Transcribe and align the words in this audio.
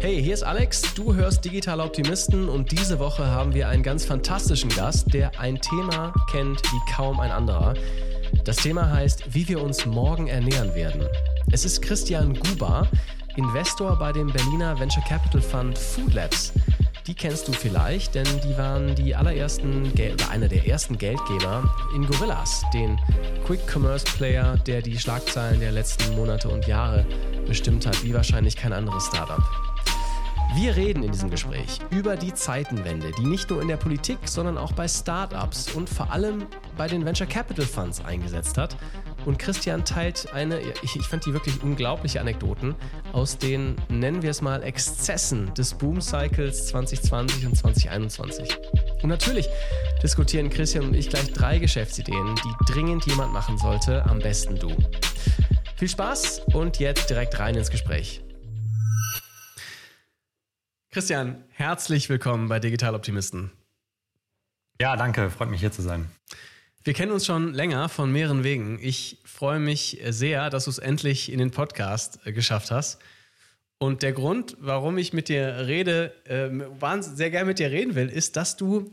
Hey, 0.00 0.22
hier 0.22 0.34
ist 0.34 0.44
Alex, 0.44 0.94
du 0.94 1.12
hörst 1.12 1.44
Digital 1.44 1.80
Optimisten 1.80 2.48
und 2.48 2.70
diese 2.70 3.00
Woche 3.00 3.26
haben 3.26 3.52
wir 3.52 3.68
einen 3.68 3.82
ganz 3.82 4.04
fantastischen 4.04 4.70
Gast, 4.70 5.12
der 5.12 5.40
ein 5.40 5.60
Thema 5.60 6.14
kennt 6.30 6.62
wie 6.62 6.92
kaum 6.92 7.18
ein 7.18 7.32
anderer. 7.32 7.74
Das 8.44 8.58
Thema 8.58 8.92
heißt, 8.92 9.34
wie 9.34 9.48
wir 9.48 9.60
uns 9.60 9.86
morgen 9.86 10.28
ernähren 10.28 10.72
werden. 10.76 11.04
Es 11.50 11.64
ist 11.64 11.82
Christian 11.82 12.34
Guba, 12.34 12.86
Investor 13.34 13.98
bei 13.98 14.12
dem 14.12 14.28
Berliner 14.28 14.78
Venture 14.78 15.02
Capital 15.02 15.40
Fund 15.40 15.76
Food 15.76 16.14
Labs. 16.14 16.52
Die 17.08 17.14
kennst 17.14 17.48
du 17.48 17.52
vielleicht, 17.52 18.14
denn 18.14 18.26
die 18.44 18.56
waren 18.56 18.94
die 18.94 19.16
allerersten 19.16 19.92
einer 20.30 20.46
der 20.46 20.64
ersten 20.64 20.96
Geldgeber 20.96 21.68
in 21.96 22.06
Gorillas, 22.06 22.62
den 22.72 23.00
Quick 23.44 23.62
Commerce 23.66 24.04
Player, 24.16 24.56
der 24.58 24.80
die 24.80 24.96
Schlagzeilen 24.96 25.58
der 25.58 25.72
letzten 25.72 26.14
Monate 26.14 26.48
und 26.48 26.68
Jahre 26.68 27.04
bestimmt 27.48 27.84
hat, 27.84 28.04
wie 28.04 28.14
wahrscheinlich 28.14 28.54
kein 28.54 28.72
anderes 28.72 29.06
Startup. 29.06 29.42
Wir 30.54 30.74
reden 30.76 31.02
in 31.02 31.12
diesem 31.12 31.30
Gespräch 31.30 31.78
über 31.90 32.16
die 32.16 32.34
Zeitenwende, 32.34 33.12
die 33.18 33.26
nicht 33.26 33.50
nur 33.50 33.62
in 33.62 33.68
der 33.68 33.76
Politik, 33.76 34.18
sondern 34.24 34.58
auch 34.58 34.72
bei 34.72 34.88
Startups 34.88 35.72
und 35.72 35.88
vor 35.88 36.10
allem 36.10 36.46
bei 36.76 36.88
den 36.88 37.04
Venture 37.04 37.26
Capital 37.26 37.66
Funds 37.66 38.04
eingesetzt 38.04 38.58
hat. 38.58 38.76
Und 39.26 39.38
Christian 39.38 39.84
teilt 39.84 40.32
eine, 40.32 40.60
ich, 40.82 40.96
ich 40.96 41.06
fand 41.06 41.26
die 41.26 41.32
wirklich 41.32 41.62
unglaubliche 41.62 42.20
Anekdoten 42.20 42.74
aus 43.12 43.36
den, 43.36 43.76
nennen 43.88 44.22
wir 44.22 44.30
es 44.30 44.40
mal, 44.40 44.62
Exzessen 44.62 45.52
des 45.54 45.74
Boom 45.74 46.00
Cycles 46.00 46.68
2020 46.68 47.46
und 47.46 47.56
2021. 47.56 48.56
Und 49.02 49.08
natürlich 49.10 49.48
diskutieren 50.02 50.50
Christian 50.50 50.86
und 50.86 50.94
ich 50.94 51.10
gleich 51.10 51.32
drei 51.32 51.58
Geschäftsideen, 51.58 52.34
die 52.36 52.72
dringend 52.72 53.06
jemand 53.06 53.32
machen 53.32 53.58
sollte, 53.58 54.04
am 54.06 54.18
besten 54.18 54.58
du. 54.58 54.70
Viel 55.76 55.88
Spaß 55.88 56.42
und 56.54 56.78
jetzt 56.78 57.10
direkt 57.10 57.38
rein 57.38 57.54
ins 57.54 57.70
Gespräch. 57.70 58.22
Christian, 60.90 61.44
herzlich 61.50 62.08
willkommen 62.08 62.48
bei 62.48 62.60
Digital 62.60 62.94
Optimisten. 62.94 63.50
Ja, 64.80 64.96
danke, 64.96 65.28
freut 65.28 65.50
mich 65.50 65.60
hier 65.60 65.70
zu 65.70 65.82
sein. 65.82 66.08
Wir 66.82 66.94
kennen 66.94 67.12
uns 67.12 67.26
schon 67.26 67.52
länger 67.52 67.90
von 67.90 68.10
mehreren 68.10 68.42
Wegen. 68.42 68.78
Ich 68.80 69.18
freue 69.22 69.60
mich 69.60 70.00
sehr, 70.08 70.48
dass 70.48 70.64
du 70.64 70.70
es 70.70 70.78
endlich 70.78 71.30
in 71.30 71.40
den 71.40 71.50
Podcast 71.50 72.20
äh, 72.24 72.32
geschafft 72.32 72.70
hast. 72.70 73.02
Und 73.76 74.02
der 74.02 74.14
Grund, 74.14 74.56
warum 74.60 74.96
ich 74.96 75.12
mit 75.12 75.28
dir 75.28 75.66
rede, 75.66 76.14
äh, 76.24 76.48
sehr 77.02 77.30
gerne 77.30 77.48
mit 77.48 77.58
dir 77.58 77.70
reden 77.70 77.94
will, 77.94 78.08
ist, 78.08 78.36
dass 78.36 78.56
du 78.56 78.90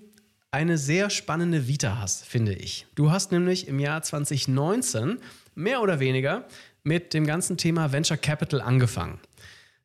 eine 0.52 0.78
sehr 0.78 1.10
spannende 1.10 1.66
Vita 1.66 1.98
hast, 1.98 2.26
finde 2.26 2.56
ich. 2.56 2.88
Du 2.96 3.10
hast 3.10 3.32
nämlich 3.32 3.70
im 3.70 3.80
Jahr 3.80 4.02
2019 4.02 5.20
mehr 5.56 5.82
oder 5.82 6.02
weniger 6.02 6.46
mit 6.84 7.14
dem 7.14 7.26
ganzen 7.26 7.56
Thema 7.56 7.94
Venture 7.94 8.18
Capital 8.18 8.60
angefangen. 8.60 9.18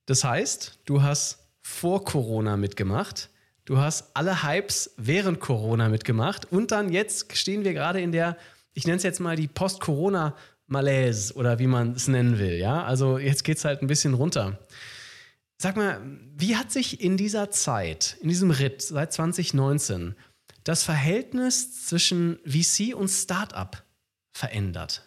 Das 0.07 0.25
heißt, 0.25 0.81
du 0.87 1.03
hast 1.03 1.39
vor 1.71 2.05
Corona 2.05 2.57
mitgemacht. 2.57 3.31
Du 3.65 3.79
hast 3.79 4.11
alle 4.15 4.43
Hypes 4.43 4.91
während 4.97 5.41
Corona 5.41 5.89
mitgemacht. 5.89 6.51
Und 6.51 6.73
dann 6.73 6.93
jetzt 6.93 7.37
stehen 7.37 7.65
wir 7.65 7.73
gerade 7.73 8.01
in 8.01 8.13
der, 8.13 8.37
ich 8.75 8.85
nenne 8.87 8.97
es 8.97 9.03
jetzt 9.03 9.21
mal 9.21 9.37
die 9.37 9.49
Post-Corona-Malaise 9.49 11.35
oder 11.35 11.59
wie 11.59 11.69
man 11.69 11.93
es 11.93 12.09
nennen 12.09 12.39
will. 12.39 12.55
Ja, 12.55 12.85
also 12.85 13.19
jetzt 13.19 13.45
geht 13.45 13.59
es 13.59 13.65
halt 13.65 13.81
ein 13.81 13.87
bisschen 13.87 14.15
runter. 14.15 14.59
Sag 15.57 15.77
mal, 15.77 16.01
wie 16.37 16.57
hat 16.57 16.73
sich 16.73 17.01
in 17.01 17.17
dieser 17.17 17.51
Zeit, 17.51 18.17
in 18.21 18.29
diesem 18.29 18.51
Ritt 18.51 18.83
seit 18.83 19.13
2019, 19.13 20.17
das 20.65 20.83
Verhältnis 20.83 21.87
zwischen 21.87 22.39
VC 22.45 22.95
und 22.95 23.09
Startup 23.09 23.83
verändert? 24.33 25.05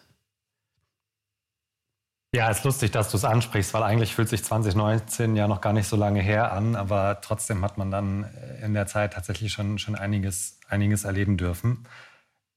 Ja, 2.34 2.50
ist 2.50 2.64
lustig, 2.64 2.90
dass 2.90 3.12
du 3.12 3.16
es 3.16 3.24
ansprichst, 3.24 3.72
weil 3.74 3.84
eigentlich 3.84 4.12
fühlt 4.12 4.28
sich 4.28 4.42
2019 4.42 5.36
ja 5.36 5.46
noch 5.46 5.60
gar 5.60 5.72
nicht 5.72 5.86
so 5.86 5.94
lange 5.94 6.20
her 6.20 6.50
an, 6.50 6.74
aber 6.74 7.20
trotzdem 7.20 7.64
hat 7.64 7.78
man 7.78 7.92
dann 7.92 8.24
äh, 8.24 8.64
in 8.64 8.74
der 8.74 8.88
Zeit 8.88 9.12
tatsächlich 9.12 9.52
schon, 9.52 9.78
schon 9.78 9.94
einiges, 9.94 10.58
einiges 10.68 11.04
erleben 11.04 11.36
dürfen. 11.36 11.86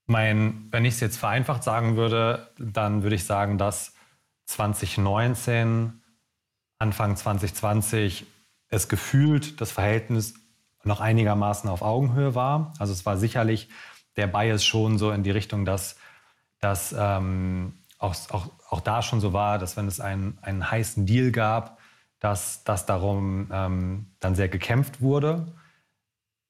Mein, 0.08 0.68
wenn 0.72 0.84
ich 0.84 0.96
es 0.96 1.00
jetzt 1.00 1.18
vereinfacht 1.18 1.64
sagen 1.64 1.96
würde, 1.96 2.50
dann 2.58 3.04
würde 3.04 3.16
ich 3.16 3.26
sagen, 3.26 3.60
dass 3.60 3.94
2019, 4.48 6.02
Anfang 6.80 7.16
2020 7.16 8.26
es 8.70 8.90
gefühlt 8.90 9.62
das 9.62 9.72
Verhältnis 9.72 10.34
noch 10.86 11.02
einigermaßen 11.02 11.70
auf 11.70 11.84
Augenhöhe 11.84 12.34
war. 12.34 12.74
Also 12.80 12.94
es 12.94 13.06
war 13.06 13.18
sicherlich 13.18 13.70
der 14.16 14.26
Bias 14.26 14.66
schon 14.66 14.98
so 14.98 15.12
in 15.12 15.22
die 15.22 15.30
Richtung, 15.30 15.66
dass, 15.66 15.98
dass 16.62 16.96
ähm, 16.98 17.74
auch, 17.98 18.16
auch, 18.30 18.50
auch 18.70 18.82
da 18.82 19.02
schon 19.02 19.20
so 19.20 19.34
war, 19.34 19.58
dass 19.58 19.78
wenn 19.78 19.88
es 19.88 20.00
einen, 20.00 20.38
einen 20.42 20.70
heißen 20.70 21.06
Deal 21.06 21.32
gab, 21.32 21.80
dass, 22.20 22.64
dass 22.64 22.86
darum 22.86 23.50
ähm, 23.52 24.08
dann 24.20 24.36
sehr 24.36 24.50
gekämpft 24.50 25.02
wurde. 25.02 25.48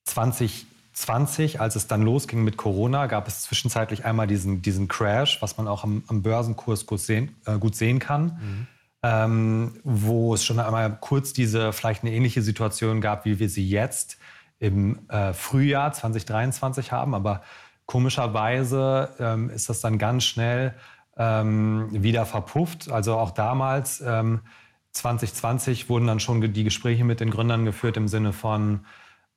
2020, 0.04 1.60
als 1.60 1.76
es 1.76 1.86
dann 1.86 2.02
losging 2.02 2.42
mit 2.42 2.56
Corona, 2.56 3.06
gab 3.06 3.28
es 3.28 3.42
zwischenzeitlich 3.42 4.04
einmal 4.04 4.26
diesen, 4.26 4.62
diesen 4.62 4.88
Crash, 4.88 5.42
was 5.42 5.58
man 5.58 5.68
auch 5.68 5.84
am, 5.84 6.02
am 6.08 6.22
Börsenkurs 6.22 6.86
gut 6.86 7.00
sehen, 7.00 7.36
äh, 7.44 7.58
gut 7.58 7.76
sehen 7.76 7.98
kann. 7.98 8.24
Mhm. 8.24 8.66
Ähm, 9.00 9.80
wo 9.84 10.34
es 10.34 10.44
schon 10.44 10.58
einmal 10.58 10.98
kurz 11.00 11.32
diese 11.32 11.72
vielleicht 11.72 12.02
eine 12.02 12.12
ähnliche 12.12 12.42
Situation 12.42 13.00
gab, 13.00 13.24
wie 13.26 13.38
wir 13.38 13.48
sie 13.48 13.68
jetzt 13.68 14.18
im 14.58 15.08
äh, 15.08 15.32
Frühjahr 15.34 15.92
2023 15.92 16.90
haben. 16.90 17.14
Aber 17.14 17.42
komischerweise 17.86 19.10
ähm, 19.20 19.50
ist 19.50 19.68
das 19.68 19.80
dann 19.80 19.98
ganz 19.98 20.24
schnell 20.24 20.74
ähm, 21.18 21.88
wieder 21.90 22.24
verpufft. 22.24 22.90
Also 22.90 23.16
auch 23.16 23.32
damals, 23.32 24.00
ähm, 24.00 24.40
2020, 24.92 25.88
wurden 25.88 26.06
dann 26.06 26.20
schon 26.20 26.40
die 26.52 26.64
Gespräche 26.64 27.04
mit 27.04 27.20
den 27.20 27.30
Gründern 27.30 27.64
geführt 27.64 27.96
im 27.96 28.08
Sinne 28.08 28.32
von, 28.32 28.86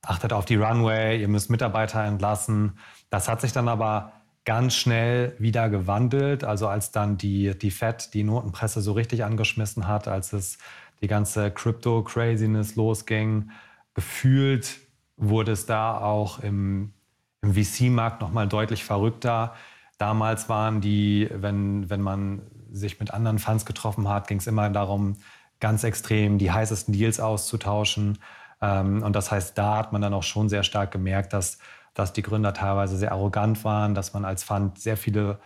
achtet 0.02 0.34
auf 0.34 0.46
die 0.46 0.56
Runway, 0.56 1.20
ihr 1.20 1.28
müsst 1.28 1.50
Mitarbeiter 1.50 2.04
entlassen. 2.04 2.78
Das 3.10 3.28
hat 3.28 3.42
sich 3.42 3.52
dann 3.52 3.68
aber 3.68 4.14
ganz 4.46 4.76
schnell 4.76 5.36
wieder 5.40 5.70
gewandelt. 5.70 6.44
Also 6.44 6.68
als 6.68 6.92
dann 6.92 7.18
die, 7.18 7.58
die 7.58 7.72
Fed 7.72 8.14
die 8.14 8.24
Notenpresse 8.24 8.82
so 8.82 8.94
richtig 8.94 9.24
angeschmissen 9.24 9.88
hat, 9.88 10.08
als 10.08 10.34
es 10.34 10.58
die 11.02 11.08
ganze 11.08 11.52
Crypto-Craziness 11.52 12.76
losging, 12.76 13.52
gefühlt 13.94 14.80
wurde 15.18 15.52
es 15.52 15.66
da 15.66 15.98
auch 15.98 16.40
im, 16.40 16.94
im 17.42 17.54
VC-Markt 17.54 18.22
nochmal 18.22 18.48
deutlich 18.48 18.84
verrückter. 18.84 19.54
Damals 20.02 20.50
waren 20.50 20.82
die, 20.82 21.30
wenn, 21.32 21.88
wenn 21.92 22.02
man 22.02 22.42
sich 22.72 23.00
mit 23.00 23.14
anderen 23.14 23.38
Funds 23.38 23.68
getroffen 23.68 24.10
hat, 24.10 24.28
ging 24.28 24.40
es 24.40 24.48
immer 24.48 24.68
darum, 24.72 25.18
ganz 25.60 25.84
extrem 25.84 26.40
die 26.40 26.52
heißesten 26.52 26.92
Deals 26.92 27.20
auszutauschen. 27.20 28.18
Ähm, 28.64 29.04
und 29.04 29.16
das 29.16 29.30
heißt, 29.30 29.56
da 29.60 29.78
hat 29.78 29.94
man 29.94 30.02
dann 30.02 30.16
auch 30.16 30.24
schon 30.24 30.50
sehr 30.50 30.64
stark 30.64 30.90
gemerkt, 30.90 31.34
dass, 31.34 31.60
dass 31.94 32.14
die 32.14 32.24
Gründer 32.24 32.56
teilweise 32.56 32.98
sehr 32.98 33.12
arrogant 33.12 33.64
waren, 33.64 33.94
dass 33.94 34.12
man 34.16 34.26
als 34.26 34.44
Fund 34.44 34.80
sehr 34.80 34.98
viele 34.98 35.40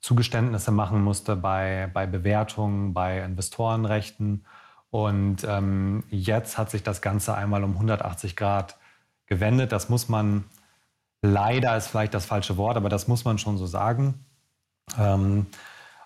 Zugeständnisse 0.00 0.70
machen 0.70 1.02
musste 1.02 1.36
bei, 1.36 1.90
bei 1.92 2.06
Bewertungen, 2.06 2.94
bei 2.94 3.18
Investorenrechten. 3.18 4.46
Und 4.88 5.44
ähm, 5.46 6.02
jetzt 6.08 6.56
hat 6.56 6.70
sich 6.70 6.82
das 6.82 7.02
Ganze 7.02 7.34
einmal 7.34 7.62
um 7.62 7.72
180 7.72 8.36
Grad 8.36 8.78
gewendet. 9.26 9.70
Das 9.70 9.90
muss 9.90 10.08
man 10.08 10.44
Leider 11.22 11.76
ist 11.76 11.88
vielleicht 11.88 12.14
das 12.14 12.26
falsche 12.26 12.56
Wort, 12.56 12.76
aber 12.76 12.88
das 12.88 13.08
muss 13.08 13.24
man 13.24 13.38
schon 13.38 13.58
so 13.58 13.66
sagen. 13.66 14.24
Ähm, 14.98 15.46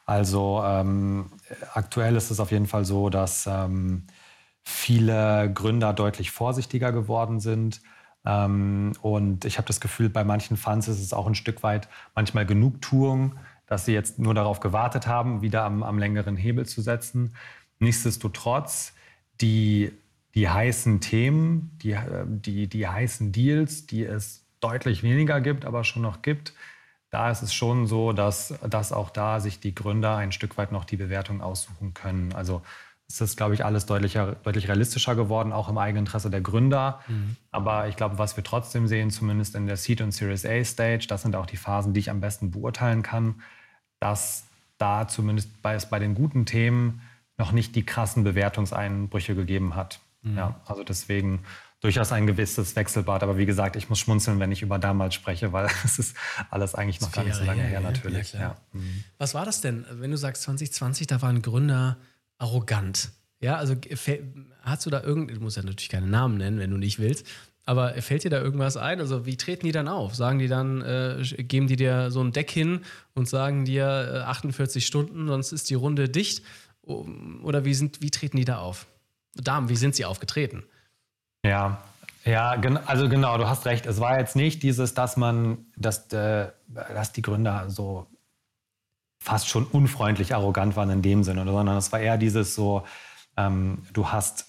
also 0.07 0.63
ähm, 0.65 1.31
aktuell 1.75 2.17
ist 2.17 2.31
es 2.31 2.41
auf 2.41 2.51
jeden 2.51 2.67
Fall 2.67 2.85
so, 2.85 3.11
dass 3.11 3.47
ähm, 3.47 4.07
viele 4.63 5.51
Gründer 5.53 5.93
deutlich 5.93 6.31
vorsichtiger 6.31 6.93
geworden 6.93 7.41
sind. 7.41 7.83
Ähm, 8.25 8.93
und 9.03 9.45
ich 9.45 9.59
habe 9.59 9.67
das 9.67 9.81
Gefühl, 9.81 10.09
bei 10.09 10.25
manchen 10.25 10.57
Funds 10.57 10.89
ist 10.89 11.01
es 11.01 11.13
auch 11.13 11.27
ein 11.27 11.35
Stück 11.35 11.63
weit 11.63 11.89
manchmal 12.15 12.47
Genugtuung, 12.47 13.37
dass 13.67 13.85
sie 13.85 13.93
jetzt 13.93 14.19
nur 14.19 14.35
darauf 14.35 14.61
gewartet 14.61 15.07
haben, 15.07 15.43
wieder 15.43 15.65
am, 15.65 15.83
am 15.83 15.99
längeren 15.99 16.37
Hebel 16.37 16.67
zu 16.67 16.83
setzen. 16.83 17.35
Nichtsdestotrotz, 17.79 18.95
die, 19.41 19.93
die 20.35 20.49
heißen 20.49 21.01
Themen, 21.01 21.77
die, 21.83 21.97
die, 22.27 22.69
die 22.69 22.87
heißen 22.87 23.33
Deals, 23.33 23.87
die 23.87 24.05
es 24.05 24.42
deutlich 24.63 25.03
weniger 25.03 25.41
gibt, 25.41 25.65
aber 25.65 25.85
schon 25.85 26.03
noch 26.03 26.23
gibt, 26.23 26.55
da 27.11 27.31
ist 27.31 27.43
es 27.43 27.53
schon 27.53 27.87
so, 27.87 28.13
dass, 28.13 28.55
dass 28.69 28.93
auch 28.93 29.11
da 29.11 29.39
sich 29.39 29.61
die 29.61 29.75
Gründer 29.75 30.17
ein 30.17 30.33
Stück 30.33 30.57
weit 30.57 30.73
noch 30.73 30.87
die 30.87 30.97
Bewertung 30.97 31.43
aussuchen 31.43 31.93
können. 31.93 32.33
Also 32.33 32.63
es 33.07 33.21
ist, 33.21 33.37
glaube 33.37 33.53
ich, 33.53 33.67
alles 33.67 33.85
deutlicher, 33.85 34.37
deutlich 34.43 34.69
realistischer 34.69 35.15
geworden, 35.15 35.53
auch 35.53 35.69
im 35.69 35.77
Eigeninteresse 35.77 36.31
der 36.31 36.41
Gründer. 36.41 37.01
Mhm. 37.09 37.37
Aber 37.51 37.87
ich 37.89 37.97
glaube, 37.97 38.17
was 38.17 38.37
wir 38.37 38.45
trotzdem 38.45 38.87
sehen, 38.87 39.11
zumindest 39.11 39.55
in 39.55 39.67
der 39.67 39.77
Seed- 39.77 40.01
und 40.01 40.13
Series 40.13 40.47
A-Stage, 40.47 41.07
das 41.07 41.21
sind 41.21 41.37
auch 41.37 41.45
die 41.45 41.59
Phasen, 41.59 41.93
die 41.93 42.01
ich 42.01 42.09
am 42.09 42.23
besten 42.23 42.51
beurteilen 42.51 43.03
kann, 43.03 43.43
dass 44.01 44.45
da 44.79 45.07
zumindest 45.07 45.61
bei, 45.61 45.77
bei 45.91 45.99
den 45.99 46.15
guten 46.15 46.47
Themen 46.47 47.03
noch 47.37 47.53
nicht 47.53 47.77
die 47.77 47.85
krassen 47.85 48.25
Bewertungseinbrüche 48.25 49.35
gegeben 49.35 49.77
hat. 49.77 50.01
Mhm. 50.23 50.39
Ja, 50.39 50.61
also 50.65 50.83
deswegen 50.83 51.41
durchaus 51.83 52.13
ein 52.13 52.27
gewisses 52.27 52.75
Wechselbad. 52.75 53.23
Aber 53.23 53.37
wie 53.37 53.45
gesagt, 53.45 53.77
ich 53.77 53.91
muss 53.91 53.99
schmunzeln, 53.99 54.41
wenn 54.41 54.51
ich 54.51 54.63
über 54.63 54.79
damals 54.79 55.15
spreche, 55.15 55.53
weil 55.53 55.69
es 55.85 55.99
ist 55.99 56.17
alles 56.51 56.75
eigentlich 56.75 57.01
noch 57.01 57.13
gar 57.13 57.25
nicht 57.25 57.35
so 57.35 57.45
lange 57.45 57.63
her, 57.63 57.81
her 57.81 57.81
natürlich. 57.81 58.33
Ja, 58.33 58.57
mhm. 58.73 59.05
Was 59.19 59.35
war 59.35 59.45
das 59.45 59.61
denn, 59.61 59.85
wenn 59.91 60.11
du 60.11 60.17
sagst 60.17 60.43
2020, 60.45 61.07
da 61.09 61.21
waren 61.21 61.43
Gründer 61.43 61.99
arrogant? 62.39 63.11
Ja, 63.41 63.57
also 63.57 63.75
hast 64.63 64.87
du 64.87 64.91
da 64.91 65.03
irgend, 65.03 65.31
du 65.31 65.41
musst 65.41 65.57
ja 65.57 65.65
natürlich 65.65 65.89
keine 65.89 66.07
Namen 66.07 66.39
nennen, 66.39 66.61
wenn 66.61 66.71
du 66.71 66.77
nicht 66.77 67.01
willst, 67.01 67.27
aber 67.65 67.95
fällt 67.95 68.25
dir 68.25 68.31
da 68.31 68.41
irgendwas 68.41 68.77
ein? 68.77 69.01
Also 69.01 69.27
wie 69.27 69.37
treten 69.37 69.67
die 69.67 69.73
dann 69.73 69.89
auf? 69.89 70.15
Sagen 70.15 70.39
die 70.39 70.49
dann, 70.49 70.83
äh, 70.83 71.23
geben 71.39 71.67
die 71.67 71.77
dir 71.77 72.11
so 72.11 72.23
ein 72.23 72.33
Deck 72.33 72.51
hin 72.51 72.81
und 73.15 73.29
sagen 73.29 73.65
dir 73.65 74.25
äh, 74.27 74.29
48 74.29 74.87
Stunden, 74.87 75.27
sonst 75.29 75.53
ist 75.53 75.71
die 75.71 75.75
Runde 75.75 76.09
dicht? 76.09 76.45
Oder 76.83 77.65
wie, 77.65 77.75
sind, 77.75 78.03
wie 78.03 78.11
treten 78.11 78.37
die 78.37 78.45
da 78.45 78.59
auf? 78.59 78.87
Damen, 79.35 79.69
wie 79.69 79.77
sind 79.77 79.95
sie 79.95 80.05
aufgetreten? 80.05 80.65
Ja, 81.45 81.83
ja, 82.25 82.51
also 82.87 83.09
genau, 83.09 83.37
du 83.37 83.49
hast 83.49 83.67
recht. 83.67 83.87
Es 83.87 83.99
war 83.99 84.19
jetzt 84.19 84.37
nicht 84.37 84.63
dieses, 84.63 84.95
dass 84.95 85.17
man, 85.17 85.67
dass, 85.77 86.13
äh, 86.13 86.49
dass 86.69 87.13
die 87.13 87.23
Gründer 87.23 87.69
so 87.69 88.07
fast 89.19 89.49
schon 89.49 89.65
unfreundlich 89.67 90.35
arrogant 90.35 90.77
waren 90.77 90.91
in 90.91 91.03
dem 91.03 91.25
Sinne, 91.25 91.45
sondern 91.45 91.77
es 91.77 91.91
war 91.93 92.01
eher 92.01 92.19
dieses 92.19 92.55
so, 92.55 92.85
ähm, 93.37 93.83
du 93.93 94.09
hast, 94.09 94.47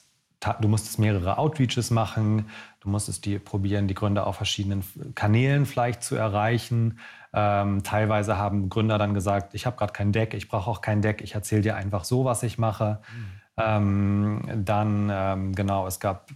du 0.62 0.68
musstest 0.68 1.00
mehrere 1.00 1.38
Outreaches 1.38 1.90
machen, 1.90 2.50
du 2.82 2.90
musstest 2.90 3.26
die 3.26 3.40
probieren, 3.40 3.88
die 3.88 3.94
Gründer 3.96 4.28
auf 4.28 4.36
verschiedenen 4.36 4.84
Kanälen 5.16 5.66
vielleicht 5.66 6.04
zu 6.04 6.16
erreichen. 6.16 7.00
Ähm, 7.34 7.82
teilweise 7.84 8.38
haben 8.38 8.70
Gründer 8.70 9.00
dann 9.00 9.16
gesagt, 9.16 9.56
ich 9.56 9.66
habe 9.66 9.78
gerade 9.78 9.94
kein 9.94 10.12
Deck, 10.12 10.36
ich 10.36 10.48
brauche 10.48 10.70
auch 10.70 10.82
kein 10.82 11.02
Deck, 11.02 11.22
ich 11.22 11.34
erzähle 11.34 11.62
dir 11.62 11.76
einfach 11.76 12.04
so, 12.04 12.26
was 12.26 12.44
ich 12.44 12.60
mache. 12.60 13.00
Mhm. 13.16 13.26
Ähm, 13.58 14.42
dann, 14.66 15.10
ähm, 15.12 15.56
genau, 15.56 15.88
es 15.88 16.00
gab 16.00 16.30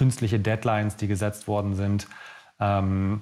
künstliche 0.00 0.40
Deadlines, 0.40 0.96
die 0.96 1.08
gesetzt 1.08 1.46
worden 1.46 1.74
sind. 1.74 2.08
Ähm, 2.58 3.20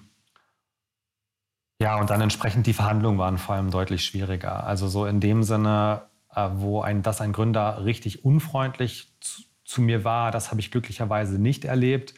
ja, 1.81 1.99
und 1.99 2.09
dann 2.09 2.21
entsprechend 2.21 2.69
die 2.69 2.73
Verhandlungen 2.73 3.19
waren 3.19 3.37
vor 3.37 3.57
allem 3.57 3.73
deutlich 3.73 4.05
schwieriger. 4.05 4.65
Also 4.65 4.87
so 4.87 5.05
in 5.05 5.19
dem 5.19 5.43
Sinne, 5.43 6.03
äh, 6.37 6.49
wo 6.53 6.81
ein, 6.81 7.03
dass 7.03 7.21
ein 7.21 7.33
Gründer 7.33 7.85
richtig 7.85 8.25
unfreundlich 8.25 9.13
zu, 9.21 9.43
zu 9.65 9.83
mir 9.83 10.05
war, 10.05 10.31
das 10.31 10.53
habe 10.53 10.61
ich 10.61 10.71
glücklicherweise 10.71 11.41
nicht 11.41 11.65
erlebt. 11.65 12.15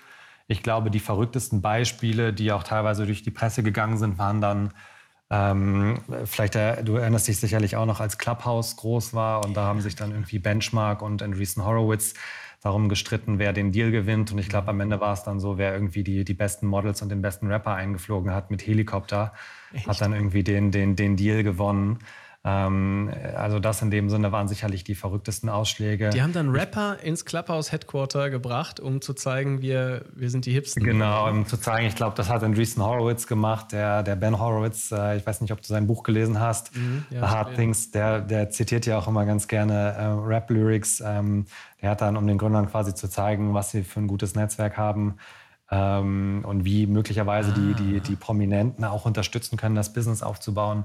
Ich 0.47 0.63
glaube, 0.63 0.91
die 0.91 1.01
verrücktesten 1.01 1.63
Beispiele, 1.63 2.35
die 2.35 2.53
auch 2.53 2.63
teilweise 2.63 3.07
durch 3.07 3.23
die 3.23 3.31
Presse 3.31 3.63
gegangen 3.63 3.97
sind, 3.97 4.19
waren 4.19 4.43
dann 4.43 4.75
ähm, 5.31 6.03
vielleicht, 6.27 6.57
äh, 6.57 6.85
du 6.85 6.97
erinnerst 6.97 7.29
dich 7.29 7.41
sicherlich 7.41 7.77
auch 7.77 7.87
noch, 7.87 8.01
als 8.01 8.19
Clubhouse 8.19 8.77
groß 8.77 9.15
war 9.15 9.43
und 9.43 9.55
da 9.55 9.65
haben 9.65 9.81
sich 9.81 9.97
dann 9.97 10.11
irgendwie 10.11 10.39
Benchmark 10.39 11.01
und 11.01 11.23
Andreessen 11.23 11.65
Horowitz 11.65 12.13
darum 12.61 12.89
gestritten, 12.89 13.39
wer 13.39 13.53
den 13.53 13.73
Deal 13.73 13.91
gewinnt. 13.91 14.33
Und 14.33 14.39
ich 14.39 14.49
glaube, 14.49 14.69
am 14.69 14.81
Ende 14.81 15.01
war 15.01 15.13
es 15.13 15.23
dann 15.23 15.41
so, 15.41 15.57
wer 15.57 15.73
irgendwie 15.73 16.05
die, 16.05 16.25
die 16.25 16.35
besten 16.35 16.67
Models 16.67 17.01
und 17.03 17.09
den 17.09 17.23
besten 17.23 17.47
Rapper 17.47 17.75
eingeflogen 17.75 18.33
hat 18.33 18.51
mit 18.51 18.67
Helikopter, 18.67 19.33
Echt? 19.73 19.87
hat 19.87 20.01
dann 20.01 20.13
irgendwie 20.13 20.45
den, 20.45 20.71
den, 20.71 20.95
den 20.95 21.17
Deal 21.17 21.43
gewonnen. 21.43 21.99
Ähm, 22.43 23.11
also 23.37 23.59
das 23.59 23.83
in 23.83 23.91
dem 23.91 24.09
Sinne 24.09 24.33
waren 24.33 24.49
sicherlich 24.49 24.83
die 24.83 24.95
verrücktesten 24.95 25.51
Ausschläge. 25.51 26.09
Die 26.09 26.23
haben 26.23 26.33
dann 26.33 26.49
Rapper 26.49 26.99
ins 27.03 27.27
Clubhouse 27.27 27.71
Headquarter 27.71 28.31
gebracht, 28.31 28.81
um 28.81 29.03
zu 29.03 29.13
zeigen, 29.13 29.61
wir, 29.61 30.07
wir 30.15 30.31
sind 30.31 30.47
die 30.47 30.53
Hipsten. 30.53 30.83
Genau, 30.83 31.29
um 31.29 31.45
zu 31.45 31.59
zeigen, 31.59 31.87
ich 31.87 31.97
glaube, 31.97 32.17
das 32.17 32.31
hat 32.31 32.43
Andreessen 32.43 32.83
Horowitz 32.83 33.27
gemacht, 33.27 33.73
der, 33.73 34.03
der 34.03 34.17
Ben 34.17 34.39
Horowitz, 34.39 34.91
äh, 34.91 35.19
ich 35.19 35.27
weiß 35.27 35.43
nicht, 35.43 35.53
ob 35.53 35.61
du 35.61 35.67
sein 35.67 35.87
Buch 35.87 36.03
gelesen 36.03 36.41
hast, 36.41 36.75
mhm, 36.75 37.05
ja, 37.11 37.31
Hard 37.31 37.57
Things, 37.57 37.91
der, 37.91 38.23
der 38.23 38.49
zitiert 38.49 38.87
ja 38.87 38.99
auch 38.99 39.07
immer 39.07 39.27
ganz 39.27 39.47
gerne 39.47 39.95
äh, 39.99 40.05
Rap-Lyrics. 40.05 41.03
Ähm, 41.05 41.45
der 41.83 41.91
hat 41.91 42.01
dann, 42.01 42.17
um 42.17 42.27
den 42.27 42.39
Gründern 42.39 42.71
quasi 42.71 42.95
zu 42.95 43.09
zeigen, 43.09 43.53
was 43.53 43.71
sie 43.71 43.83
für 43.83 44.01
ein 44.01 44.07
gutes 44.07 44.35
Netzwerk 44.35 44.79
haben, 44.79 45.17
ähm, 45.71 46.43
und 46.47 46.65
wie 46.65 46.87
möglicherweise 46.87 47.53
ah. 47.53 47.55
die, 47.55 47.75
die, 47.75 48.01
die 48.01 48.17
Prominenten 48.17 48.85
auch 48.85 49.05
unterstützen 49.05 49.57
können, 49.57 49.75
das 49.75 49.93
Business 49.93 50.23
aufzubauen 50.23 50.85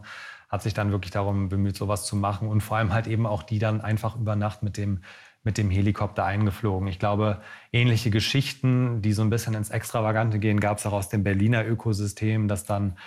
hat 0.50 0.62
sich 0.62 0.74
dann 0.74 0.92
wirklich 0.92 1.12
darum 1.12 1.50
bemüht, 1.50 1.76
sowas 1.76 2.06
zu 2.06 2.16
machen 2.16 2.48
und 2.48 2.62
vor 2.62 2.78
allem 2.78 2.94
halt 2.94 3.08
eben 3.08 3.26
auch 3.26 3.44
die 3.44 3.60
dann 3.60 3.82
einfach 3.82 4.16
über 4.16 4.36
Nacht 4.36 4.64
mit 4.64 4.78
dem, 4.78 5.02
mit 5.44 5.58
dem 5.58 5.70
Helikopter 5.70 6.26
eingeflogen. 6.26 6.88
Ich 6.88 7.00
glaube, 7.00 7.42
ähnliche 7.72 8.10
Geschichten, 8.10 9.02
die 9.02 9.14
so 9.14 9.22
ein 9.22 9.30
bisschen 9.30 9.54
ins 9.54 9.70
Extravagante 9.70 10.40
gehen, 10.40 10.60
gab 10.60 10.80
es 10.80 10.86
auch 10.86 10.94
aus 10.94 11.10
dem 11.10 11.24
Berliner 11.24 11.66
Ökosystem, 11.66 12.48
dass 12.48 12.66
dann 12.66 12.98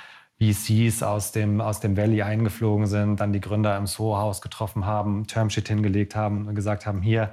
VCs 0.40 1.02
aus 1.02 1.32
dem, 1.32 1.60
aus 1.60 1.80
dem 1.80 1.96
Valley 1.96 2.22
eingeflogen 2.22 2.86
sind, 2.86 3.20
dann 3.20 3.32
die 3.32 3.40
Gründer 3.40 3.76
im 3.76 3.86
Soho-Haus 3.86 4.40
getroffen 4.40 4.86
haben, 4.86 5.26
Termsheet 5.26 5.66
hingelegt 5.66 6.14
haben 6.14 6.46
und 6.46 6.54
gesagt 6.54 6.86
haben, 6.86 7.02
hier, 7.02 7.32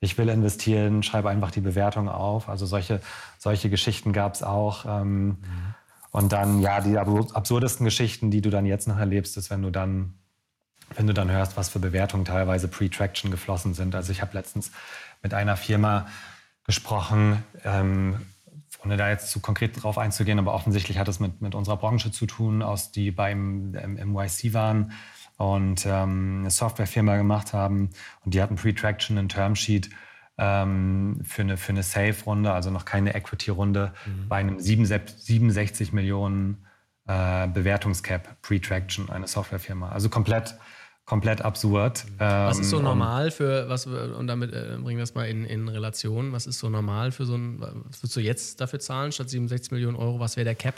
ich 0.00 0.18
will 0.18 0.28
investieren, 0.28 1.02
schreibe 1.02 1.30
einfach 1.30 1.50
die 1.50 1.60
Bewertung 1.60 2.08
auf. 2.08 2.48
Also 2.48 2.66
solche, 2.66 3.00
solche 3.38 3.70
Geschichten 3.70 4.12
gab 4.12 4.34
es 4.34 4.42
auch. 4.42 4.84
Ähm, 4.84 5.26
mhm. 5.28 5.36
Und 6.12 6.32
dann, 6.32 6.60
ja, 6.60 6.80
die 6.80 6.98
absurdesten 6.98 7.84
Geschichten, 7.84 8.30
die 8.30 8.42
du 8.42 8.50
dann 8.50 8.66
jetzt 8.66 8.86
noch 8.86 8.98
erlebst, 8.98 9.36
ist, 9.38 9.50
wenn 9.50 9.62
du 9.62 9.70
dann, 9.70 10.14
wenn 10.94 11.06
du 11.06 11.14
dann 11.14 11.30
hörst, 11.30 11.56
was 11.56 11.70
für 11.70 11.78
Bewertungen 11.78 12.26
teilweise 12.26 12.68
Pre-Traction 12.68 13.30
geflossen 13.30 13.72
sind. 13.72 13.94
Also 13.94 14.12
ich 14.12 14.20
habe 14.20 14.36
letztens 14.36 14.70
mit 15.22 15.32
einer 15.32 15.56
Firma 15.56 16.06
gesprochen, 16.64 17.42
ähm, 17.64 18.20
ohne 18.84 18.98
da 18.98 19.08
jetzt 19.08 19.30
zu 19.30 19.40
konkret 19.40 19.82
drauf 19.82 19.96
einzugehen, 19.96 20.38
aber 20.38 20.52
offensichtlich 20.52 20.98
hat 20.98 21.08
es 21.08 21.18
mit, 21.18 21.40
mit 21.40 21.54
unserer 21.54 21.78
Branche 21.78 22.12
zu 22.12 22.26
tun, 22.26 22.62
aus 22.62 22.92
die 22.92 23.10
beim 23.10 23.70
MYC 23.72 24.52
waren 24.52 24.92
und 25.38 25.86
ähm, 25.86 26.40
eine 26.40 26.50
Softwarefirma 26.50 27.16
gemacht 27.16 27.54
haben 27.54 27.90
und 28.24 28.34
die 28.34 28.42
hatten 28.42 28.56
Pre-Traction, 28.56 29.16
ein 29.16 29.30
Termsheet 29.30 29.88
ähm, 30.42 31.20
für 31.22 31.42
eine, 31.42 31.56
für 31.56 31.70
eine 31.70 31.84
Safe-Runde, 31.84 32.52
also 32.52 32.70
noch 32.70 32.84
keine 32.84 33.14
Equity-Runde, 33.14 33.92
mhm. 34.04 34.28
bei 34.28 34.36
einem 34.36 34.58
67 34.58 35.92
Millionen 35.92 36.66
äh, 37.06 37.46
Bewertungscap 37.46 38.42
Pre-Traction, 38.42 39.08
eine 39.08 39.28
Softwarefirma. 39.28 39.90
Also 39.90 40.08
komplett 40.08 40.56
komplett 41.04 41.42
absurd. 41.42 42.04
Was 42.18 42.60
ist 42.60 42.70
so 42.70 42.78
ähm, 42.78 42.84
normal 42.84 43.32
für, 43.32 43.68
was, 43.68 43.86
und 43.86 44.28
damit 44.28 44.52
äh, 44.52 44.78
bringen 44.80 44.98
wir 44.98 45.02
das 45.02 45.14
mal 45.14 45.24
in, 45.24 45.44
in 45.44 45.68
Relation, 45.68 46.32
was 46.32 46.46
ist 46.46 46.60
so 46.60 46.70
normal 46.70 47.10
für 47.10 47.26
so 47.26 47.34
ein, 47.34 47.60
was 47.60 48.02
würdest 48.02 48.16
du 48.16 48.20
jetzt 48.20 48.60
dafür 48.60 48.78
zahlen 48.78 49.10
statt 49.10 49.28
67 49.28 49.72
Millionen 49.72 49.96
Euro? 49.96 50.20
Was 50.20 50.36
wäre 50.36 50.44
der 50.44 50.54
Cap 50.54 50.76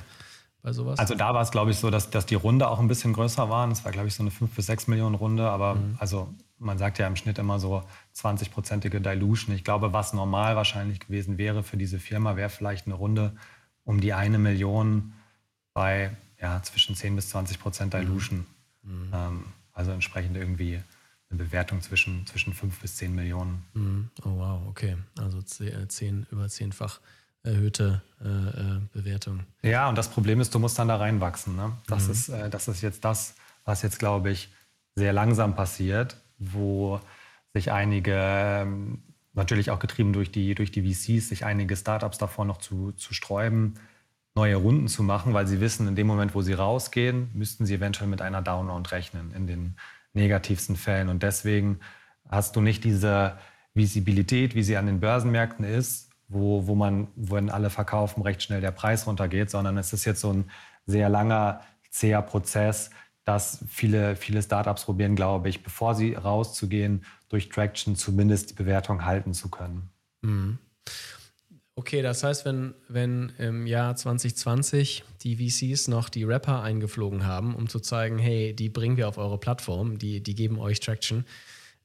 bei 0.64 0.72
sowas? 0.72 0.98
Also 0.98 1.14
da 1.14 1.32
war 1.32 1.42
es, 1.42 1.52
glaube 1.52 1.70
ich, 1.70 1.76
so, 1.76 1.90
dass, 1.90 2.10
dass 2.10 2.26
die 2.26 2.34
Runde 2.34 2.68
auch 2.68 2.80
ein 2.80 2.88
bisschen 2.88 3.12
größer 3.12 3.48
war. 3.48 3.70
Es 3.70 3.84
war, 3.84 3.92
glaube 3.92 4.08
ich, 4.08 4.14
so 4.14 4.22
eine 4.24 4.32
5 4.32 4.52
bis 4.52 4.66
6 4.66 4.88
Millionen 4.88 5.14
Runde, 5.14 5.48
aber 5.48 5.76
mhm. 5.76 5.96
also 6.00 6.34
man 6.58 6.78
sagt 6.78 6.98
ja 6.98 7.06
im 7.06 7.16
Schnitt 7.16 7.38
immer 7.38 7.60
so 7.60 7.84
20-prozentige 8.16 8.98
Dilution. 8.98 9.54
Ich 9.54 9.62
glaube, 9.62 9.92
was 9.92 10.14
normal 10.14 10.56
wahrscheinlich 10.56 11.00
gewesen 11.00 11.38
wäre 11.38 11.62
für 11.62 11.76
diese 11.76 11.98
Firma, 11.98 12.36
wäre 12.36 12.48
vielleicht 12.48 12.86
eine 12.86 12.94
Runde 12.94 13.36
um 13.84 14.00
die 14.00 14.14
eine 14.14 14.38
Million 14.38 15.12
bei 15.74 16.16
ja, 16.40 16.62
zwischen 16.62 16.96
10 16.96 17.14
bis 17.14 17.28
20 17.28 17.60
Prozent 17.60 17.92
Dilution. 17.92 18.46
Mhm. 18.82 19.10
Ähm, 19.12 19.44
also 19.72 19.90
entsprechend 19.90 20.36
irgendwie 20.36 20.80
eine 21.28 21.44
Bewertung 21.44 21.82
zwischen, 21.82 22.26
zwischen 22.26 22.54
5 22.54 22.80
bis 22.80 22.96
10 22.96 23.14
Millionen. 23.14 23.64
Mhm. 23.74 24.08
Oh 24.24 24.38
wow, 24.38 24.62
okay. 24.66 24.96
Also 25.18 25.42
10, 25.42 26.22
äh, 26.22 26.32
über 26.32 26.48
zehnfach 26.48 27.00
erhöhte 27.44 28.02
äh, 28.20 28.26
äh, 28.28 28.80
Bewertung. 28.92 29.40
Ja, 29.62 29.88
und 29.88 29.96
das 29.96 30.08
Problem 30.08 30.40
ist, 30.40 30.54
du 30.54 30.58
musst 30.58 30.78
dann 30.78 30.88
da 30.88 30.96
reinwachsen. 30.96 31.54
Ne? 31.54 31.72
Das, 31.86 32.06
mhm. 32.06 32.12
ist, 32.12 32.28
äh, 32.30 32.50
das 32.50 32.66
ist 32.68 32.82
jetzt 32.82 33.04
das, 33.04 33.34
was 33.64 33.82
jetzt, 33.82 33.98
glaube 33.98 34.30
ich, 34.30 34.52
sehr 34.96 35.12
langsam 35.12 35.54
passiert 35.54 36.16
wo 36.38 37.00
sich 37.52 37.70
einige, 37.70 38.14
ähm, 38.16 39.02
natürlich 39.32 39.70
auch 39.70 39.78
getrieben 39.78 40.12
durch 40.12 40.30
die, 40.30 40.54
durch 40.54 40.70
die 40.70 40.82
VCs, 40.82 41.28
sich 41.28 41.44
einige 41.44 41.76
Startups 41.76 42.18
davor 42.18 42.44
noch 42.44 42.58
zu, 42.58 42.92
zu 42.92 43.14
sträuben, 43.14 43.74
neue 44.34 44.56
Runden 44.56 44.88
zu 44.88 45.02
machen, 45.02 45.34
weil 45.34 45.46
sie 45.46 45.60
wissen, 45.60 45.86
in 45.86 45.94
dem 45.94 46.06
Moment, 46.06 46.34
wo 46.34 46.42
sie 46.42 46.52
rausgehen, 46.52 47.30
müssten 47.34 47.66
sie 47.66 47.74
eventuell 47.74 48.08
mit 48.08 48.20
einer 48.20 48.42
Downround 48.42 48.90
rechnen, 48.92 49.32
in 49.32 49.46
den 49.46 49.76
negativsten 50.12 50.76
Fällen. 50.76 51.08
Und 51.08 51.22
deswegen 51.22 51.78
hast 52.28 52.56
du 52.56 52.60
nicht 52.60 52.82
diese 52.84 53.38
Visibilität, 53.74 54.54
wie 54.54 54.62
sie 54.62 54.76
an 54.76 54.86
den 54.86 55.00
Börsenmärkten 55.00 55.64
ist, 55.64 56.10
wo, 56.28 56.66
wo 56.66 56.74
man, 56.74 57.08
wenn 57.16 57.50
alle 57.50 57.70
verkaufen, 57.70 58.22
recht 58.22 58.42
schnell 58.42 58.60
der 58.60 58.70
Preis 58.70 59.06
runtergeht, 59.06 59.50
sondern 59.50 59.76
es 59.78 59.92
ist 59.92 60.04
jetzt 60.04 60.20
so 60.20 60.32
ein 60.32 60.50
sehr 60.86 61.08
langer, 61.08 61.60
zäher 61.90 62.22
Prozess, 62.22 62.90
dass 63.24 63.64
viele, 63.68 64.16
viele 64.16 64.42
Startups 64.42 64.84
probieren, 64.84 65.16
glaube 65.16 65.48
ich, 65.48 65.62
bevor 65.62 65.94
sie 65.94 66.14
rauszugehen, 66.14 67.04
durch 67.28 67.48
Traction 67.48 67.96
zumindest 67.96 68.50
die 68.50 68.54
Bewertung 68.54 69.04
halten 69.04 69.32
zu 69.32 69.48
können. 69.48 69.90
Mhm. 70.22 70.58
Okay, 71.76 72.02
das 72.02 72.22
heißt, 72.22 72.44
wenn, 72.44 72.74
wenn 72.88 73.32
im 73.38 73.66
Jahr 73.66 73.96
2020 73.96 75.02
die 75.22 75.36
VCs 75.36 75.88
noch 75.88 76.08
die 76.08 76.22
Rapper 76.22 76.62
eingeflogen 76.62 77.26
haben, 77.26 77.56
um 77.56 77.68
zu 77.68 77.80
zeigen, 77.80 78.18
hey, 78.18 78.54
die 78.54 78.68
bringen 78.68 78.96
wir 78.96 79.08
auf 79.08 79.18
eure 79.18 79.38
Plattform, 79.38 79.98
die, 79.98 80.22
die 80.22 80.36
geben 80.36 80.60
euch 80.60 80.78
Traction. 80.78 81.24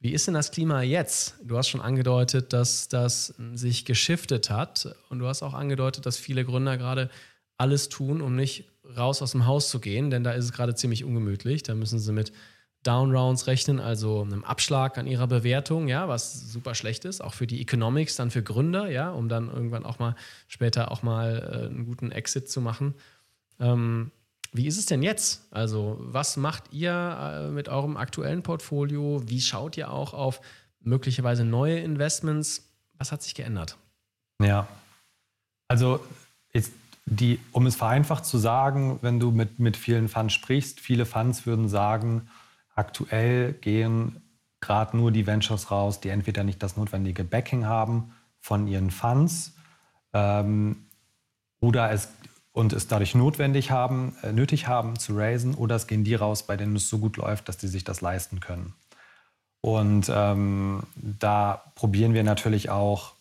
Wie 0.02 0.14
ist 0.14 0.28
denn 0.28 0.34
das 0.34 0.52
Klima 0.52 0.82
jetzt? 0.82 1.36
Du 1.44 1.58
hast 1.58 1.68
schon 1.68 1.82
angedeutet, 1.82 2.54
dass 2.54 2.88
das 2.88 3.34
sich 3.54 3.84
geschiftet 3.84 4.50
hat 4.50 4.96
und 5.10 5.20
du 5.20 5.28
hast 5.28 5.44
auch 5.44 5.54
angedeutet, 5.54 6.06
dass 6.06 6.18
viele 6.18 6.46
Gründer 6.46 6.78
gerade 6.78 7.10
alles 7.58 7.90
tun, 7.90 8.22
um 8.22 8.36
nicht 8.36 8.72
raus 8.98 9.22
aus 9.22 9.32
dem 9.32 9.46
Haus 9.46 9.70
zu 9.70 9.82
gehen, 9.82 10.10
denn 10.10 10.24
da 10.24 10.32
ist 10.32 10.46
es 10.46 10.54
gerade 10.54 10.74
ziemlich 10.74 11.04
ungemütlich. 11.04 11.64
Da 11.64 11.76
müssen 11.76 12.00
sie 12.00 12.14
mit 12.14 12.32
Downrounds 12.84 13.48
rechnen, 13.48 13.82
also 13.82 14.22
einem 14.22 14.46
Abschlag 14.46 14.98
an 14.98 15.06
ihrer 15.06 15.28
Bewertung, 15.28 15.90
ja, 15.90 16.08
was 16.08 16.50
super 16.50 16.76
schlecht 16.76 17.04
ist, 17.04 17.22
auch 17.22 17.34
für 17.34 17.46
die 17.46 17.60
Economics, 17.60 18.16
dann 18.16 18.32
für 18.32 18.42
Gründer, 18.42 18.90
ja, 18.90 19.10
um 19.10 19.28
dann 19.28 19.50
irgendwann 19.50 19.86
auch 19.86 20.00
mal 20.00 20.16
später 20.48 20.92
auch 20.92 21.04
mal 21.04 21.40
äh, 21.52 21.66
einen 21.66 21.86
guten 21.86 22.12
Exit 22.12 22.50
zu 22.50 22.62
machen. 22.62 22.96
Ähm, 23.60 24.12
wie 24.52 24.68
ist 24.68 24.78
es 24.78 24.86
denn 24.86 25.04
jetzt? 25.04 25.48
Also, 25.52 25.98
was 26.00 26.38
macht 26.38 26.72
ihr 26.72 26.92
äh, 26.92 27.52
mit 27.52 27.70
eurem 27.70 27.98
aktuellen 27.98 28.44
Portfolio? 28.44 29.22
Wie 29.26 29.42
schaut 29.42 29.78
ihr 29.78 29.92
auch 29.92 30.14
auf 30.14 30.42
möglicherweise 30.80 31.44
neue 31.44 31.80
Investments? 31.80 32.70
Was 32.98 33.12
hat 33.12 33.22
sich 33.22 33.36
geändert? 33.36 33.78
Ja, 34.42 34.68
also 35.68 36.00
ist 36.52 36.74
die, 37.06 37.40
um 37.52 37.66
es 37.66 37.76
vereinfacht 37.76 38.26
zu 38.26 38.38
sagen, 38.38 39.00
wenn 39.02 39.20
du 39.20 39.32
mit, 39.32 39.60
mit 39.60 39.78
vielen 39.78 40.10
Funds 40.10 40.34
sprichst, 40.34 40.80
viele 40.80 41.06
Funds 41.06 41.46
würden 41.46 41.70
sagen, 41.70 42.30
aktuell 42.76 43.54
gehen 43.54 44.22
gerade 44.62 44.98
nur 44.98 45.12
die 45.12 45.26
Ventures 45.26 45.72
raus, 45.72 46.00
die 46.00 46.10
entweder 46.10 46.44
nicht 46.44 46.62
das 46.62 46.78
notwendige 46.78 47.24
Backing 47.24 47.66
haben 47.66 48.14
von 48.40 48.68
ihren 48.68 48.92
Funds 48.92 49.54
ähm, 50.14 50.86
oder 51.60 51.92
es 51.92 52.10
und 52.52 52.74
es 52.74 52.88
dadurch 52.88 53.16
notwendig 53.16 53.72
haben, 53.72 54.16
äh, 54.24 54.32
nötig 54.32 54.68
haben 54.68 54.98
zu 54.98 55.16
raisen, 55.16 55.56
oder 55.56 55.76
es 55.76 55.88
gehen 55.88 56.04
die 56.04 56.16
raus, 56.16 56.44
bei 56.44 56.58
denen 56.58 56.76
es 56.76 56.90
so 56.90 56.98
gut 56.98 57.18
läuft, 57.18 57.48
dass 57.50 57.58
die 57.58 57.68
sich 57.68 57.84
das 57.84 58.02
leisten 58.02 58.40
können. 58.40 58.74
Und 59.62 60.12
ähm, 60.14 60.84
da 60.96 61.64
probieren 61.76 62.14
wir 62.14 62.24
natürlich 62.24 62.70
auch 62.70 63.14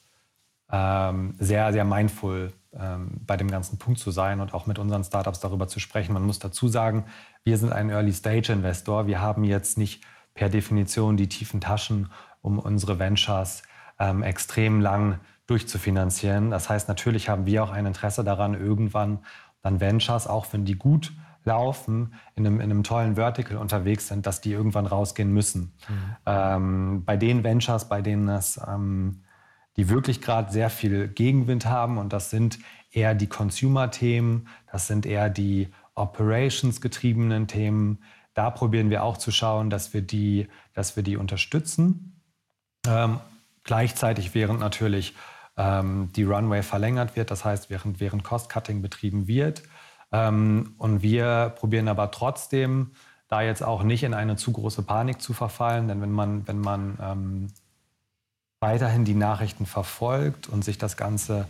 ähm, 0.71 1.35
sehr, 1.39 1.73
sehr 1.73 1.85
mindful 1.85 2.53
ähm, 2.73 3.21
bei 3.27 3.37
dem 3.37 3.51
ganzen 3.51 3.79
Punkt 3.79 3.99
zu 3.99 4.11
sein 4.11 4.41
und 4.41 4.55
auch 4.55 4.67
mit 4.67 4.79
unseren 4.79 5.03
Startups 5.03 5.41
darüber 5.41 5.69
zu 5.69 5.81
sprechen. 5.81 6.13
Man 6.13 6.25
muss 6.25 6.39
dazu 6.39 6.69
sagen, 6.69 7.05
wir 7.45 7.59
sind 7.59 7.73
ein 7.73 7.91
Early-Stage-Investor. 7.91 9.07
Wir 9.07 9.21
haben 9.21 9.45
jetzt 9.45 9.79
nicht 9.79 10.05
per 10.35 10.49
Definition 10.49 11.17
die 11.17 11.29
tiefen 11.29 11.61
Taschen, 11.61 12.11
um 12.43 12.59
unsere 12.59 12.99
Ventures 12.99 13.63
ähm, 13.99 14.23
extrem 14.23 14.81
lang 14.81 15.19
durchzufinanzieren. 15.49 16.51
Das 16.51 16.69
heißt, 16.69 16.87
natürlich 16.87 17.29
haben 17.29 17.47
wir 17.47 17.65
auch 17.65 17.71
ein 17.71 17.87
Interesse 17.87 18.23
daran, 18.23 18.55
irgendwann 18.55 19.19
dann 19.63 19.81
Ventures, 19.81 20.29
auch 20.29 20.47
wenn 20.53 20.65
die 20.65 20.77
gut 20.77 21.13
laufen, 21.45 22.15
in 22.37 22.47
einem, 22.47 22.61
in 22.61 22.71
einem 22.71 22.85
tollen 22.85 23.17
Vertical 23.17 23.57
unterwegs 23.57 24.07
sind, 24.07 24.27
dass 24.27 24.41
die 24.41 24.53
irgendwann 24.53 24.87
rausgehen 24.87 25.33
müssen. 25.33 25.73
Mhm. 25.89 26.17
Ähm, 26.27 27.05
bei 27.05 27.17
den 27.17 27.43
Ventures, 27.43 27.89
bei 27.89 28.03
denen 28.03 28.29
es 28.29 28.61
ähm, 28.67 29.25
die 29.79 29.89
wirklich 29.89 30.21
gerade 30.21 30.53
sehr 30.53 30.71
viel 30.71 31.07
Gegenwind 31.07 31.65
haben. 31.65 31.99
Und 31.99 32.13
das 32.13 32.31
sind 32.31 32.59
eher 32.91 33.15
die 33.15 33.29
Consumer-Themen, 33.29 34.49
das 34.71 34.89
sind 34.89 35.07
eher 35.07 35.31
die 35.31 35.69
Operations-getriebenen 35.95 37.47
Themen. 37.47 38.03
Da 38.35 38.51
probieren 38.51 38.91
wir 38.91 39.05
auch 39.05 39.17
zu 39.17 39.31
schauen, 39.31 39.71
dass 39.71 39.95
wir 39.95 40.03
die, 40.03 40.49
dass 40.75 40.97
wir 40.97 41.05
die 41.05 41.17
unterstützen. 41.17 42.21
Ähm, 42.87 43.21
gleichzeitig, 43.63 44.35
während 44.35 44.59
natürlich 44.59 45.15
ähm, 45.59 46.11
die 46.15 46.23
Runway 46.23 46.63
verlängert 46.63 47.17
wird, 47.17 47.31
das 47.31 47.45
heißt, 47.45 47.69
während, 47.69 48.01
während 48.01 48.25
Cost-Cutting 48.25 48.81
betrieben 48.81 49.27
wird. 49.27 49.63
Ähm, 50.13 50.75
und 50.79 51.03
wir 51.03 51.53
probieren 51.57 51.89
aber 51.89 52.11
trotzdem, 52.11 52.93
da 53.29 53.43
jetzt 53.43 53.63
auch 53.63 53.83
nicht 53.83 54.05
in 54.05 54.15
eine 54.15 54.37
zu 54.37 54.53
große 54.53 54.83
Panik 54.83 55.21
zu 55.21 55.35
verfallen, 55.35 55.89
denn 55.89 56.01
wenn 56.01 56.13
man, 56.13 56.49
wenn 56.49 56.61
man 56.61 56.99
ähm, 57.03 57.49
weiterhin 58.61 59.05
die 59.05 59.15
Nachrichten 59.15 59.67
verfolgt 59.67 60.49
und 60.49 60.65
sich 60.65 60.79
das 60.79 60.97
Ganze 60.97 61.47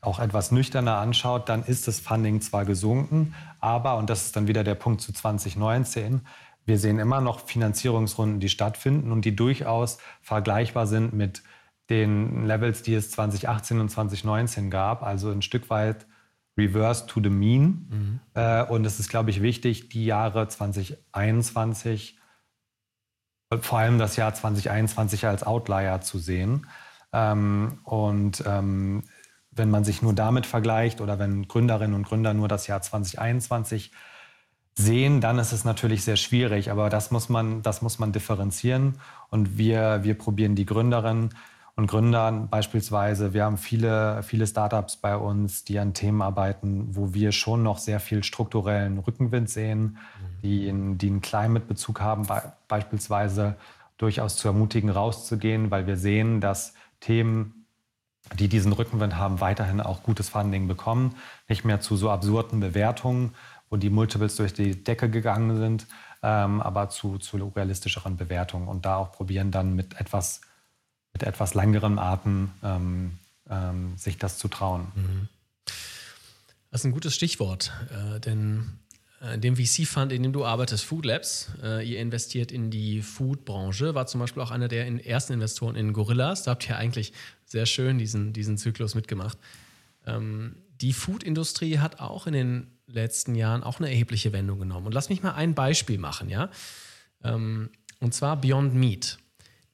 auch 0.00 0.18
etwas 0.18 0.50
nüchterner 0.50 0.96
anschaut, 0.96 1.48
dann 1.48 1.62
ist 1.62 1.86
das 1.86 2.00
Funding 2.00 2.40
zwar 2.40 2.64
gesunken, 2.64 3.34
aber, 3.60 3.96
und 3.96 4.10
das 4.10 4.24
ist 4.24 4.36
dann 4.36 4.48
wieder 4.48 4.64
der 4.64 4.74
Punkt 4.74 5.02
zu 5.02 5.12
2019, 5.12 6.22
wir 6.64 6.78
sehen 6.78 6.98
immer 6.98 7.20
noch 7.20 7.46
Finanzierungsrunden, 7.46 8.40
die 8.40 8.48
stattfinden 8.48 9.12
und 9.12 9.24
die 9.24 9.36
durchaus 9.36 9.98
vergleichbar 10.22 10.86
sind 10.86 11.12
mit 11.12 11.42
den 11.90 12.46
Levels, 12.46 12.82
die 12.82 12.94
es 12.94 13.10
2018 13.10 13.80
und 13.80 13.88
2019 13.90 14.70
gab, 14.70 15.02
also 15.02 15.30
ein 15.30 15.42
Stück 15.42 15.68
weit 15.68 16.06
reverse 16.56 17.06
to 17.06 17.20
the 17.22 17.30
mean. 17.30 17.86
Mhm. 17.90 18.20
Äh, 18.34 18.64
und 18.64 18.84
es 18.84 19.00
ist, 19.00 19.10
glaube 19.10 19.30
ich, 19.30 19.42
wichtig, 19.42 19.88
die 19.88 20.04
Jahre 20.04 20.48
2021 20.48 22.16
vor 23.60 23.80
allem 23.80 23.98
das 23.98 24.16
Jahr 24.16 24.32
2021 24.32 25.26
als 25.26 25.42
Outlier 25.42 26.00
zu 26.00 26.18
sehen. 26.18 26.66
Ähm, 27.12 27.78
und 27.84 28.44
ähm, 28.46 29.02
wenn 29.50 29.70
man 29.70 29.84
sich 29.84 30.02
nur 30.02 30.14
damit 30.14 30.46
vergleicht 30.46 31.00
oder 31.00 31.18
wenn 31.18 31.48
Gründerinnen 31.48 31.94
und 31.96 32.06
Gründer 32.06 32.32
nur 32.32 32.46
das 32.46 32.68
Jahr 32.68 32.80
2021 32.80 33.90
sehen, 34.74 35.20
dann 35.20 35.38
ist 35.38 35.52
es 35.52 35.64
natürlich 35.64 36.04
sehr 36.04 36.16
schwierig. 36.16 36.70
Aber 36.70 36.88
das 36.88 37.10
muss 37.10 37.28
man, 37.28 37.62
das 37.62 37.82
muss 37.82 37.98
man 37.98 38.12
differenzieren. 38.12 39.00
Und 39.28 39.58
wir, 39.58 40.04
wir 40.04 40.16
probieren 40.16 40.54
die 40.54 40.66
Gründerinnen 40.66 41.34
und 41.76 41.86
Gründern 41.86 42.48
beispielsweise, 42.48 43.32
wir 43.32 43.44
haben 43.44 43.56
viele, 43.56 44.22
viele 44.22 44.46
Startups 44.46 44.96
bei 44.96 45.16
uns, 45.16 45.64
die 45.64 45.78
an 45.78 45.94
Themen 45.94 46.20
arbeiten, 46.20 46.88
wo 46.96 47.14
wir 47.14 47.32
schon 47.32 47.62
noch 47.62 47.78
sehr 47.78 48.00
viel 48.00 48.24
strukturellen 48.24 48.98
Rückenwind 48.98 49.48
sehen, 49.48 49.82
mhm. 49.82 49.96
die, 50.42 50.96
die 50.98 51.08
einen 51.08 51.20
Climate-Bezug 51.20 52.00
haben, 52.00 52.26
beispielsweise 52.68 53.56
durchaus 53.98 54.36
zu 54.36 54.48
ermutigen, 54.48 54.90
rauszugehen, 54.90 55.70
weil 55.70 55.86
wir 55.86 55.96
sehen, 55.96 56.40
dass 56.40 56.74
Themen, 57.00 57.66
die 58.38 58.48
diesen 58.48 58.72
Rückenwind 58.72 59.16
haben, 59.16 59.40
weiterhin 59.40 59.80
auch 59.80 60.02
gutes 60.02 60.28
Funding 60.28 60.68
bekommen, 60.68 61.14
nicht 61.48 61.64
mehr 61.64 61.80
zu 61.80 61.96
so 61.96 62.10
absurden 62.10 62.60
Bewertungen, 62.60 63.34
wo 63.68 63.76
die 63.76 63.90
Multiples 63.90 64.36
durch 64.36 64.52
die 64.52 64.82
Decke 64.82 65.08
gegangen 65.08 65.56
sind, 65.56 65.86
ähm, 66.22 66.60
aber 66.60 66.88
zu, 66.88 67.18
zu 67.18 67.36
realistischeren 67.36 68.16
Bewertungen 68.16 68.68
und 68.68 68.84
da 68.84 68.96
auch 68.96 69.12
probieren 69.12 69.50
dann 69.50 69.74
mit 69.74 69.98
etwas 70.00 70.40
mit 71.20 71.28
etwas 71.28 71.54
längerem 71.54 71.98
Atem 71.98 72.50
ähm, 72.62 73.18
ähm, 73.48 73.96
sich 73.96 74.18
das 74.18 74.38
zu 74.38 74.48
trauen. 74.48 74.88
Mhm. 74.94 75.28
Das 76.70 76.82
ist 76.82 76.84
ein 76.84 76.92
gutes 76.92 77.14
Stichwort, 77.14 77.72
äh, 77.90 78.20
denn 78.20 78.78
äh, 79.20 79.34
in 79.34 79.40
dem 79.40 79.56
VC-Fund, 79.56 80.12
in 80.12 80.22
dem 80.22 80.32
du 80.32 80.44
arbeitest, 80.44 80.84
Food 80.84 81.04
Labs, 81.04 81.50
äh, 81.62 81.86
ihr 81.86 81.98
investiert 81.98 82.52
in 82.52 82.70
die 82.70 83.02
Food-Branche, 83.02 83.94
war 83.94 84.06
zum 84.06 84.20
Beispiel 84.20 84.42
auch 84.42 84.50
einer 84.50 84.68
der 84.68 84.86
ersten 85.04 85.32
Investoren 85.32 85.74
in 85.74 85.92
Gorillas. 85.92 86.44
Da 86.44 86.52
habt 86.52 86.68
ihr 86.68 86.76
eigentlich 86.76 87.12
sehr 87.44 87.66
schön 87.66 87.98
diesen, 87.98 88.32
diesen 88.32 88.56
Zyklus 88.56 88.94
mitgemacht. 88.94 89.36
Ähm, 90.06 90.56
die 90.80 90.92
Food-Industrie 90.92 91.78
hat 91.78 92.00
auch 92.00 92.26
in 92.26 92.32
den 92.32 92.66
letzten 92.86 93.34
Jahren 93.34 93.62
auch 93.62 93.80
eine 93.80 93.88
erhebliche 93.88 94.32
Wendung 94.32 94.60
genommen. 94.60 94.86
Und 94.86 94.94
lass 94.94 95.08
mich 95.08 95.22
mal 95.22 95.32
ein 95.32 95.54
Beispiel 95.54 95.98
machen, 95.98 96.28
ja. 96.28 96.50
Ähm, 97.22 97.70
und 97.98 98.14
zwar 98.14 98.40
Beyond 98.40 98.74
Meat. 98.74 99.18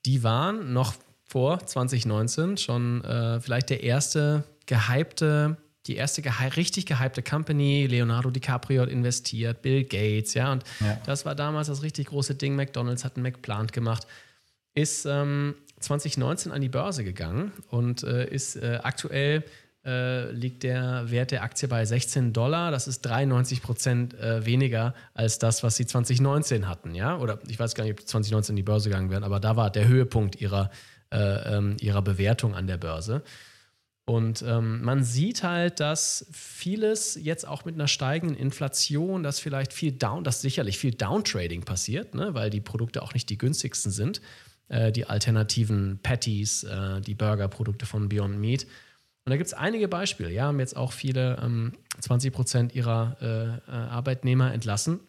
Die 0.07 0.23
waren 0.23 0.73
noch 0.73 0.95
vor 1.27 1.65
2019 1.65 2.57
schon 2.57 3.05
äh, 3.05 3.41
vielleicht 3.41 3.71
der 3.71 3.83
erste 3.83 4.45
gehypte, 4.67 5.57
die 5.87 5.97
erste 5.97 6.23
gehy 6.23 6.49
richtig 6.57 6.87
gehypte 6.87 7.23
Company. 7.23 7.87
Leonardo 7.87 8.31
DiCaprio 8.31 8.83
hat 8.83 8.89
investiert, 8.89 9.63
Bill 9.63 9.85
Gates, 9.85 10.35
ja, 10.35 10.53
und 10.53 10.65
ja. 10.81 10.99
das 11.05 11.25
war 11.25 11.35
damals 11.35 11.69
das 11.69 11.83
richtig 11.83 12.09
große 12.09 12.35
Ding. 12.35 12.57
McDonalds 12.57 13.05
hat 13.05 13.17
einen 13.17 13.25
McPlant 13.25 13.73
gemacht, 13.73 14.07
ist 14.75 15.07
ähm, 15.07 15.55
2019 15.81 16.53
an 16.53 16.61
die 16.61 16.69
Börse 16.69 17.05
gegangen 17.05 17.53
und 17.69 18.03
äh, 18.03 18.29
ist 18.29 18.57
äh, 18.57 18.81
aktuell 18.83 19.45
äh, 19.87 20.33
liegt 20.33 20.65
der 20.65 21.11
Wert 21.11 21.31
der 21.31 21.43
Aktie 21.43 21.69
bei 21.69 21.85
16 21.85 22.33
Dollar. 22.33 22.71
Das 22.71 22.89
ist 22.89 23.03
93 23.03 23.63
Prozent 23.63 24.15
äh, 24.15 24.45
weniger 24.45 24.95
als 25.15 25.39
das, 25.39 25.63
was 25.63 25.77
sie 25.77 25.87
2019 25.87 26.69
hatten. 26.69 26.95
Ja? 26.95 27.19
Oder 27.19 27.39
ich 27.49 27.59
weiß 27.59 27.75
gar 27.75 27.85
nicht, 27.85 27.93
ob 27.93 28.07
2019 28.07 28.53
in 28.53 28.57
die 28.57 28.63
Börse 28.63 28.89
gegangen 28.89 29.11
wären, 29.11 29.23
aber 29.23 29.39
da 29.39 29.57
war 29.57 29.71
der 29.71 29.87
Höhepunkt 29.87 30.41
ihrer, 30.41 30.65
äh, 30.65 30.69
ähm, 31.11 31.77
ihrer 31.81 32.03
Bewertung 32.03 32.55
an 32.55 32.67
der 32.67 32.77
Börse. 32.77 33.23
Und 34.05 34.43
ähm, 34.47 34.83
man 34.83 35.03
sieht 35.03 35.43
halt, 35.43 35.81
dass 35.81 36.27
vieles 36.31 37.19
jetzt 37.21 37.47
auch 37.47 37.65
mit 37.65 37.75
einer 37.75 37.89
steigenden 37.89 38.37
Inflation, 38.37 39.25
dass 39.25 39.41
vielleicht 39.41 39.73
viel 39.73 39.93
Down, 39.93 40.23
dass 40.23 40.41
sicherlich 40.41 40.79
viel 40.79 40.95
Downtrading 40.95 41.65
passiert, 41.65 42.15
ne, 42.15 42.33
weil 42.33 42.51
die 42.51 42.61
Produkte 42.61 43.03
auch 43.03 43.15
nicht 43.15 43.29
die 43.31 43.39
günstigsten 43.39 43.91
sind. 43.91 44.21
Äh, 44.69 44.91
die 44.91 45.07
alternativen 45.07 46.01
Patties, 46.03 46.65
äh, 46.65 47.01
die 47.01 47.15
Burgerprodukte 47.15 47.87
von 47.87 48.09
Beyond 48.09 48.39
Meat. 48.39 48.65
Und 48.65 49.31
da 49.31 49.37
gibt 49.37 49.47
es 49.47 49.55
einige 49.55 49.87
Beispiele. 49.87 50.31
Ja, 50.33 50.47
haben 50.47 50.59
jetzt 50.59 50.77
auch 50.77 50.93
viele 50.93 51.37
ähm, 51.41 51.73
20 52.01 52.33
Prozent 52.33 52.75
ihrer 52.75 53.17
äh, 53.21 53.71
äh, 53.71 53.71
Arbeitnehmer 53.71 54.53
entlassen. 54.53 55.01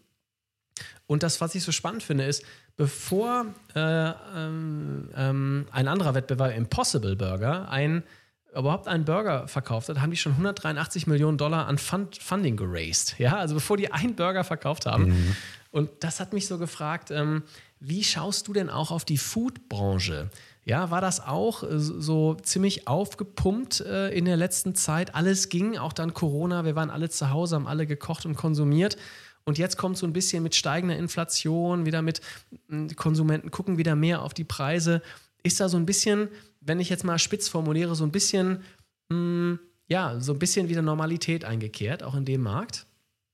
Und 1.06 1.24
das, 1.24 1.42
was 1.42 1.56
ich 1.56 1.64
so 1.64 1.72
spannend 1.72 2.04
finde, 2.04 2.26
ist, 2.26 2.44
bevor 2.76 3.48
äh, 3.76 4.12
ähm, 4.36 5.10
ähm, 5.16 5.66
ein 5.72 5.88
anderer 5.88 6.14
Wettbewerber, 6.14 6.54
Impossible 6.54 7.16
Burger, 7.16 7.70
ein, 7.70 8.04
überhaupt 8.56 8.88
einen 8.88 9.06
Burger 9.06 9.48
verkauft 9.48 9.90
hat, 9.90 10.00
haben 10.00 10.12
die 10.12 10.18
schon 10.18 10.34
183 10.34 11.08
Millionen 11.08 11.38
Dollar 11.38 11.68
an 11.68 11.78
Fund, 11.78 12.18
Funding 12.18 12.56
geraced. 12.56 13.18
Ja, 13.20 13.38
also 13.38 13.56
bevor 13.56 13.78
die 13.78 13.92
einen 13.92 14.16
Burger 14.16 14.44
verkauft 14.44 14.86
haben. 14.86 15.10
Mhm. 15.10 15.36
Und 15.72 15.90
das 16.00 16.20
hat 16.20 16.34
mich 16.34 16.48
so 16.48 16.58
gefragt, 16.58 17.12
ähm, 17.12 17.44
wie 17.80 18.04
schaust 18.04 18.48
du 18.48 18.54
denn 18.54 18.70
auch 18.70 18.92
auf 18.92 19.06
die 19.06 19.18
Food-Branche? 19.18 20.30
Ja, 20.68 20.92
war 20.92 21.00
das 21.00 21.26
auch 21.26 21.64
äh, 21.64 21.80
so 21.80 22.36
ziemlich 22.36 22.88
aufgepumpt 22.88 23.82
äh, 23.82 24.10
in 24.10 24.26
der 24.26 24.36
letzten 24.38 24.76
Zeit? 24.76 25.16
Alles 25.16 25.50
ging, 25.50 25.78
auch 25.78 25.94
dann 25.94 26.14
Corona, 26.14 26.66
wir 26.66 26.76
waren 26.76 26.90
alle 26.90 27.10
zu 27.10 27.30
Hause, 27.30 27.56
haben 27.56 27.68
alle 27.68 27.88
gekocht 27.88 28.26
und 28.26 28.36
konsumiert. 28.36 28.98
Und 29.48 29.58
jetzt 29.58 29.78
kommt 29.78 29.98
so 29.98 30.06
ein 30.06 30.12
bisschen 30.12 30.44
mit 30.44 30.56
steigender 30.56 30.98
Inflation, 30.98 31.86
wieder 31.86 32.02
mit 32.02 32.20
hm, 32.68 32.94
Konsumenten 32.98 33.50
gucken 33.50 33.78
wieder 33.78 33.96
mehr 33.96 34.22
auf 34.22 34.34
die 34.34 34.44
Preise. 34.44 35.02
Ist 35.42 35.62
da 35.62 35.70
so 35.70 35.78
ein 35.78 35.86
bisschen, 35.86 36.28
wenn 36.60 36.82
ich 36.82 36.90
jetzt 36.90 37.06
mal 37.06 37.18
spitz 37.18 37.48
formuliere, 37.48 37.96
so 37.96 38.04
ein 38.04 38.12
bisschen, 38.12 38.64
mh, 39.08 39.16
hm, 39.16 39.60
ja, 39.88 40.20
so 40.20 40.34
ein 40.34 40.40
bisschen 40.40 40.68
wieder 40.68 40.82
Normalität 40.82 41.46
eingekehrt, 41.46 42.04
auch 42.04 42.16
in 42.16 42.26
dem 42.26 42.42
Markt? 42.42 42.88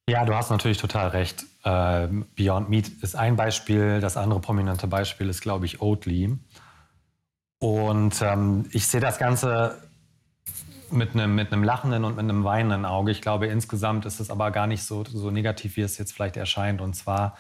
Ja, 0.08 0.24
du 0.24 0.36
hast 0.36 0.51
natürlich 0.51 0.77
total 0.77 1.08
recht. 1.08 1.46
Äh, 1.63 2.08
Beyond 2.36 2.70
Meat 2.70 2.91
ist 3.01 3.15
ein 3.15 3.36
Beispiel. 3.36 4.00
Das 4.00 4.15
andere 4.15 4.39
prominente 4.39 4.86
Beispiel 4.86 5.29
ist, 5.29 5.41
glaube 5.41 5.65
ich, 5.65 5.82
Oatly. 5.82 6.38
Und 7.58 8.22
ähm, 8.22 8.65
ich 8.72 8.86
sehe 8.86 9.01
das 9.01 9.17
Ganze 9.17 9.82
mit 10.93 11.13
einem, 11.13 11.35
mit 11.35 11.51
einem 11.51 11.63
lachenden 11.63 12.05
und 12.05 12.15
mit 12.15 12.23
einem 12.23 12.43
weinenden 12.43 12.85
Auge. 12.85 13.12
Ich 13.12 13.21
glaube, 13.21 13.47
insgesamt 13.47 14.05
ist 14.05 14.19
es 14.19 14.29
aber 14.29 14.51
gar 14.51 14.67
nicht 14.67 14.83
so, 14.83 15.03
so 15.05 15.31
negativ, 15.31 15.77
wie 15.77 15.81
es 15.81 15.97
jetzt 15.97 16.13
vielleicht 16.13 16.38
erscheint. 16.38 16.81
Und 16.81 16.95
zwar 16.95 17.38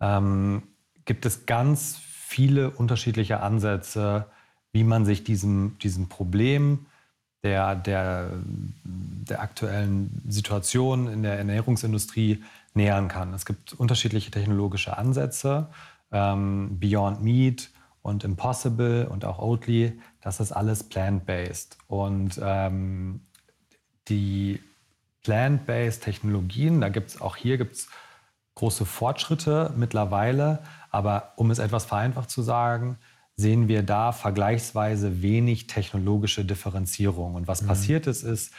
ähm, 0.00 0.62
gibt 1.04 1.26
es 1.26 1.46
ganz 1.46 1.98
viele 1.98 2.70
unterschiedliche 2.70 3.40
Ansätze, 3.40 4.26
wie 4.72 4.84
man 4.84 5.04
sich 5.04 5.24
diesem, 5.24 5.76
diesem 5.78 6.08
Problem 6.08 6.86
der, 7.42 7.74
der, 7.74 8.30
der 8.84 9.40
aktuellen 9.40 10.22
Situation 10.28 11.08
in 11.08 11.22
der 11.22 11.38
Ernährungsindustrie 11.38 12.42
nähern 12.74 13.08
kann. 13.08 13.34
Es 13.34 13.46
gibt 13.46 13.72
unterschiedliche 13.72 14.30
technologische 14.30 14.96
Ansätze. 14.96 15.68
Ähm, 16.12 16.78
Beyond 16.78 17.22
Meat 17.22 17.70
und 18.02 18.24
Impossible 18.24 19.06
und 19.08 19.24
auch 19.24 19.38
Oatly, 19.38 19.98
das 20.20 20.40
ist 20.40 20.52
alles 20.52 20.84
plant-based. 20.84 21.78
Und 21.86 22.40
ähm, 22.42 23.22
die 24.08 24.60
plant-based 25.22 26.02
Technologien, 26.02 26.80
da 26.80 26.88
gibt 26.88 27.10
es 27.10 27.20
auch 27.20 27.36
hier 27.36 27.58
gibt's 27.58 27.88
große 28.54 28.84
Fortschritte 28.84 29.72
mittlerweile. 29.76 30.62
Aber 30.90 31.32
um 31.36 31.50
es 31.50 31.58
etwas 31.58 31.84
vereinfacht 31.84 32.30
zu 32.30 32.42
sagen, 32.42 32.98
sehen 33.36 33.68
wir 33.68 33.82
da 33.82 34.12
vergleichsweise 34.12 35.22
wenig 35.22 35.66
technologische 35.66 36.44
Differenzierung. 36.44 37.34
Und 37.34 37.48
was 37.48 37.62
mhm. 37.62 37.68
passiert 37.68 38.06
ist, 38.06 38.22
ist, 38.22 38.52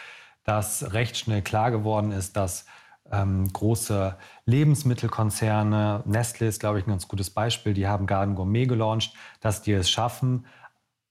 dass 0.43 0.93
recht 0.93 1.17
schnell 1.17 1.41
klar 1.43 1.69
geworden 1.69 2.11
ist, 2.11 2.35
dass 2.35 2.65
ähm, 3.11 3.51
große 3.51 4.15
Lebensmittelkonzerne, 4.45 6.03
Nestle 6.05 6.47
ist, 6.47 6.59
glaube 6.59 6.79
ich, 6.79 6.87
ein 6.87 6.91
ganz 6.91 7.07
gutes 7.07 7.29
Beispiel, 7.29 7.73
die 7.73 7.87
haben 7.87 8.07
Garden 8.07 8.35
Gourmet 8.35 8.65
gelauncht, 8.65 9.13
dass 9.39 9.61
die 9.61 9.73
es 9.73 9.89
schaffen, 9.89 10.45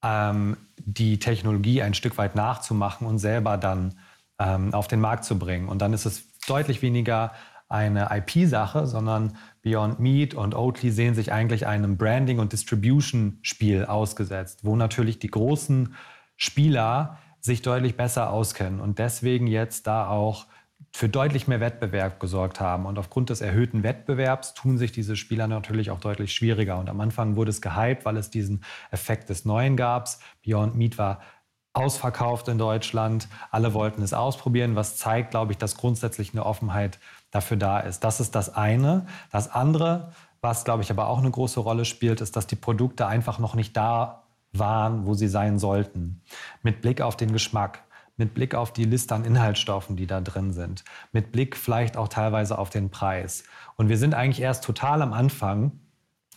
ähm, 0.03 0.57
die 0.77 1.19
Technologie 1.19 1.83
ein 1.83 1.95
Stück 1.95 2.19
weit 2.19 2.35
nachzumachen 2.35 3.07
und 3.07 3.19
selber 3.19 3.57
dann 3.57 3.95
ähm, 4.39 4.73
auf 4.75 4.89
den 4.89 5.01
Markt 5.01 5.25
zu 5.25 5.39
bringen. 5.39 5.69
Und 5.69 5.83
dann 5.83 5.93
ist 5.93 6.07
es 6.07 6.25
deutlich 6.47 6.83
weniger 6.83 7.33
eine 7.69 8.09
IP-Sache, 8.11 8.87
sondern 8.87 9.37
Beyond 9.63 10.01
Meat 10.01 10.35
und 10.35 10.55
Oatly 10.55 10.91
sehen 10.91 11.15
sich 11.15 11.33
eigentlich 11.33 11.67
einem 11.67 11.97
Branding- 11.97 12.41
und 12.41 12.53
Distribution-Spiel 12.53 13.85
ausgesetzt, 13.85 14.65
wo 14.65 14.75
natürlich 14.75 15.19
die 15.21 15.31
großen 15.31 15.95
Spieler 16.37 17.19
sich 17.41 17.63
deutlich 17.63 17.97
besser 17.97 18.31
auskennen 18.31 18.81
und 18.81 18.99
deswegen 18.99 19.47
jetzt 19.47 19.87
da 19.87 20.09
auch 20.09 20.47
für 20.93 21.09
deutlich 21.09 21.47
mehr 21.47 21.61
Wettbewerb 21.61 22.21
gesorgt 22.21 22.61
haben. 22.61 22.87
Und 22.87 22.99
aufgrund 22.99 23.31
des 23.31 23.41
erhöhten 23.41 23.83
Wettbewerbs 23.83 24.55
tun 24.55 24.77
sich 24.77 24.93
diese 24.93 25.17
Spieler 25.17 25.47
natürlich 25.47 25.91
auch 25.91 26.01
deutlich 26.01 26.33
schwieriger. 26.33 26.79
Und 26.79 26.89
am 26.89 27.01
Anfang 27.01 27.37
wurde 27.37 27.51
es 27.51 27.61
gehypt, 27.61 28.05
weil 28.05 28.17
es 28.17 28.31
diesen 28.31 28.65
Effekt 28.91 29.29
des 29.29 29.45
Neuen 29.45 29.77
gab. 29.77 30.09
Beyond 30.45 30.77
Meat 30.77 30.99
war 30.99 31.21
ausverkauft 31.73 32.49
in 32.49 32.59
Deutschland. 32.59 33.29
Alle 33.51 33.75
wollten 33.75 34.03
es 34.03 34.13
ausprobieren, 34.13 34.75
was 34.75 34.97
zeigt, 34.97 35.31
glaube 35.31 35.53
ich, 35.53 35.59
dass 35.59 35.77
grundsätzlich 35.77 36.33
eine 36.33 36.45
Offenheit 36.45 36.99
dafür 37.31 37.57
da 37.57 37.79
ist. 37.79 38.01
Das 38.01 38.21
ist 38.21 38.35
das 38.35 38.55
eine. 38.55 39.07
Das 39.31 39.51
andere, 39.51 40.13
was, 40.41 40.65
glaube 40.65 40.83
ich, 40.83 40.91
aber 40.91 41.07
auch 41.09 41.19
eine 41.19 41.31
große 41.31 41.61
Rolle 41.61 41.85
spielt, 41.85 42.21
ist, 42.21 42.37
dass 42.37 42.47
die 42.47 42.57
Produkte 42.57 43.07
einfach 43.07 43.39
noch 43.39 43.55
nicht 43.55 43.77
da 43.77 44.25
waren, 44.53 45.07
wo 45.07 45.15
sie 45.15 45.29
sein 45.29 45.59
sollten. 45.59 46.23
Mit 46.63 46.83
Blick 46.83 47.01
auf 47.01 47.17
den 47.17 47.33
Geschmack, 47.33 47.85
mit 48.21 48.35
Blick 48.35 48.55
auf 48.55 48.73
die 48.73 48.85
Liste 48.85 49.15
an 49.17 49.25
Inhaltsstoffen, 49.25 49.97
die 49.97 50.07
da 50.07 50.21
drin 50.21 50.53
sind, 50.53 50.85
mit 51.11 51.33
Blick 51.33 51.57
vielleicht 51.57 51.97
auch 51.97 52.07
teilweise 52.07 52.57
auf 52.59 52.71
den 52.71 52.91
Preis. 52.91 53.43
Und 53.77 53.89
wir 53.89 53.99
sind 53.99 54.15
eigentlich 54.15 54.43
erst 54.43 54.63
total 54.63 55.03
am 55.03 55.13
Anfang 55.13 55.73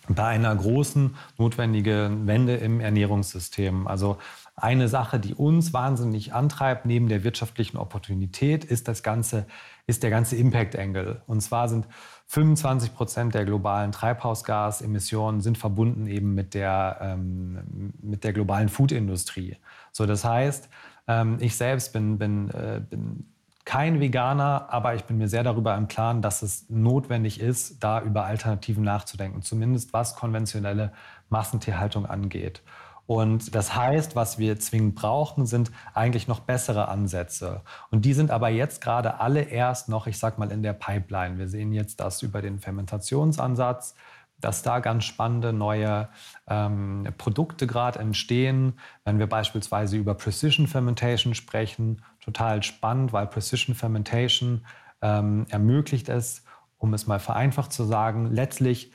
bei 0.07 0.25
einer 0.25 0.55
großen 0.55 1.15
notwendigen 1.37 2.25
Wende 2.27 2.55
im 2.55 2.79
Ernährungssystem. 2.79 3.87
Also 3.87 4.17
eine 4.55 4.87
Sache, 4.87 5.19
die 5.19 5.33
uns 5.33 5.73
wahnsinnig 5.73 6.33
antreibt, 6.33 6.85
neben 6.85 7.09
der 7.09 7.23
wirtschaftlichen 7.23 7.77
Opportunität, 7.77 8.63
ist 8.65 8.87
das 8.87 9.01
ganze, 9.01 9.45
ist 9.87 10.03
der 10.03 10.09
ganze 10.09 10.35
Impact 10.35 10.77
Angle. 10.77 11.21
Und 11.25 11.41
zwar 11.41 11.69
sind 11.69 11.87
25 12.27 12.93
Prozent 12.93 13.33
der 13.33 13.45
globalen 13.45 13.91
Treibhausgasemissionen 13.91 15.41
sind 15.41 15.57
verbunden 15.57 16.07
eben 16.07 16.33
mit 16.33 16.53
der, 16.53 16.97
ähm, 17.01 17.93
mit 18.01 18.23
der 18.23 18.33
globalen 18.33 18.69
Foodindustrie. 18.69 19.57
So, 19.91 20.05
das 20.05 20.23
heißt, 20.23 20.69
ähm, 21.07 21.37
ich 21.39 21.55
selbst 21.55 21.93
bin, 21.93 22.17
bin, 22.17 22.49
äh, 22.49 22.81
bin 22.87 23.25
kein 23.65 23.99
Veganer, 23.99 24.67
aber 24.69 24.95
ich 24.95 25.05
bin 25.05 25.17
mir 25.17 25.29
sehr 25.29 25.43
darüber 25.43 25.75
im 25.75 25.87
Klaren, 25.87 26.21
dass 26.21 26.41
es 26.41 26.69
notwendig 26.69 27.39
ist, 27.39 27.83
da 27.83 28.01
über 28.01 28.25
Alternativen 28.25 28.83
nachzudenken, 28.83 29.41
zumindest 29.41 29.93
was 29.93 30.15
konventionelle 30.15 30.91
Massentierhaltung 31.29 32.05
angeht. 32.05 32.61
Und 33.05 33.53
das 33.53 33.75
heißt, 33.75 34.15
was 34.15 34.37
wir 34.37 34.59
zwingend 34.59 34.95
brauchen, 34.95 35.45
sind 35.45 35.71
eigentlich 35.93 36.27
noch 36.27 36.39
bessere 36.39 36.87
Ansätze. 36.87 37.61
Und 37.91 38.05
die 38.05 38.13
sind 38.13 38.31
aber 38.31 38.49
jetzt 38.49 38.81
gerade 38.81 39.19
alle 39.19 39.41
erst 39.41 39.89
noch, 39.89 40.07
ich 40.07 40.17
sag 40.17 40.39
mal, 40.39 40.51
in 40.51 40.63
der 40.63 40.73
Pipeline. 40.73 41.37
Wir 41.37 41.49
sehen 41.49 41.73
jetzt 41.73 41.99
das 41.99 42.21
über 42.21 42.41
den 42.41 42.59
Fermentationsansatz 42.59 43.95
dass 44.43 44.61
da 44.61 44.79
ganz 44.79 45.05
spannende 45.05 45.53
neue 45.53 46.09
ähm, 46.47 47.07
Produkte 47.17 47.67
gerade 47.67 47.99
entstehen. 47.99 48.73
Wenn 49.05 49.19
wir 49.19 49.27
beispielsweise 49.27 49.97
über 49.97 50.15
Precision 50.15 50.67
Fermentation 50.67 51.35
sprechen, 51.35 52.01
total 52.19 52.63
spannend, 52.63 53.13
weil 53.13 53.27
Precision 53.27 53.75
Fermentation 53.75 54.65
ähm, 55.01 55.45
ermöglicht 55.49 56.09
es, 56.09 56.43
um 56.77 56.93
es 56.93 57.07
mal 57.07 57.19
vereinfacht 57.19 57.71
zu 57.71 57.85
sagen, 57.85 58.33
letztlich 58.33 58.91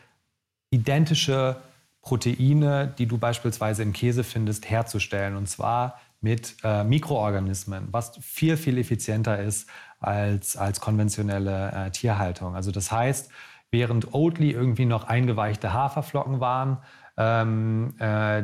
identische 0.71 1.57
Proteine, 2.03 2.95
die 2.99 3.07
du 3.07 3.19
beispielsweise 3.19 3.83
im 3.83 3.93
Käse 3.93 4.25
findest, 4.25 4.69
herzustellen. 4.69 5.37
Und 5.37 5.49
zwar 5.49 6.01
mit 6.21 6.57
äh, 6.65 6.85
Mikroorganismen, 6.85 7.89
was 7.91 8.13
viel, 8.21 8.57
viel 8.57 8.79
effizienter 8.79 9.41
ist 9.41 9.69
als, 10.01 10.57
als 10.57 10.81
konventionelle 10.81 11.73
äh, 11.73 11.91
Tierhaltung. 11.91 12.57
Also 12.57 12.71
das 12.71 12.91
heißt, 12.91 13.31
während 13.71 14.15
Oatly 14.15 14.51
irgendwie 14.51 14.87
noch 14.87 15.05
eingeweichte 15.05 15.73
Haferflocken 15.73 16.41
waren, 16.41 16.79
ähm, 17.17 17.95
äh, 17.99 18.43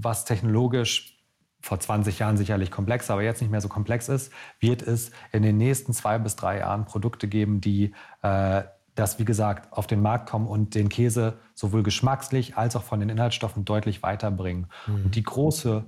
was 0.00 0.24
technologisch 0.24 1.18
vor 1.60 1.78
20 1.78 2.18
Jahren 2.18 2.36
sicherlich 2.36 2.70
komplex, 2.70 3.10
aber 3.10 3.22
jetzt 3.22 3.40
nicht 3.40 3.50
mehr 3.50 3.60
so 3.60 3.68
komplex 3.68 4.08
ist, 4.08 4.32
wird 4.58 4.82
es 4.82 5.12
in 5.30 5.42
den 5.42 5.56
nächsten 5.56 5.92
zwei 5.92 6.18
bis 6.18 6.36
drei 6.36 6.58
Jahren 6.58 6.84
Produkte 6.84 7.28
geben, 7.28 7.60
die 7.60 7.94
äh, 8.22 8.62
das, 8.94 9.18
wie 9.18 9.24
gesagt, 9.24 9.72
auf 9.72 9.86
den 9.86 10.02
Markt 10.02 10.28
kommen 10.28 10.46
und 10.46 10.74
den 10.74 10.88
Käse 10.88 11.38
sowohl 11.54 11.82
geschmackslich 11.82 12.56
als 12.58 12.76
auch 12.76 12.82
von 12.82 13.00
den 13.00 13.08
Inhaltsstoffen 13.08 13.64
deutlich 13.64 14.02
weiterbringen. 14.02 14.66
Mhm. 14.86 15.04
Und 15.04 15.14
die 15.14 15.22
große 15.22 15.84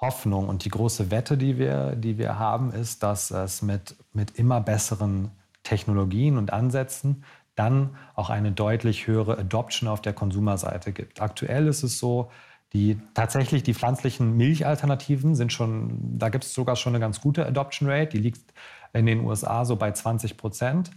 Hoffnung 0.00 0.48
und 0.48 0.64
die 0.64 0.68
große 0.68 1.10
Wette, 1.10 1.38
die 1.38 1.58
wir, 1.58 1.96
die 1.96 2.18
wir 2.18 2.38
haben, 2.38 2.72
ist, 2.72 3.02
dass 3.02 3.30
es 3.30 3.62
mit, 3.62 3.96
mit 4.12 4.32
immer 4.32 4.60
besseren 4.60 5.30
Technologien 5.62 6.38
und 6.38 6.52
Ansätzen 6.52 7.24
dann 7.58 7.96
auch 8.14 8.30
eine 8.30 8.52
deutlich 8.52 9.06
höhere 9.06 9.38
Adoption 9.38 9.88
auf 9.88 10.00
der 10.00 10.12
Konsumerseite 10.12 10.92
gibt. 10.92 11.20
Aktuell 11.20 11.66
ist 11.66 11.82
es 11.82 11.98
so, 11.98 12.30
die 12.72 13.00
tatsächlich 13.14 13.62
die 13.62 13.74
pflanzlichen 13.74 14.36
Milchalternativen 14.36 15.34
sind 15.34 15.52
schon, 15.52 16.18
da 16.18 16.28
gibt 16.28 16.44
es 16.44 16.52
sogar 16.52 16.76
schon 16.76 16.94
eine 16.94 17.00
ganz 17.00 17.20
gute 17.20 17.46
Adoption 17.46 17.88
Rate, 17.88 18.10
die 18.10 18.18
liegt 18.18 18.52
in 18.92 19.06
den 19.06 19.24
USA 19.24 19.64
so 19.64 19.76
bei 19.76 19.92
20 19.92 20.36
Prozent. 20.36 20.90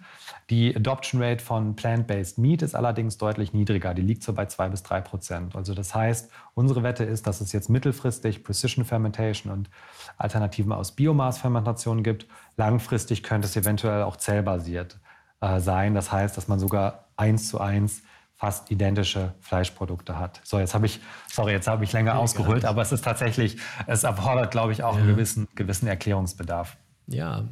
Die 0.50 0.76
Adoption 0.76 1.22
Rate 1.22 1.44
von 1.44 1.76
Plant-Based 1.76 2.38
Meat 2.38 2.62
ist 2.62 2.76
allerdings 2.76 3.18
deutlich 3.18 3.54
niedriger, 3.54 3.94
die 3.94 4.02
liegt 4.02 4.24
so 4.24 4.34
bei 4.34 4.46
2 4.46 4.70
bis 4.70 4.84
3 4.84 5.02
Prozent. 5.02 5.56
Also 5.56 5.74
das 5.74 5.94
heißt, 5.96 6.30
unsere 6.54 6.84
Wette 6.84 7.04
ist, 7.04 7.28
dass 7.28 7.42
es 7.42 7.52
jetzt 7.52 7.70
mittelfristig 7.70 8.44
Precision 8.44 8.86
Fermentation 8.86 9.52
und 9.52 9.70
Alternativen 10.18 10.72
aus 10.72 10.94
Biomassfermentation 10.94 12.04
gibt. 12.04 12.28
Langfristig 12.58 13.24
könnte 13.24 13.48
es 13.48 13.56
eventuell 13.56 14.04
auch 14.04 14.18
zellbasiert 14.18 15.00
äh, 15.42 15.60
sein. 15.60 15.94
Das 15.94 16.12
heißt, 16.12 16.38
dass 16.38 16.48
man 16.48 16.60
sogar 16.60 17.10
eins 17.18 17.50
zu 17.50 17.60
eins 17.60 18.04
fast 18.42 18.72
identische 18.72 19.36
Fleischprodukte 19.40 20.18
hat. 20.18 20.42
So, 20.44 20.58
jetzt 20.58 20.74
habe 20.74 20.88
ich, 20.88 21.00
sorry, 21.32 21.52
jetzt 21.52 21.68
habe 21.68 21.84
ich 21.84 21.94
länger 21.94 22.18
ausgeholt, 22.18 22.66
aber 22.66 22.82
es 22.82 22.92
ist 22.92 23.04
tatsächlich, 23.04 23.58
es 23.86 24.04
erfordert, 24.04 24.50
glaube 24.50 24.72
ich, 24.72 24.82
auch 24.82 24.96
ja. 24.96 25.02
einen 25.02 25.10
gewissen, 25.10 25.48
gewissen 25.54 25.86
Erklärungsbedarf. 25.86 26.76
Ja, 27.06 27.48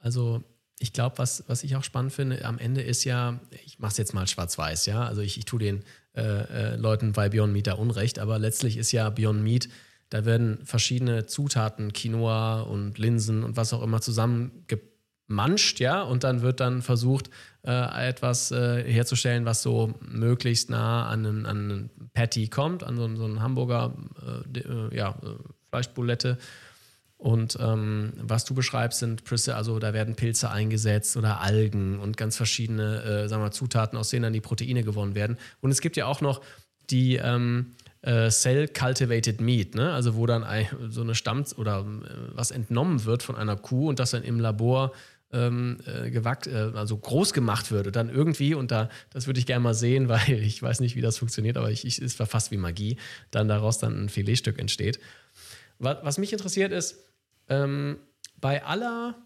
also 0.00 0.42
ich 0.78 0.92
glaube, 0.92 1.16
was, 1.16 1.44
was 1.46 1.64
ich 1.64 1.76
auch 1.76 1.84
spannend 1.84 2.12
finde, 2.12 2.44
am 2.44 2.58
Ende 2.58 2.82
ist 2.82 3.04
ja, 3.04 3.40
ich 3.64 3.78
mache 3.78 3.92
es 3.92 3.96
jetzt 3.96 4.12
mal 4.12 4.26
schwarz-weiß, 4.26 4.84
ja, 4.84 5.02
also 5.02 5.22
ich, 5.22 5.38
ich 5.38 5.46
tue 5.46 5.60
den 5.60 5.82
äh, 6.14 6.20
äh, 6.20 6.76
Leuten 6.76 7.12
bei 7.12 7.30
Beyond 7.30 7.54
Meat 7.54 7.68
da 7.68 7.74
Unrecht, 7.74 8.18
aber 8.18 8.38
letztlich 8.38 8.76
ist 8.76 8.92
ja 8.92 9.08
Beyond 9.08 9.42
Meat, 9.42 9.70
da 10.10 10.26
werden 10.26 10.58
verschiedene 10.64 11.24
Zutaten, 11.24 11.94
Quinoa 11.94 12.60
und 12.60 12.98
Linsen 12.98 13.44
und 13.44 13.56
was 13.56 13.72
auch 13.72 13.82
immer 13.82 14.02
zusammengepackt 14.02 14.91
manscht, 15.32 15.80
ja, 15.80 16.02
und 16.02 16.24
dann 16.24 16.42
wird 16.42 16.60
dann 16.60 16.82
versucht, 16.82 17.30
äh, 17.64 18.08
etwas 18.08 18.50
äh, 18.50 18.84
herzustellen, 18.84 19.44
was 19.44 19.62
so 19.62 19.94
möglichst 20.00 20.70
nah 20.70 21.08
an 21.08 21.26
einen, 21.26 21.46
an 21.46 21.56
einen 21.56 21.90
Patty 22.12 22.48
kommt, 22.48 22.84
an 22.84 22.96
so, 22.96 23.14
so 23.16 23.24
einen 23.24 23.40
Hamburger 23.40 23.94
äh, 24.54 24.58
äh 24.58 24.96
ja, 24.96 25.10
äh, 25.22 25.28
Fleischbulette. 25.70 26.38
Und 27.18 27.56
ähm, 27.60 28.14
was 28.16 28.44
du 28.44 28.52
beschreibst, 28.52 28.98
sind 28.98 29.24
Prisse, 29.24 29.54
also 29.54 29.78
da 29.78 29.92
werden 29.92 30.16
Pilze 30.16 30.50
eingesetzt 30.50 31.16
oder 31.16 31.40
Algen 31.40 32.00
und 32.00 32.16
ganz 32.16 32.36
verschiedene, 32.36 33.02
äh, 33.04 33.28
sagen 33.28 33.44
wir, 33.44 33.52
Zutaten, 33.52 33.96
aus 33.96 34.10
denen 34.10 34.24
dann 34.24 34.32
die 34.32 34.40
Proteine 34.40 34.82
gewonnen 34.82 35.14
werden. 35.14 35.38
Und 35.60 35.70
es 35.70 35.80
gibt 35.80 35.96
ja 35.96 36.06
auch 36.06 36.20
noch 36.20 36.40
die, 36.90 37.16
ähm, 37.16 37.74
äh, 38.02 38.30
Cell-Cultivated 38.30 39.40
Meat, 39.40 39.74
ne? 39.74 39.92
also 39.92 40.16
wo 40.16 40.26
dann 40.26 40.44
so 40.88 41.02
eine 41.02 41.14
Stamm- 41.14 41.44
oder 41.56 41.80
äh, 41.80 42.34
was 42.34 42.50
entnommen 42.50 43.04
wird 43.04 43.22
von 43.22 43.36
einer 43.36 43.56
Kuh 43.56 43.88
und 43.88 43.98
das 43.98 44.10
dann 44.10 44.24
im 44.24 44.40
Labor 44.40 44.92
ähm, 45.32 45.78
äh, 45.86 46.10
gewachs 46.10 46.46
äh, 46.46 46.72
also 46.74 46.96
groß 46.96 47.32
gemacht 47.32 47.70
und 47.72 47.96
dann 47.96 48.08
irgendwie, 48.08 48.54
und 48.54 48.70
da, 48.70 48.88
das 49.10 49.26
würde 49.26 49.40
ich 49.40 49.46
gerne 49.46 49.62
mal 49.62 49.74
sehen, 49.74 50.08
weil 50.08 50.42
ich 50.42 50.62
weiß 50.62 50.80
nicht, 50.80 50.96
wie 50.96 51.00
das 51.00 51.18
funktioniert, 51.18 51.56
aber 51.56 51.70
ich, 51.70 51.84
ich, 51.84 52.00
es 52.00 52.18
war 52.18 52.26
fast 52.26 52.50
wie 52.50 52.56
Magie, 52.56 52.96
dann 53.30 53.48
daraus 53.48 53.78
dann 53.78 54.04
ein 54.04 54.08
Filetstück 54.08 54.58
entsteht. 54.58 55.00
Was, 55.78 55.98
was 56.02 56.18
mich 56.18 56.32
interessiert 56.32 56.72
ist, 56.72 56.98
ähm, 57.48 57.98
bei 58.40 58.64
aller, 58.64 59.16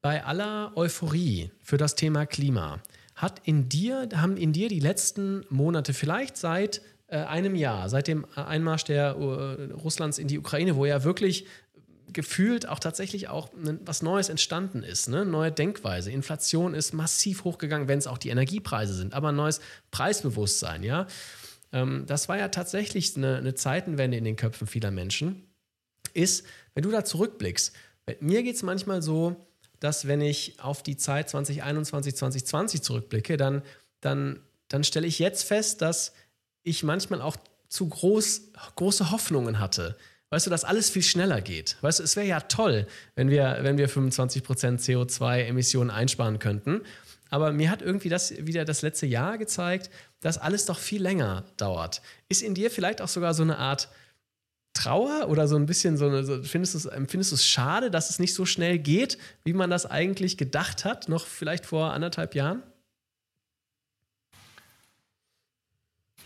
bei 0.00 0.24
aller 0.24 0.72
Euphorie 0.76 1.50
für 1.62 1.76
das 1.76 1.94
Thema 1.94 2.26
Klima, 2.26 2.80
hat 3.14 3.40
in 3.44 3.68
dir, 3.68 4.08
haben 4.14 4.36
in 4.36 4.52
dir 4.52 4.68
die 4.68 4.80
letzten 4.80 5.44
Monate, 5.48 5.92
vielleicht 5.92 6.36
seit 6.36 6.80
äh, 7.12 7.18
einem 7.18 7.54
Jahr, 7.54 7.88
seit 7.88 8.08
dem 8.08 8.26
Einmarsch 8.34 8.84
der 8.84 9.18
uh, 9.18 9.74
Russlands 9.74 10.18
in 10.18 10.28
die 10.28 10.38
Ukraine, 10.38 10.76
wo 10.76 10.86
ja 10.86 11.04
wirklich 11.04 11.46
gefühlt 12.12 12.68
auch 12.68 12.78
tatsächlich 12.78 13.28
auch 13.28 13.50
was 13.54 14.02
Neues 14.02 14.28
entstanden 14.28 14.82
ist, 14.82 15.08
ne? 15.08 15.24
neue 15.24 15.52
Denkweise. 15.52 16.10
Inflation 16.10 16.74
ist 16.74 16.92
massiv 16.92 17.44
hochgegangen, 17.44 17.88
wenn 17.88 17.98
es 17.98 18.06
auch 18.06 18.18
die 18.18 18.30
Energiepreise 18.30 18.94
sind, 18.94 19.14
aber 19.14 19.32
neues 19.32 19.60
Preisbewusstsein, 19.90 20.82
ja. 20.82 21.06
Ähm, 21.72 22.04
das 22.06 22.28
war 22.28 22.38
ja 22.38 22.48
tatsächlich 22.48 23.16
eine, 23.16 23.36
eine 23.36 23.54
Zeitenwende 23.54 24.16
in 24.16 24.24
den 24.24 24.36
Köpfen 24.36 24.66
vieler 24.66 24.90
Menschen. 24.90 25.42
Ist, 26.14 26.44
wenn 26.74 26.82
du 26.82 26.90
da 26.90 27.04
zurückblickst, 27.04 27.72
mir 28.20 28.42
geht 28.42 28.56
es 28.56 28.62
manchmal 28.62 29.02
so, 29.02 29.36
dass 29.80 30.06
wenn 30.06 30.20
ich 30.20 30.60
auf 30.60 30.82
die 30.82 30.96
Zeit 30.96 31.30
2021, 31.30 32.14
2020 32.16 32.82
zurückblicke, 32.82 33.36
dann, 33.36 33.62
dann, 34.00 34.40
dann 34.68 34.84
stelle 34.84 35.06
ich 35.06 35.18
jetzt 35.18 35.42
fest, 35.42 35.82
dass 35.82 36.12
ich 36.62 36.82
manchmal 36.82 37.20
auch 37.20 37.36
zu 37.68 37.88
groß, 37.88 38.52
große 38.76 39.10
Hoffnungen 39.10 39.58
hatte. 39.58 39.96
Weißt 40.32 40.46
du, 40.46 40.50
dass 40.50 40.64
alles 40.64 40.88
viel 40.88 41.02
schneller 41.02 41.42
geht. 41.42 41.76
Weißt 41.82 41.98
du, 41.98 42.04
es 42.04 42.16
wäre 42.16 42.26
ja 42.26 42.40
toll, 42.40 42.86
wenn 43.16 43.28
wir, 43.28 43.58
wenn 43.60 43.76
wir 43.76 43.86
25% 43.86 44.42
CO2-Emissionen 44.80 45.90
einsparen 45.90 46.38
könnten. 46.38 46.80
Aber 47.28 47.52
mir 47.52 47.68
hat 47.70 47.82
irgendwie 47.82 48.08
das 48.08 48.34
wieder 48.38 48.64
das 48.64 48.80
letzte 48.80 49.04
Jahr 49.04 49.36
gezeigt, 49.36 49.90
dass 50.20 50.38
alles 50.38 50.64
doch 50.64 50.78
viel 50.78 51.02
länger 51.02 51.44
dauert. 51.58 52.00
Ist 52.30 52.40
in 52.40 52.54
dir 52.54 52.70
vielleicht 52.70 53.02
auch 53.02 53.08
sogar 53.08 53.34
so 53.34 53.42
eine 53.42 53.58
Art 53.58 53.90
Trauer 54.72 55.28
oder 55.28 55.46
so 55.48 55.56
ein 55.56 55.66
bisschen 55.66 55.98
so 55.98 56.06
eine, 56.06 56.42
findest 56.44 56.72
du 56.72 56.78
es, 56.78 56.86
empfindest 56.86 57.32
du 57.32 57.34
es 57.34 57.46
schade, 57.46 57.90
dass 57.90 58.08
es 58.08 58.18
nicht 58.18 58.32
so 58.32 58.46
schnell 58.46 58.78
geht, 58.78 59.18
wie 59.44 59.52
man 59.52 59.68
das 59.68 59.84
eigentlich 59.84 60.38
gedacht 60.38 60.86
hat, 60.86 61.10
noch 61.10 61.26
vielleicht 61.26 61.66
vor 61.66 61.92
anderthalb 61.92 62.34
Jahren? 62.34 62.62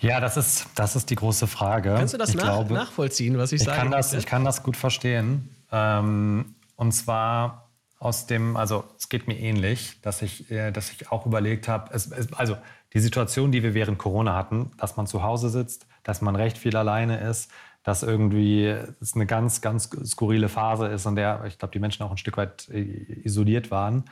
Ja, 0.01 0.21
das 0.21 0.37
ist, 0.37 0.67
das 0.75 0.97
ist 0.97 1.11
die 1.11 1.15
große 1.15 1.47
Frage. 1.47 1.95
Kannst 1.97 2.15
du 2.15 2.19
das 2.19 2.35
nach, 2.35 2.45
glaube, 2.45 2.75
nachvollziehen, 2.75 3.39
was 3.39 3.53
ich, 3.53 3.61
ich 3.61 3.67
sage? 3.67 3.79
Kann 3.79 3.91
das, 3.91 4.13
ich 4.13 4.27
kann 4.27 4.45
das 4.45 4.63
gut 4.63 4.77
verstehen. 4.77 5.49
Ähm, 5.73 6.55
und 6.77 6.93
zwar 6.93 7.71
aus 7.99 8.27
dem, 8.27 8.57
also 8.57 8.85
es 8.99 9.09
geht 9.09 9.27
mir 9.27 9.39
ähnlich, 9.39 10.01
dass 10.03 10.23
ich, 10.23 10.51
äh, 10.51 10.71
dass 10.71 10.91
ich 10.91 11.11
auch 11.11 11.27
überlegt 11.27 11.67
habe, 11.67 11.93
also 11.93 12.57
die 12.93 13.01
Situation, 13.01 13.53
die 13.53 13.63
wir 13.63 13.75
während 13.75 13.99
Corona 13.99 14.35
hatten, 14.35 14.73
dass 14.79 14.97
man 14.97 15.07
zu 15.07 15.23
Hause 15.23 15.49
sitzt, 15.49 15.87
dass 16.03 16.21
man 16.21 16.37
recht 16.37 16.59
viel 16.59 16.77
alleine 16.77 17.19
ist, 17.21 17.51
dass 17.83 18.03
irgendwie 18.03 18.67
es 19.01 19.15
eine 19.15 19.27
ganz, 19.27 19.61
ganz 19.61 19.91
skurrile 20.05 20.49
Phase 20.49 20.89
ist, 20.89 21.07
in 21.07 21.17
der 21.17 21.45
ich 21.47 21.59
glaube, 21.59 21.73
die 21.73 21.79
Menschen 21.79 22.03
auch 22.03 22.11
ein 22.11 22.17
Stück 22.17 22.37
weit 22.37 22.69
äh, 22.69 22.81
isoliert 23.25 23.71
waren. 23.71 24.05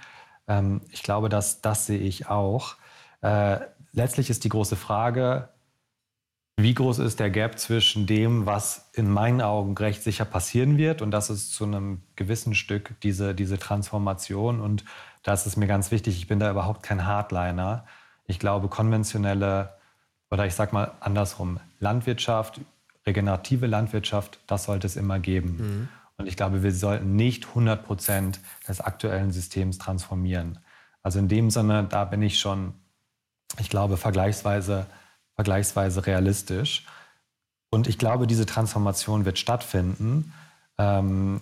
Ähm, 0.49 0.83
ich 0.91 1.03
glaube, 1.03 1.29
dass 1.29 1.61
das 1.61 1.87
sehe 1.87 1.99
ich 1.99 2.29
auch. 2.29 2.77
Äh, 3.21 3.59
letztlich 3.93 4.31
ist 4.31 4.45
die 4.45 4.49
große 4.49 4.77
Frage, 4.77 5.49
wie 6.57 6.75
groß 6.75 7.01
ist 7.01 7.19
der 7.19 7.31
Gap 7.31 7.59
zwischen 7.59 8.07
dem, 8.07 8.47
was 8.47 8.91
in 8.95 9.11
meinen 9.11 9.41
Augen 9.41 9.77
recht 9.77 10.03
sicher 10.03 10.25
passieren 10.25 10.79
wird, 10.79 11.03
und 11.03 11.11
das 11.11 11.31
ist 11.31 11.53
zu 11.53 11.65
einem 11.65 12.03
gewissen 12.17 12.55
Stück 12.55 12.95
diese, 13.03 13.35
diese 13.35 13.59
Transformation. 13.59 14.61
Und 14.61 14.85
das 15.23 15.47
ist 15.47 15.57
mir 15.57 15.67
ganz 15.67 15.91
wichtig, 15.91 16.17
ich 16.17 16.29
bin 16.29 16.39
da 16.39 16.51
überhaupt 16.51 16.83
kein 16.83 17.07
Hardliner. 17.07 17.85
Ich 18.27 18.39
glaube, 18.39 18.69
konventionelle 18.69 19.75
oder 20.31 20.47
ich 20.47 20.55
sage 20.55 20.75
mal 20.75 20.93
andersrum, 21.01 21.61
Landwirtschaft, 21.81 22.61
regenerative 23.07 23.67
Landwirtschaft, 23.67 24.41
das 24.47 24.65
sollte 24.65 24.87
es 24.87 24.97
immer 24.97 25.19
geben. 25.19 25.57
Mhm. 25.57 25.89
Und 26.17 26.27
ich 26.27 26.37
glaube, 26.37 26.63
wir 26.63 26.73
sollten 26.73 27.17
nicht 27.17 27.49
100 27.49 27.85
Prozent 27.85 28.41
des 28.69 28.81
aktuellen 28.81 29.33
Systems 29.33 29.79
transformieren. 29.79 30.61
Also 31.03 31.19
in 31.19 31.29
dem 31.29 31.51
Sinne, 31.51 31.85
da 31.85 32.05
bin 32.05 32.23
ich 32.23 32.39
schon, 32.39 32.75
ich 33.59 33.69
glaube, 33.69 33.97
vergleichsweise, 33.97 34.87
vergleichsweise 35.35 36.07
realistisch. 36.07 36.87
Und 37.71 37.89
ich 37.89 37.99
glaube, 37.99 38.27
diese 38.27 38.47
Transformation 38.47 39.25
wird 39.25 39.39
stattfinden. 39.39 40.33
Ähm, 40.79 41.41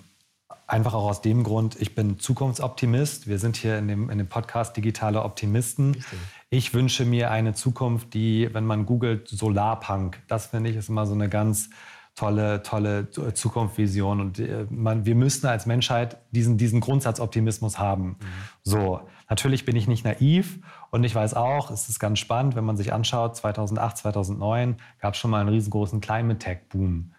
einfach 0.67 0.95
auch 0.95 1.09
aus 1.09 1.21
dem 1.21 1.43
Grund, 1.45 1.81
ich 1.81 1.95
bin 1.95 2.19
Zukunftsoptimist. 2.19 3.29
Wir 3.29 3.39
sind 3.39 3.57
hier 3.57 3.79
in 3.79 3.89
dem, 3.89 4.11
in 4.11 4.19
dem 4.19 4.29
Podcast 4.29 4.77
Digitale 4.77 5.23
Optimisten. 5.23 5.95
Richtig. 5.95 6.19
Ich 6.49 6.75
wünsche 6.75 7.05
mir 7.05 7.31
eine 7.31 7.55
Zukunft, 7.55 8.15
die, 8.15 8.49
wenn 8.53 8.65
man 8.65 8.87
googelt, 8.87 9.29
Solarpunk, 9.29 10.21
das 10.29 10.47
finde 10.47 10.71
ich 10.71 10.77
ist 10.77 10.89
immer 10.89 11.07
so 11.07 11.15
eine 11.15 11.29
ganz 11.29 11.69
tolle, 12.15 12.63
tolle 12.63 13.11
Zukunftsvision. 13.11 14.21
Und 14.21 14.39
äh, 14.39 14.67
man, 14.71 15.05
wir 15.05 15.15
müssen 15.15 15.47
als 15.47 15.67
Menschheit 15.67 16.19
diesen, 16.31 16.59
diesen 16.59 16.81
Grundsatzoptimismus 16.81 17.79
haben. 17.79 18.09
Mhm. 18.09 18.17
So, 18.63 19.01
natürlich 19.29 19.65
bin 19.65 19.77
ich 19.77 19.89
nicht 19.89 20.05
naiv 20.05 20.59
und 20.93 21.05
ich 21.05 21.15
weiß 21.15 21.35
auch, 21.35 21.71
es 21.71 21.89
ist 21.89 21.99
ganz 21.99 22.19
spannend, 22.19 22.55
wenn 22.55 22.65
man 22.65 22.77
sich 22.77 22.93
anschaut, 22.93 23.35
2008, 23.35 23.97
2009 23.97 24.77
gab 25.01 25.15
es 25.15 25.21
schon 25.21 25.31
mal 25.31 25.41
einen 25.41 25.49
riesengroßen 25.49 26.03
Climate 26.03 26.39
Tech 26.39 26.69
Boom. 26.69 27.15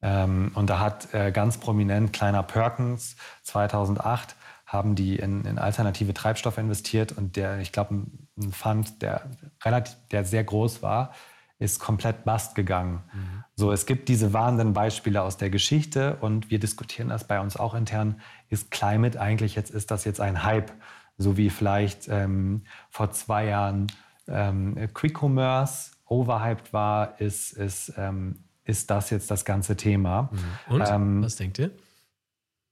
Ähm, 0.00 0.52
und 0.54 0.70
da 0.70 0.78
hat 0.78 1.12
äh, 1.12 1.32
ganz 1.32 1.58
prominent 1.58 2.12
kleiner 2.12 2.44
Perkins 2.44 3.16
2008 3.42 4.36
haben 4.66 4.94
die 4.94 5.16
in, 5.16 5.44
in 5.44 5.58
alternative 5.58 6.14
Treibstoffe 6.14 6.58
investiert 6.58 7.10
und 7.10 7.34
der, 7.34 7.58
ich 7.58 7.72
glaube, 7.72 8.06
ein, 8.38 8.52
Fund, 8.52 9.02
der 9.02 9.22
relativ, 9.64 9.96
der 10.12 10.24
sehr 10.24 10.44
groß 10.44 10.82
war, 10.82 11.12
ist 11.58 11.80
komplett 11.80 12.24
bust 12.24 12.54
gegangen. 12.54 13.02
Mhm. 13.12 13.44
So, 13.56 13.72
es 13.72 13.84
gibt 13.84 14.08
diese 14.08 14.32
warnenden 14.32 14.74
Beispiele 14.74 15.22
aus 15.22 15.38
der 15.38 15.50
Geschichte 15.50 16.18
und 16.20 16.50
wir 16.50 16.60
diskutieren 16.60 17.08
das 17.08 17.26
bei 17.26 17.40
uns 17.40 17.56
auch 17.56 17.74
intern. 17.74 18.20
Ist 18.48 18.70
Climate 18.70 19.20
eigentlich 19.20 19.56
jetzt, 19.56 19.70
ist 19.70 19.90
das 19.90 20.04
jetzt 20.04 20.20
ein 20.20 20.44
Hype? 20.44 20.70
So 21.18 21.36
wie 21.36 21.50
vielleicht 21.50 22.08
ähm, 22.08 22.62
vor 22.90 23.10
zwei 23.10 23.46
Jahren 23.46 23.88
ähm, 24.28 24.76
Quick 24.94 25.20
Commerce 25.22 25.90
overhyped 26.06 26.72
war, 26.72 27.20
ist, 27.20 27.52
ist, 27.52 27.92
ähm, 27.96 28.44
ist 28.64 28.90
das 28.90 29.10
jetzt 29.10 29.30
das 29.30 29.44
ganze 29.44 29.76
Thema. 29.76 30.30
Mhm. 30.32 30.74
Und? 30.74 30.88
Ähm, 30.88 31.22
Was 31.22 31.36
denkt 31.36 31.58
ihr? 31.58 31.70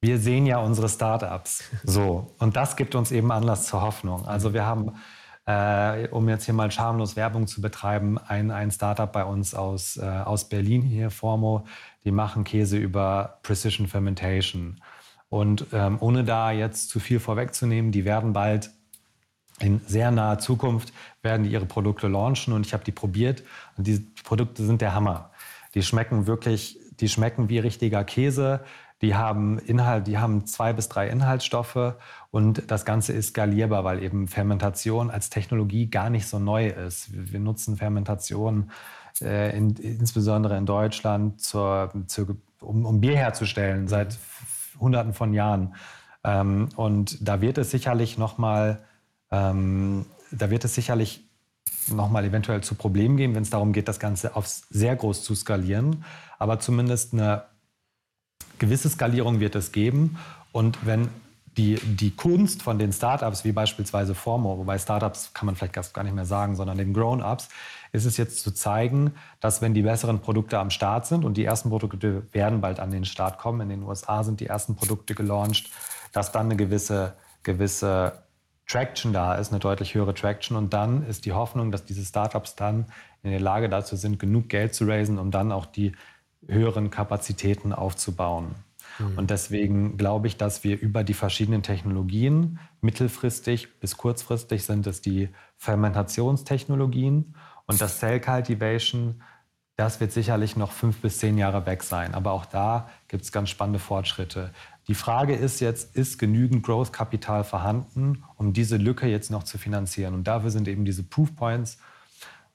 wir 0.06 0.18
sehen 0.18 0.46
ja 0.46 0.58
unsere 0.58 0.88
Startups. 0.88 1.64
So. 1.84 2.32
Und 2.38 2.56
das 2.56 2.76
gibt 2.76 2.94
uns 2.94 3.10
eben 3.12 3.30
Anlass 3.32 3.66
zur 3.66 3.82
Hoffnung. 3.82 4.26
Also 4.26 4.52
wir 4.52 4.64
haben, 4.64 4.92
äh, 5.46 6.08
um 6.08 6.28
jetzt 6.28 6.44
hier 6.44 6.54
mal 6.54 6.70
schamlos 6.70 7.16
Werbung 7.16 7.46
zu 7.46 7.60
betreiben, 7.60 8.18
ein, 8.18 8.50
ein 8.50 8.70
Startup 8.70 9.10
bei 9.10 9.24
uns 9.24 9.54
aus, 9.54 9.96
äh, 9.96 10.04
aus 10.04 10.48
Berlin 10.48 10.82
hier, 10.82 11.10
Formo, 11.10 11.66
die 12.04 12.12
machen 12.12 12.44
Käse 12.44 12.76
über 12.76 13.38
Precision 13.42 13.88
Fermentation. 13.88 14.80
Und 15.28 15.66
ähm, 15.72 15.98
ohne 16.00 16.24
da 16.24 16.52
jetzt 16.52 16.88
zu 16.88 17.00
viel 17.00 17.18
vorwegzunehmen, 17.20 17.92
die 17.92 18.04
werden 18.04 18.32
bald 18.32 18.70
in 19.58 19.80
sehr 19.86 20.10
naher 20.10 20.38
Zukunft 20.38 20.92
werden 21.22 21.44
die 21.44 21.50
ihre 21.50 21.66
Produkte 21.66 22.08
launchen 22.08 22.52
und 22.52 22.66
ich 22.66 22.74
habe 22.74 22.84
die 22.84 22.92
probiert 22.92 23.42
und 23.76 23.86
diese 23.86 24.02
Produkte 24.22 24.64
sind 24.64 24.82
der 24.82 24.94
Hammer. 24.94 25.30
Die 25.74 25.82
schmecken 25.82 26.26
wirklich, 26.26 26.78
die 27.00 27.08
schmecken 27.08 27.48
wie 27.48 27.58
richtiger 27.58 28.04
Käse. 28.04 28.60
Die 29.02 29.14
haben 29.14 29.58
Inhalt, 29.58 30.06
die 30.06 30.18
haben 30.18 30.46
zwei 30.46 30.72
bis 30.72 30.88
drei 30.88 31.08
Inhaltsstoffe 31.08 31.94
und 32.30 32.70
das 32.70 32.86
Ganze 32.86 33.12
ist 33.12 33.28
skalierbar, 33.28 33.84
weil 33.84 34.02
eben 34.02 34.26
Fermentation 34.26 35.10
als 35.10 35.28
Technologie 35.28 35.90
gar 35.90 36.08
nicht 36.08 36.26
so 36.26 36.38
neu 36.38 36.68
ist. 36.68 37.08
Wir 37.12 37.40
nutzen 37.40 37.76
Fermentation 37.76 38.70
äh, 39.20 39.56
in, 39.56 39.76
insbesondere 39.76 40.56
in 40.56 40.64
Deutschland, 40.64 41.42
zur, 41.42 41.92
zur, 42.06 42.36
um, 42.60 42.86
um, 42.86 43.00
Bier 43.00 43.16
herzustellen 43.16 43.86
seit 43.86 44.18
Hunderten 44.78 45.14
von 45.14 45.32
Jahren. 45.34 45.74
Ähm, 46.24 46.68
und 46.76 47.26
da 47.26 47.40
wird 47.40 47.58
es 47.58 47.70
sicherlich 47.70 48.18
noch 48.18 48.38
mal, 48.38 48.84
ähm, 49.30 50.06
da 50.30 50.50
wird 50.50 50.64
es 50.64 50.74
sicherlich 50.74 51.24
noch 51.88 52.10
mal 52.10 52.24
eventuell 52.24 52.62
zu 52.62 52.74
Problemen 52.74 53.16
geben, 53.16 53.34
wenn 53.34 53.42
es 53.42 53.50
darum 53.50 53.72
geht, 53.72 53.88
das 53.88 54.00
Ganze 54.00 54.34
aufs 54.34 54.66
sehr 54.70 54.96
groß 54.96 55.22
zu 55.22 55.34
skalieren. 55.34 56.04
Aber 56.38 56.58
zumindest 56.58 57.12
eine 57.12 57.44
gewisse 58.58 58.88
Skalierung 58.88 59.40
wird 59.40 59.54
es 59.54 59.72
geben. 59.72 60.18
Und 60.52 60.84
wenn 60.84 61.08
die, 61.56 61.76
die 61.76 62.14
Kunst 62.14 62.62
von 62.62 62.78
den 62.78 62.92
Startups, 62.92 63.44
wie 63.44 63.52
beispielsweise 63.52 64.14
Formo, 64.14 64.58
wobei 64.58 64.78
Startups 64.78 65.32
kann 65.32 65.46
man 65.46 65.56
vielleicht 65.56 65.94
gar 65.94 66.04
nicht 66.04 66.14
mehr 66.14 66.26
sagen, 66.26 66.54
sondern 66.54 66.76
den 66.76 66.92
Grown-ups, 66.92 67.48
ist 67.92 68.04
es 68.04 68.16
jetzt 68.18 68.42
zu 68.42 68.52
zeigen, 68.52 69.14
dass 69.40 69.62
wenn 69.62 69.72
die 69.72 69.82
besseren 69.82 70.20
Produkte 70.20 70.58
am 70.58 70.70
Start 70.70 71.06
sind 71.06 71.24
und 71.24 71.36
die 71.36 71.44
ersten 71.44 71.70
Produkte 71.70 72.22
werden 72.32 72.60
bald 72.60 72.78
an 72.78 72.90
den 72.90 73.04
Start 73.04 73.38
kommen, 73.38 73.62
in 73.62 73.68
den 73.70 73.82
USA 73.82 74.22
sind 74.22 74.40
die 74.40 74.46
ersten 74.46 74.76
Produkte 74.76 75.14
gelauncht, 75.14 75.70
dass 76.12 76.30
dann 76.32 76.46
eine 76.46 76.56
gewisse, 76.56 77.14
gewisse 77.42 78.26
Traction 78.66 79.12
da 79.12 79.34
ist, 79.36 79.52
eine 79.52 79.60
deutlich 79.60 79.94
höhere 79.94 80.14
Traction. 80.14 80.56
Und 80.56 80.72
dann 80.72 81.06
ist 81.06 81.24
die 81.24 81.32
Hoffnung, 81.32 81.70
dass 81.70 81.84
diese 81.84 82.04
Startups 82.04 82.56
dann 82.56 82.86
in 83.22 83.30
der 83.30 83.40
Lage 83.40 83.68
dazu 83.68 83.96
sind, 83.96 84.18
genug 84.18 84.48
Geld 84.48 84.74
zu 84.74 84.84
raisen, 84.84 85.18
um 85.18 85.30
dann 85.30 85.52
auch 85.52 85.66
die 85.66 85.92
höheren 86.46 86.90
Kapazitäten 86.90 87.72
aufzubauen. 87.72 88.54
Mhm. 88.98 89.18
Und 89.18 89.30
deswegen 89.30 89.96
glaube 89.96 90.26
ich, 90.26 90.36
dass 90.36 90.64
wir 90.64 90.78
über 90.80 91.04
die 91.04 91.14
verschiedenen 91.14 91.62
Technologien, 91.62 92.58
mittelfristig 92.80 93.80
bis 93.80 93.96
kurzfristig 93.96 94.64
sind 94.64 94.86
es 94.86 95.00
die 95.00 95.28
Fermentationstechnologien 95.56 97.34
und 97.66 97.80
das 97.80 97.98
Cell 97.98 98.20
Cultivation, 98.20 99.22
das 99.76 100.00
wird 100.00 100.10
sicherlich 100.10 100.56
noch 100.56 100.72
fünf 100.72 101.02
bis 101.02 101.18
zehn 101.18 101.36
Jahre 101.36 101.66
weg 101.66 101.82
sein. 101.82 102.14
Aber 102.14 102.32
auch 102.32 102.46
da 102.46 102.88
gibt 103.08 103.24
es 103.24 103.32
ganz 103.32 103.50
spannende 103.50 103.78
Fortschritte. 103.78 104.52
Die 104.88 104.94
Frage 104.94 105.34
ist 105.34 105.60
jetzt, 105.60 105.94
ist 105.94 106.18
genügend 106.18 106.62
Growth-Kapital 106.64 107.44
vorhanden, 107.44 108.24
um 108.36 108.52
diese 108.54 108.78
Lücke 108.78 109.06
jetzt 109.06 109.30
noch 109.30 109.42
zu 109.42 109.58
finanzieren? 109.58 110.14
Und 110.14 110.24
dafür 110.24 110.50
sind 110.50 110.66
eben 110.66 110.86
diese 110.86 111.02
Proof 111.02 111.36
Points 111.36 111.78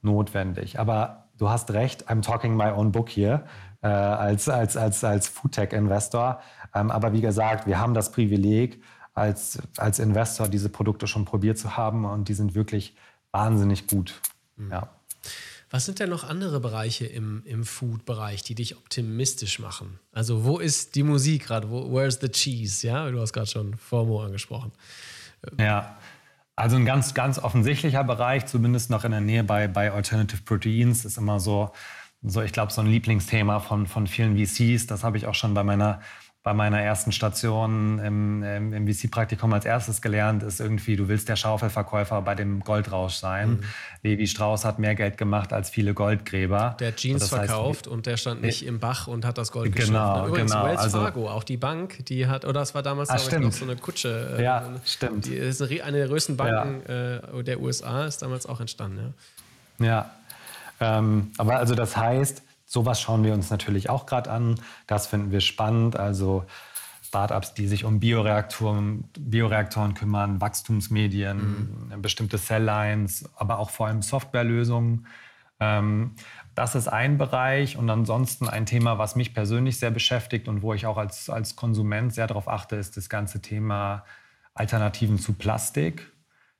notwendig. 0.01 0.79
Aber 0.79 1.25
du 1.37 1.49
hast 1.49 1.71
recht, 1.71 2.09
I'm 2.09 2.21
talking 2.21 2.55
my 2.55 2.71
own 2.71 2.91
book 2.91 3.09
hier 3.09 3.45
äh, 3.81 3.87
als, 3.87 4.49
als, 4.49 4.77
als, 4.77 5.03
als 5.03 5.27
Foodtech-Investor. 5.27 6.41
Ähm, 6.73 6.91
aber 6.91 7.13
wie 7.13 7.21
gesagt, 7.21 7.67
wir 7.67 7.79
haben 7.79 7.93
das 7.93 8.11
Privileg, 8.11 8.81
als, 9.13 9.59
als 9.77 9.99
Investor 9.99 10.47
diese 10.47 10.69
Produkte 10.69 11.07
schon 11.07 11.25
probiert 11.25 11.57
zu 11.57 11.75
haben 11.75 12.05
und 12.05 12.29
die 12.29 12.33
sind 12.33 12.55
wirklich 12.55 12.95
wahnsinnig 13.31 13.87
gut. 13.87 14.21
Mhm. 14.55 14.71
Ja. 14.71 14.89
Was 15.69 15.85
sind 15.85 15.99
denn 15.99 16.09
noch 16.09 16.25
andere 16.25 16.59
Bereiche 16.59 17.05
im, 17.05 17.43
im 17.45 17.63
Food-Bereich, 17.63 18.43
die 18.43 18.55
dich 18.55 18.75
optimistisch 18.75 19.59
machen? 19.59 19.99
Also 20.11 20.43
wo 20.43 20.59
ist 20.59 20.95
die 20.95 21.03
Musik 21.03 21.47
gerade? 21.47 21.71
Where's 21.71 22.19
the 22.19 22.27
cheese? 22.27 22.85
Ja, 22.85 23.09
du 23.09 23.21
hast 23.21 23.31
gerade 23.31 23.47
schon 23.47 23.77
FOMO 23.77 24.21
angesprochen. 24.21 24.73
Ja, 25.57 25.97
also 26.57 26.75
ein 26.75 26.85
ganz, 26.85 27.13
ganz 27.13 27.39
offensichtlicher 27.39 28.03
Bereich, 28.03 28.45
zumindest 28.47 28.89
noch 28.89 29.05
in 29.05 29.11
der 29.11 29.21
Nähe 29.21 29.45
bei, 29.45 29.69
bei 29.69 29.91
Alternative 29.91 30.41
Proteins, 30.41 31.05
ist 31.05 31.17
immer 31.17 31.39
so, 31.39 31.71
so 32.23 32.41
ich 32.41 32.51
glaube, 32.51 32.71
so 32.71 32.81
ein 32.81 32.87
Lieblingsthema 32.87 33.59
von, 33.59 33.87
von 33.87 34.07
vielen 34.07 34.37
VCs. 34.37 34.87
Das 34.87 35.03
habe 35.03 35.17
ich 35.17 35.27
auch 35.27 35.35
schon 35.35 35.53
bei 35.53 35.63
meiner 35.63 36.01
bei 36.43 36.55
meiner 36.55 36.81
ersten 36.81 37.11
Station 37.11 37.99
im, 37.99 38.41
im, 38.41 38.73
im 38.73 38.87
VC-Praktikum 38.87 39.53
als 39.53 39.63
erstes 39.63 40.01
gelernt, 40.01 40.41
ist 40.41 40.59
irgendwie, 40.59 40.95
du 40.95 41.07
willst 41.07 41.29
der 41.29 41.35
Schaufelverkäufer 41.35 42.19
bei 42.23 42.33
dem 42.33 42.61
Goldrausch 42.61 43.13
sein. 43.13 43.49
Mhm. 43.49 43.63
Levi 44.01 44.25
Strauss 44.25 44.65
hat 44.65 44.79
mehr 44.79 44.95
Geld 44.95 45.19
gemacht 45.19 45.53
als 45.53 45.69
viele 45.69 45.93
Goldgräber. 45.93 46.77
Der 46.79 46.87
hat 46.87 46.95
Jeans 46.95 47.29
so, 47.29 47.35
verkauft 47.35 47.81
heißt, 47.81 47.87
und 47.87 48.07
der 48.07 48.17
stand 48.17 48.41
nicht 48.41 48.65
im 48.65 48.79
Bach 48.79 49.05
und 49.05 49.23
hat 49.23 49.37
das 49.37 49.51
Gold 49.51 49.75
genau, 49.75 50.27
Übrigens, 50.27 50.51
genau. 50.51 50.65
Wells 50.65 50.79
also, 50.79 51.01
Fargo, 51.01 51.29
auch 51.29 51.43
die 51.43 51.57
Bank, 51.57 52.03
die 52.07 52.25
hat, 52.25 52.43
oder 52.43 52.61
das 52.61 52.73
war 52.73 52.81
damals 52.81 53.11
ah, 53.11 53.17
ich, 53.17 53.31
noch 53.39 53.51
so 53.51 53.65
eine 53.65 53.75
Kutsche. 53.75 54.37
Äh, 54.39 54.43
ja, 54.43 54.67
stimmt. 54.83 55.25
Die 55.25 55.35
ist 55.35 55.61
eine 55.61 55.97
der 55.97 56.07
größten 56.07 56.37
Banken 56.37 56.81
ja. 56.87 57.17
äh, 57.17 57.43
der 57.43 57.61
USA, 57.61 58.05
ist 58.05 58.23
damals 58.23 58.47
auch 58.47 58.59
entstanden. 58.59 59.13
Ja, 59.77 59.85
ja. 59.85 60.11
Ähm, 60.81 61.31
aber 61.37 61.57
also 61.57 61.73
das 61.73 61.95
heißt, 61.95 62.43
Sowas 62.71 63.01
schauen 63.01 63.25
wir 63.25 63.33
uns 63.33 63.49
natürlich 63.49 63.89
auch 63.89 64.05
gerade 64.05 64.31
an. 64.31 64.55
Das 64.87 65.05
finden 65.05 65.31
wir 65.31 65.41
spannend. 65.41 65.97
Also 65.97 66.45
Startups, 67.03 67.53
die 67.53 67.67
sich 67.67 67.83
um 67.83 67.99
Bioreaktoren, 67.99 69.09
Bioreaktoren 69.19 69.93
kümmern, 69.93 70.39
Wachstumsmedien, 70.39 71.89
mhm. 71.89 72.01
bestimmte 72.01 72.37
Celllines, 72.37 73.29
aber 73.35 73.59
auch 73.59 73.71
vor 73.71 73.87
allem 73.87 74.01
Softwarelösungen. 74.01 75.05
Ähm, 75.59 76.15
das 76.55 76.75
ist 76.75 76.87
ein 76.87 77.17
Bereich 77.17 77.75
und 77.75 77.89
ansonsten 77.89 78.47
ein 78.47 78.65
Thema, 78.65 78.97
was 78.97 79.17
mich 79.17 79.33
persönlich 79.33 79.77
sehr 79.77 79.91
beschäftigt 79.91 80.47
und 80.47 80.61
wo 80.61 80.73
ich 80.73 80.85
auch 80.85 80.97
als, 80.97 81.29
als 81.29 81.57
Konsument 81.57 82.13
sehr 82.13 82.27
darauf 82.27 82.47
achte, 82.47 82.77
ist 82.77 82.95
das 82.95 83.09
ganze 83.09 83.41
Thema 83.41 84.05
Alternativen 84.53 85.19
zu 85.19 85.33
Plastik. 85.33 86.10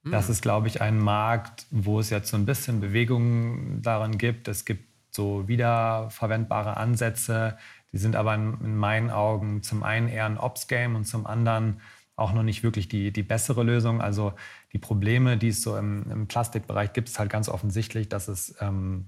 Das 0.04 0.28
mhm. 0.28 0.32
ist, 0.32 0.42
glaube 0.42 0.68
ich, 0.68 0.82
ein 0.82 0.98
Markt, 0.98 1.66
wo 1.70 2.00
es 2.00 2.10
jetzt 2.10 2.30
so 2.30 2.38
ein 2.38 2.46
bisschen 2.46 2.80
Bewegung 2.80 3.82
daran 3.82 4.18
gibt. 4.18 4.48
Es 4.48 4.66
gibt 4.66 4.86
so 5.12 5.48
wiederverwendbare 5.48 6.78
Ansätze. 6.78 7.58
Die 7.92 7.98
sind 7.98 8.16
aber 8.16 8.34
in, 8.36 8.58
in 8.62 8.76
meinen 8.76 9.12
Augen 9.12 9.62
zum 9.64 9.84
einen 9.84 10.08
eher 10.08 10.26
ein 10.26 10.38
Ops-Game 10.38 10.96
und 10.96 11.06
zum 11.06 11.28
anderen 11.28 11.82
auch 12.16 12.34
noch 12.34 12.44
nicht 12.44 12.64
wirklich 12.64 12.88
die, 12.88 13.12
die 13.12 13.24
bessere 13.24 13.64
Lösung. 13.64 14.02
Also 14.02 14.34
die 14.74 14.78
Probleme, 14.78 15.38
die 15.38 15.50
es 15.50 15.62
so 15.62 15.78
im, 15.78 16.10
im 16.10 16.28
Plastikbereich 16.28 16.94
gibt, 16.94 17.10
ist 17.10 17.20
halt 17.20 17.30
ganz 17.30 17.50
offensichtlich, 17.50 18.10
dass 18.10 18.28
es, 18.28 18.56
ähm, 18.60 19.06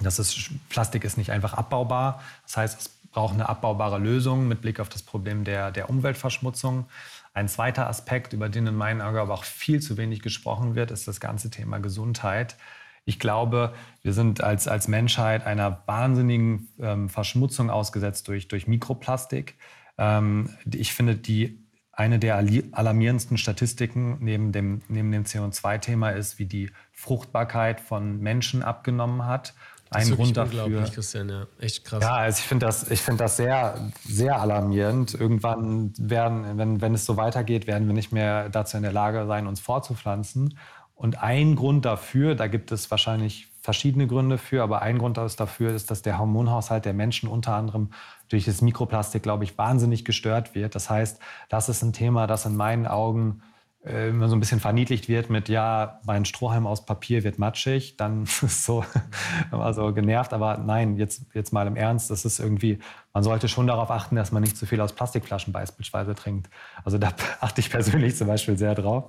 dass 0.00 0.18
es 0.18 0.50
Plastik 0.68 1.04
ist 1.04 1.16
nicht 1.18 1.30
einfach 1.30 1.54
abbaubar. 1.54 2.22
Das 2.44 2.56
heißt, 2.56 2.80
es 2.80 2.88
braucht 3.10 3.34
eine 3.34 3.48
abbaubare 3.48 3.98
Lösung 3.98 4.48
mit 4.48 4.60
Blick 4.60 4.80
auf 4.80 4.88
das 4.88 5.02
Problem 5.02 5.44
der, 5.44 5.70
der 5.70 5.88
Umweltverschmutzung. 5.88 6.86
Ein 7.34 7.48
zweiter 7.48 7.88
Aspekt, 7.88 8.32
über 8.32 8.48
den 8.48 8.68
in 8.68 8.76
meinen 8.76 9.00
Augen 9.00 9.18
aber 9.18 9.34
auch 9.34 9.44
viel 9.44 9.82
zu 9.82 9.96
wenig 9.96 10.22
gesprochen 10.22 10.76
wird, 10.76 10.92
ist 10.92 11.08
das 11.08 11.18
ganze 11.18 11.50
Thema 11.50 11.78
Gesundheit. 11.78 12.56
Ich 13.04 13.18
glaube, 13.18 13.74
wir 14.02 14.12
sind 14.12 14.40
als, 14.40 14.68
als 14.68 14.86
Menschheit 14.86 15.44
einer 15.44 15.82
wahnsinnigen 15.86 16.68
ähm, 16.78 17.08
Verschmutzung 17.08 17.70
ausgesetzt 17.70 18.28
durch, 18.28 18.46
durch 18.46 18.68
Mikroplastik. 18.68 19.56
Ähm, 19.98 20.56
ich 20.72 20.94
finde, 20.94 21.16
die 21.16 21.58
eine 21.90 22.18
der 22.18 22.36
alarmierendsten 22.72 23.36
Statistiken 23.36 24.18
neben 24.20 24.52
dem, 24.52 24.82
neben 24.88 25.12
dem 25.12 25.24
CO2-Thema 25.24 26.10
ist, 26.10 26.38
wie 26.38 26.46
die 26.46 26.70
Fruchtbarkeit 26.92 27.80
von 27.80 28.20
Menschen 28.20 28.62
abgenommen 28.62 29.26
hat. 29.26 29.54
Ein 29.94 30.10
Grund 30.10 30.36
dafür. 30.36 30.84
Christian, 30.84 31.28
ja. 31.28 31.46
Echt 31.58 31.84
krass. 31.84 32.02
Ja, 32.02 32.14
also 32.14 32.38
ich 32.38 32.46
finde 32.46 32.66
das, 32.66 32.90
ich 32.90 33.00
find 33.00 33.20
das 33.20 33.36
sehr, 33.36 33.90
sehr 34.04 34.40
alarmierend. 34.40 35.14
Irgendwann 35.14 35.92
werden, 35.98 36.58
wenn, 36.58 36.80
wenn 36.80 36.94
es 36.94 37.04
so 37.04 37.16
weitergeht, 37.16 37.66
werden 37.66 37.86
wir 37.86 37.94
nicht 37.94 38.12
mehr 38.12 38.48
dazu 38.48 38.76
in 38.76 38.82
der 38.82 38.92
Lage 38.92 39.26
sein, 39.26 39.46
uns 39.46 39.60
vorzupflanzen. 39.60 40.58
Und 40.94 41.22
ein 41.22 41.56
Grund 41.56 41.84
dafür, 41.84 42.34
da 42.34 42.46
gibt 42.46 42.70
es 42.72 42.90
wahrscheinlich 42.90 43.48
verschiedene 43.60 44.06
Gründe 44.06 44.38
für, 44.38 44.62
aber 44.62 44.82
ein 44.82 44.98
Grund 44.98 45.16
dafür 45.16 45.72
ist, 45.72 45.90
dass 45.90 46.02
der 46.02 46.18
Hormonhaushalt 46.18 46.84
der 46.84 46.92
Menschen 46.92 47.28
unter 47.28 47.54
anderem 47.54 47.90
durch 48.28 48.44
das 48.44 48.60
Mikroplastik, 48.60 49.22
glaube 49.22 49.44
ich, 49.44 49.56
wahnsinnig 49.56 50.04
gestört 50.04 50.54
wird. 50.54 50.74
Das 50.74 50.90
heißt, 50.90 51.18
das 51.48 51.68
ist 51.68 51.82
ein 51.82 51.92
Thema, 51.92 52.26
das 52.26 52.44
in 52.44 52.56
meinen 52.56 52.86
Augen 52.86 53.42
äh, 53.86 54.08
immer 54.08 54.28
so 54.28 54.36
ein 54.36 54.40
bisschen 54.40 54.60
verniedlicht 54.60 55.08
wird 55.08 55.28
mit, 55.28 55.48
ja, 55.48 56.00
mein 56.04 56.24
Strohhalm 56.24 56.66
aus 56.66 56.86
Papier 56.86 57.22
wird 57.22 57.38
matschig, 57.38 57.96
dann 57.96 58.22
ist 58.42 58.64
so 58.64 58.84
immer 59.52 59.72
so 59.74 59.92
genervt. 59.92 60.32
Aber 60.32 60.56
nein, 60.58 60.96
jetzt, 60.96 61.26
jetzt 61.34 61.52
mal 61.52 61.66
im 61.66 61.76
Ernst, 61.76 62.10
das 62.10 62.24
ist 62.24 62.38
irgendwie, 62.38 62.78
man 63.12 63.22
sollte 63.22 63.48
schon 63.48 63.66
darauf 63.66 63.90
achten, 63.90 64.16
dass 64.16 64.32
man 64.32 64.42
nicht 64.42 64.56
zu 64.56 64.66
viel 64.66 64.80
aus 64.80 64.92
Plastikflaschen 64.94 65.52
beispielsweise 65.52 66.14
trinkt. 66.14 66.48
Also 66.84 66.98
da 66.98 67.12
achte 67.40 67.60
ich 67.60 67.70
persönlich 67.70 68.16
zum 68.16 68.26
Beispiel 68.26 68.56
sehr 68.56 68.74
drauf. 68.74 69.04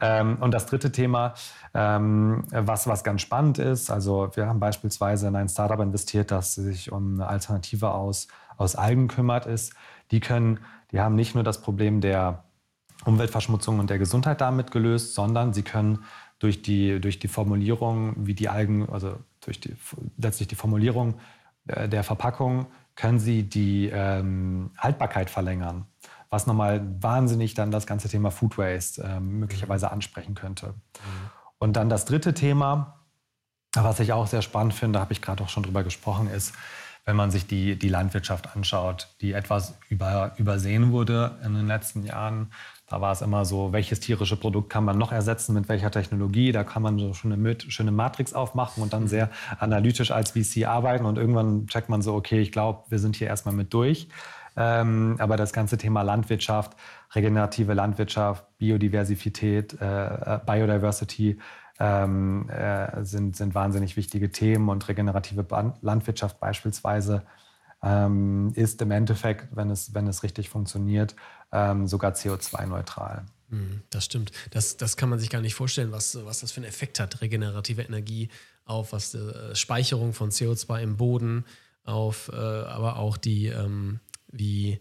Ähm, 0.00 0.36
und 0.40 0.52
das 0.52 0.66
dritte 0.66 0.92
Thema, 0.92 1.34
ähm, 1.74 2.44
was, 2.50 2.86
was 2.86 3.02
ganz 3.02 3.22
spannend 3.22 3.58
ist, 3.58 3.90
also 3.90 4.30
wir 4.34 4.46
haben 4.46 4.60
beispielsweise 4.60 5.28
in 5.28 5.36
ein 5.36 5.48
Startup 5.48 5.80
investiert, 5.80 6.30
das 6.30 6.54
sich 6.54 6.92
um 6.92 7.14
eine 7.14 7.26
Alternative 7.26 7.90
aus, 7.90 8.28
aus 8.56 8.76
Algen 8.76 9.08
kümmert, 9.08 9.46
ist, 9.46 9.74
die 10.12 10.20
können, 10.20 10.60
die 10.92 11.00
haben 11.00 11.16
nicht 11.16 11.34
nur 11.34 11.42
das 11.42 11.60
Problem 11.60 12.00
der 12.00 12.44
Umweltverschmutzung 13.04 13.78
und 13.78 13.90
der 13.90 13.98
Gesundheit 13.98 14.40
damit 14.40 14.70
gelöst, 14.70 15.14
sondern 15.14 15.52
sie 15.52 15.62
können 15.62 16.04
durch 16.38 16.62
die, 16.62 17.00
durch 17.00 17.18
die 17.18 17.28
Formulierung, 17.28 18.14
wie 18.26 18.34
die 18.34 18.48
Algen, 18.48 18.88
also 18.90 19.16
durch 19.40 19.60
die, 19.60 19.76
letztlich 20.18 20.48
die 20.48 20.54
Formulierung 20.54 21.14
äh, 21.66 21.88
der 21.88 22.04
Verpackung, 22.04 22.66
können 22.94 23.18
sie 23.18 23.44
die 23.44 23.88
ähm, 23.92 24.70
Haltbarkeit 24.76 25.30
verlängern, 25.30 25.86
was 26.30 26.46
nochmal 26.46 26.82
wahnsinnig 27.00 27.54
dann 27.54 27.70
das 27.70 27.86
ganze 27.86 28.08
Thema 28.08 28.30
Food 28.30 28.58
Waste 28.58 29.02
äh, 29.02 29.20
möglicherweise 29.20 29.90
ansprechen 29.90 30.34
könnte. 30.34 30.68
Mhm. 30.68 31.30
Und 31.58 31.74
dann 31.74 31.88
das 31.88 32.04
dritte 32.04 32.34
Thema, 32.34 32.98
was 33.74 34.00
ich 34.00 34.12
auch 34.12 34.26
sehr 34.26 34.42
spannend 34.42 34.74
finde, 34.74 34.96
da 34.96 35.00
habe 35.00 35.12
ich 35.12 35.22
gerade 35.22 35.42
auch 35.42 35.48
schon 35.48 35.62
drüber 35.62 35.84
gesprochen, 35.84 36.28
ist, 36.28 36.54
wenn 37.04 37.16
man 37.16 37.30
sich 37.30 37.46
die, 37.46 37.78
die 37.78 37.88
Landwirtschaft 37.88 38.54
anschaut, 38.54 39.08
die 39.20 39.32
etwas 39.32 39.74
über, 39.88 40.34
übersehen 40.36 40.92
wurde 40.92 41.38
in 41.44 41.54
den 41.54 41.66
letzten 41.66 42.04
Jahren. 42.04 42.52
Da 42.92 43.00
war 43.00 43.12
es 43.12 43.22
immer 43.22 43.46
so, 43.46 43.72
welches 43.72 44.00
tierische 44.00 44.36
Produkt 44.36 44.68
kann 44.68 44.84
man 44.84 44.98
noch 44.98 45.12
ersetzen, 45.12 45.54
mit 45.54 45.66
welcher 45.70 45.90
Technologie. 45.90 46.52
Da 46.52 46.62
kann 46.62 46.82
man 46.82 46.98
so 46.98 47.14
schon 47.14 47.32
eine 47.32 47.56
schöne 47.68 47.90
Matrix 47.90 48.34
aufmachen 48.34 48.82
und 48.82 48.92
dann 48.92 49.08
sehr 49.08 49.30
analytisch 49.58 50.10
als 50.10 50.32
VC 50.32 50.66
arbeiten. 50.66 51.06
Und 51.06 51.16
irgendwann 51.16 51.66
checkt 51.68 51.88
man 51.88 52.02
so, 52.02 52.14
okay, 52.14 52.40
ich 52.40 52.52
glaube, 52.52 52.82
wir 52.90 52.98
sind 52.98 53.16
hier 53.16 53.28
erstmal 53.28 53.54
mit 53.54 53.72
durch. 53.72 54.08
Ähm, 54.58 55.16
aber 55.20 55.38
das 55.38 55.54
ganze 55.54 55.78
Thema 55.78 56.02
Landwirtschaft, 56.02 56.76
regenerative 57.14 57.72
Landwirtschaft, 57.72 58.44
Biodiversität, 58.58 59.80
äh, 59.80 60.34
äh 60.34 60.40
Biodiversity 60.44 61.38
ähm, 61.80 62.50
äh, 62.50 63.02
sind, 63.06 63.36
sind 63.36 63.54
wahnsinnig 63.54 63.96
wichtige 63.96 64.30
Themen. 64.30 64.68
Und 64.68 64.86
regenerative 64.86 65.46
Landwirtschaft 65.80 66.38
beispielsweise 66.40 67.22
ähm, 67.82 68.52
ist 68.54 68.82
im 68.82 68.90
Endeffekt, 68.90 69.48
wenn 69.56 69.70
es, 69.70 69.94
wenn 69.94 70.06
es 70.06 70.22
richtig 70.22 70.50
funktioniert, 70.50 71.16
ähm, 71.52 71.86
sogar 71.86 72.12
CO2-neutral. 72.12 73.24
Mhm, 73.48 73.82
das 73.90 74.06
stimmt. 74.06 74.32
Das, 74.50 74.76
das 74.76 74.96
kann 74.96 75.10
man 75.10 75.18
sich 75.18 75.30
gar 75.30 75.40
nicht 75.40 75.54
vorstellen, 75.54 75.92
was, 75.92 76.18
was 76.24 76.40
das 76.40 76.52
für 76.52 76.58
einen 76.58 76.68
Effekt 76.68 76.98
hat, 76.98 77.20
regenerative 77.20 77.82
Energie 77.82 78.28
auf 78.64 78.92
was 78.92 79.12
die 79.12 79.18
äh, 79.18 79.54
Speicherung 79.54 80.12
von 80.12 80.30
CO2 80.30 80.82
im 80.82 80.96
Boden, 80.96 81.44
auf 81.84 82.30
äh, 82.32 82.36
aber 82.36 82.96
auch 82.96 83.16
die, 83.16 83.48
ähm, 83.48 84.00
wie 84.30 84.80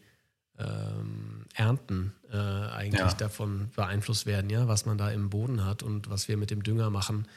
ähm, 0.58 1.46
Ernten 1.56 2.14
äh, 2.32 2.38
eigentlich 2.38 3.00
ja. 3.00 3.14
davon 3.14 3.72
beeinflusst 3.76 4.26
werden, 4.26 4.50
ja, 4.50 4.68
was 4.68 4.86
man 4.86 4.98
da 4.98 5.10
im 5.10 5.30
Boden 5.30 5.66
hat 5.66 5.84
und 5.84 6.10
was 6.10 6.28
wir 6.28 6.38
mit 6.38 6.52
dem 6.52 6.64
Dünger 6.64 6.90
machen. 6.90 7.28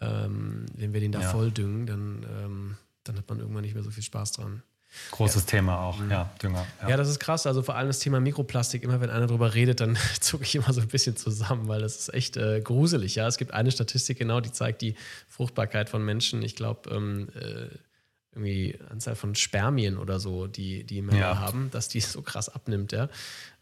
Ähm, 0.00 0.66
wenn 0.74 0.92
wir 0.92 1.00
den 1.00 1.12
da 1.12 1.22
Ja. 1.22 1.30
voll 1.30 1.50
düngen, 1.50 1.86
dann, 1.86 2.26
ähm, 2.28 2.76
dann 3.04 3.16
hat 3.16 3.28
man 3.28 3.40
irgendwann 3.40 3.62
nicht 3.62 3.74
mehr 3.74 3.82
so 3.82 3.90
viel 3.90 4.02
Spaß 4.02 4.32
dran. 4.32 4.62
Großes 5.10 5.46
Thema 5.46 5.80
auch, 5.80 5.98
ja, 6.10 6.30
Dünger. 6.42 6.66
Ja. 6.88 6.96
das 6.96 7.08
ist 7.08 7.18
krass. 7.20 7.46
Also 7.46 7.62
vor 7.62 7.74
allem 7.76 7.88
das 7.88 7.98
Thema 7.98 8.20
Mikroplastik. 8.20 8.82
Immer 8.82 9.00
wenn 9.00 9.10
einer 9.10 9.26
drüber 9.26 9.54
redet, 9.54 9.80
dann 9.80 9.96
zucke 10.20 10.44
ich 10.44 10.54
immer 10.54 10.72
so 10.72 10.80
ein 10.80 10.88
bisschen 10.88 11.16
zusammen, 11.16 11.68
weil 11.68 11.80
das 11.80 11.96
ist 11.98 12.14
echt 12.14 12.36
äh, 12.36 12.60
gruselig. 12.60 13.14
Ja, 13.14 13.26
es 13.26 13.36
gibt 13.38 13.52
eine 13.52 13.70
Statistik 13.70 14.18
genau, 14.18 14.40
die 14.40 14.52
zeigt 14.52 14.82
die 14.82 14.94
Fruchtbarkeit 15.28 15.88
von 15.88 16.04
Menschen. 16.04 16.42
Ich 16.42 16.54
glaube 16.56 16.90
ähm, 16.94 17.28
äh, 17.34 17.68
irgendwie 18.32 18.78
Anzahl 18.90 19.16
von 19.16 19.34
Spermien 19.34 19.96
oder 19.96 20.20
so, 20.20 20.46
die 20.46 20.84
die 20.84 21.00
Männer 21.00 21.18
Ja. 21.20 21.38
haben, 21.38 21.70
dass 21.70 21.88
die 21.88 22.00
so 22.02 22.20
krass 22.22 22.48
abnimmt. 22.48 22.92
Ja, 22.92 23.08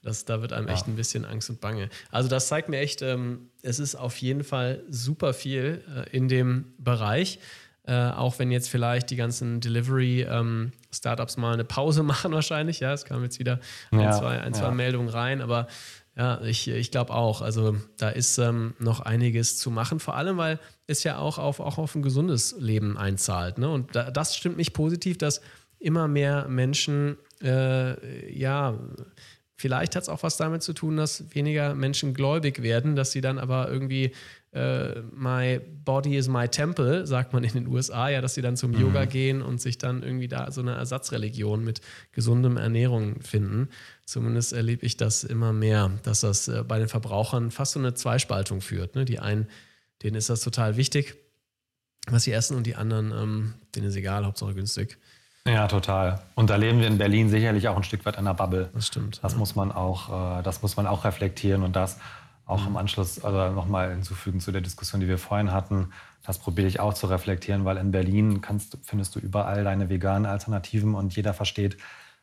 das 0.02 0.24
da 0.24 0.40
wird 0.42 0.52
einem 0.52 0.66
Ja. 0.68 0.74
echt 0.74 0.88
ein 0.88 0.96
bisschen 0.96 1.24
Angst 1.24 1.48
und 1.50 1.60
Bange. 1.60 1.88
Also 2.10 2.28
das 2.28 2.48
zeigt 2.48 2.68
mir 2.68 2.78
echt, 2.78 3.00
ähm, 3.02 3.50
es 3.62 3.78
ist 3.78 3.94
auf 3.94 4.16
jeden 4.18 4.42
Fall 4.44 4.82
super 4.90 5.32
viel 5.32 5.82
äh, 5.94 6.10
in 6.16 6.28
dem 6.28 6.74
Bereich. 6.78 7.38
Äh, 7.86 8.10
auch 8.10 8.38
wenn 8.38 8.50
jetzt 8.50 8.70
vielleicht 8.70 9.10
die 9.10 9.16
ganzen 9.16 9.60
Delivery-Startups 9.60 11.36
mal 11.36 11.52
eine 11.52 11.64
Pause 11.64 12.02
machen, 12.04 12.32
wahrscheinlich. 12.32 12.80
Ja, 12.80 12.92
es 12.92 13.04
kamen 13.04 13.24
jetzt 13.24 13.38
wieder 13.38 13.60
ein, 13.90 14.00
Ja, 14.00 14.12
zwei, 14.12 14.40
ein, 14.40 14.54
zwei 14.54 14.66
ja. 14.66 14.70
Meldungen 14.70 15.10
rein, 15.10 15.42
aber 15.42 15.68
ja, 16.16 16.40
ich, 16.42 16.68
ich 16.68 16.90
glaube 16.90 17.12
auch. 17.12 17.42
Also 17.42 17.76
da 17.98 18.08
ist 18.08 18.38
ähm, 18.38 18.74
noch 18.78 19.00
einiges 19.00 19.58
zu 19.58 19.70
machen, 19.70 20.00
vor 20.00 20.16
allem, 20.16 20.38
weil 20.38 20.60
es 20.86 21.02
ja 21.02 21.18
auch 21.18 21.38
auf, 21.38 21.60
auch 21.60 21.76
auf 21.76 21.94
ein 21.94 22.02
gesundes 22.02 22.54
Leben 22.58 22.96
einzahlt. 22.96 23.58
Ne? 23.58 23.68
Und 23.68 23.94
da, 23.94 24.10
das 24.10 24.36
stimmt 24.36 24.56
mich 24.56 24.72
positiv, 24.72 25.18
dass 25.18 25.40
immer 25.78 26.08
mehr 26.08 26.46
Menschen, 26.48 27.16
äh, 27.42 28.32
ja, 28.32 28.78
vielleicht 29.56 29.96
hat 29.96 30.04
es 30.04 30.08
auch 30.08 30.22
was 30.22 30.36
damit 30.36 30.62
zu 30.62 30.72
tun, 30.72 30.96
dass 30.96 31.34
weniger 31.34 31.74
Menschen 31.74 32.14
gläubig 32.14 32.62
werden, 32.62 32.96
dass 32.96 33.12
sie 33.12 33.20
dann 33.20 33.38
aber 33.38 33.68
irgendwie 33.68 34.12
äh, 34.54 35.02
my 35.12 35.60
body 35.84 36.16
is 36.16 36.28
my 36.28 36.48
temple, 36.48 37.06
sagt 37.06 37.32
man 37.32 37.42
in 37.42 37.52
den 37.52 37.66
USA, 37.66 38.08
ja, 38.08 38.20
dass 38.20 38.34
sie 38.34 38.42
dann 38.42 38.56
zum 38.56 38.72
Yoga 38.72 39.04
gehen 39.04 39.42
und 39.42 39.60
sich 39.60 39.78
dann 39.78 40.02
irgendwie 40.02 40.28
da 40.28 40.50
so 40.52 40.60
eine 40.60 40.74
Ersatzreligion 40.74 41.64
mit 41.64 41.80
gesundem 42.12 42.56
Ernährung 42.56 43.20
finden. 43.20 43.68
Zumindest 44.04 44.52
erlebe 44.52 44.86
ich 44.86 44.96
das 44.96 45.24
immer 45.24 45.52
mehr, 45.52 45.90
dass 46.04 46.20
das 46.20 46.46
äh, 46.46 46.62
bei 46.62 46.78
den 46.78 46.88
Verbrauchern 46.88 47.50
fast 47.50 47.72
so 47.72 47.80
eine 47.80 47.94
Zweispaltung 47.94 48.60
führt. 48.60 48.94
Ne? 48.94 49.04
Die 49.04 49.18
einen, 49.18 49.48
denen 50.02 50.16
ist 50.16 50.30
das 50.30 50.40
total 50.40 50.76
wichtig, 50.76 51.16
was 52.06 52.22
sie 52.22 52.32
essen, 52.32 52.56
und 52.56 52.66
die 52.66 52.76
anderen, 52.76 53.10
ähm, 53.10 53.54
denen 53.74 53.88
ist 53.88 53.96
egal, 53.96 54.24
Hauptsache 54.24 54.54
günstig. 54.54 54.98
Ja, 55.46 55.66
total. 55.66 56.22
Und 56.36 56.48
da 56.48 56.56
leben 56.56 56.78
wir 56.78 56.86
in 56.86 56.96
Berlin 56.96 57.28
sicherlich 57.28 57.68
auch 57.68 57.76
ein 57.76 57.82
Stück 57.82 58.06
weit 58.06 58.14
in 58.14 58.20
einer 58.20 58.34
Bubble. 58.34 58.70
Das 58.72 58.86
stimmt. 58.86 59.18
Das 59.22 59.32
ja. 59.32 59.38
muss 59.38 59.56
man 59.56 59.72
auch, 59.72 60.38
äh, 60.38 60.42
das 60.42 60.62
muss 60.62 60.76
man 60.76 60.86
auch 60.86 61.04
reflektieren 61.04 61.62
und 61.62 61.74
das 61.76 61.98
auch 62.46 62.60
Mhm. 62.62 62.68
im 62.68 62.76
Anschluss 62.76 63.24
also 63.24 63.54
nochmal 63.54 63.90
hinzufügen 63.90 64.40
zu 64.40 64.52
der 64.52 64.60
Diskussion, 64.60 65.00
die 65.00 65.08
wir 65.08 65.18
vorhin 65.18 65.52
hatten. 65.52 65.90
Das 66.22 66.38
probiere 66.38 66.68
ich 66.68 66.80
auch 66.80 66.94
zu 66.94 67.06
reflektieren, 67.06 67.64
weil 67.64 67.76
in 67.76 67.90
Berlin 67.90 68.40
kannst, 68.40 68.78
findest 68.82 69.14
du 69.14 69.18
überall 69.20 69.64
deine 69.64 69.88
veganen 69.88 70.26
Alternativen 70.26 70.94
und 70.94 71.14
jeder 71.16 71.34
versteht, 71.34 71.76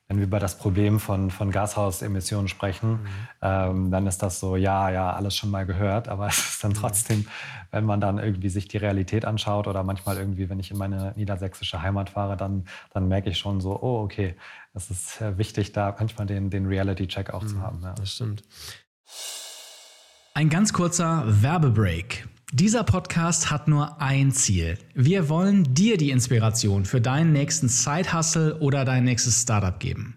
wenn 0.07 0.17
wir 0.17 0.25
über 0.25 0.39
das 0.39 0.57
Problem 0.57 0.99
von, 0.99 1.31
von 1.31 1.51
Gashausemissionen 1.51 2.49
sprechen, 2.49 2.99
ähm, 3.41 3.91
dann 3.91 4.07
ist 4.07 4.21
das 4.21 4.41
so, 4.41 4.57
ja, 4.57 4.89
ja, 4.89 5.13
alles 5.13 5.37
schon 5.37 5.49
mal 5.49 5.65
gehört, 5.65 6.09
aber 6.09 6.27
es 6.31 6.37
ist 6.37 6.63
dann 6.65 6.73
trotzdem, 6.73 7.27
wenn 7.71 7.85
man 7.85 8.01
dann 8.01 8.17
irgendwie 8.17 8.49
sich 8.49 8.67
die 8.67 8.75
Realität 8.75 9.23
anschaut 9.23 9.67
oder 9.67 9.83
manchmal 9.83 10.17
irgendwie, 10.17 10.49
wenn 10.49 10.59
ich 10.59 10.69
in 10.69 10.77
meine 10.77 11.13
niedersächsische 11.15 11.81
Heimat 11.81 12.09
fahre, 12.09 12.35
dann, 12.35 12.65
dann 12.93 13.07
merke 13.07 13.29
ich 13.29 13.37
schon 13.37 13.61
so, 13.61 13.81
oh, 13.81 14.01
okay, 14.03 14.35
es 14.73 14.91
ist 14.91 15.21
äh, 15.21 15.37
wichtig, 15.37 15.71
da 15.71 15.95
manchmal 15.97 16.27
den, 16.27 16.49
den 16.49 16.65
Reality-Check 16.65 17.29
auch 17.33 17.45
zu 17.45 17.61
haben. 17.61 17.79
Ja. 17.81 17.93
Das 17.93 18.11
stimmt. 18.11 18.43
Ein 20.33 20.47
ganz 20.47 20.71
kurzer 20.71 21.25
Werbebreak. 21.27 22.25
Dieser 22.53 22.85
Podcast 22.85 23.51
hat 23.51 23.67
nur 23.67 24.01
ein 24.01 24.31
Ziel. 24.31 24.77
Wir 24.95 25.27
wollen 25.27 25.73
dir 25.73 25.97
die 25.97 26.09
Inspiration 26.09 26.85
für 26.85 27.01
deinen 27.01 27.33
nächsten 27.33 27.67
Side-Hustle 27.67 28.57
oder 28.59 28.85
dein 28.85 29.03
nächstes 29.03 29.41
Startup 29.41 29.77
geben. 29.77 30.15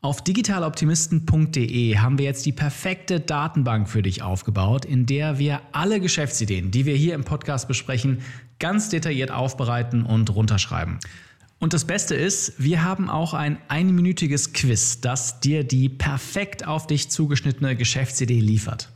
Auf 0.00 0.24
digitaloptimisten.de 0.24 1.98
haben 1.98 2.16
wir 2.16 2.24
jetzt 2.24 2.46
die 2.46 2.52
perfekte 2.52 3.20
Datenbank 3.20 3.90
für 3.90 4.00
dich 4.00 4.22
aufgebaut, 4.22 4.86
in 4.86 5.04
der 5.04 5.38
wir 5.38 5.60
alle 5.72 6.00
Geschäftsideen, 6.00 6.70
die 6.70 6.86
wir 6.86 6.96
hier 6.96 7.14
im 7.14 7.24
Podcast 7.24 7.68
besprechen, 7.68 8.22
ganz 8.58 8.88
detailliert 8.88 9.30
aufbereiten 9.30 10.06
und 10.06 10.34
runterschreiben. 10.34 10.98
Und 11.58 11.74
das 11.74 11.84
Beste 11.84 12.14
ist, 12.14 12.54
wir 12.56 12.84
haben 12.84 13.10
auch 13.10 13.34
ein 13.34 13.58
einminütiges 13.68 14.54
Quiz, 14.54 15.02
das 15.02 15.40
dir 15.40 15.62
die 15.62 15.90
perfekt 15.90 16.66
auf 16.66 16.86
dich 16.86 17.10
zugeschnittene 17.10 17.76
Geschäftsidee 17.76 18.40
liefert. 18.40 18.95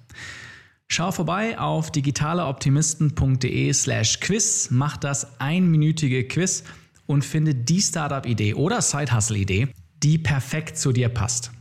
Schau 0.89 1.13
vorbei 1.13 1.59
auf 1.59 1.93
digitaleoptimisten.de 1.93 3.73
slash 3.73 4.21
quiz, 4.21 4.69
mach 4.71 4.97
das 4.97 5.41
einminütige 5.41 6.27
Quiz 6.27 6.65
und 7.07 7.25
finde 7.25 7.55
die 7.55 7.81
Startup-Idee 7.81 8.55
oder 8.55 8.83
Side-Hustle-Idee, 8.83 9.69
die 10.03 10.19
perfekt 10.19 10.79
zu 10.79 10.93
dir 10.93 11.09
passt. 11.09 11.53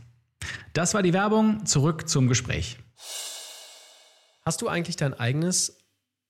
Das 0.72 0.94
war 0.94 1.02
die 1.02 1.12
Werbung, 1.12 1.64
zurück 1.66 2.08
zum 2.08 2.26
Gespräch. 2.26 2.78
Hast 4.44 4.62
du 4.62 4.68
eigentlich 4.68 4.96
dein 4.96 5.14
eigenes 5.14 5.79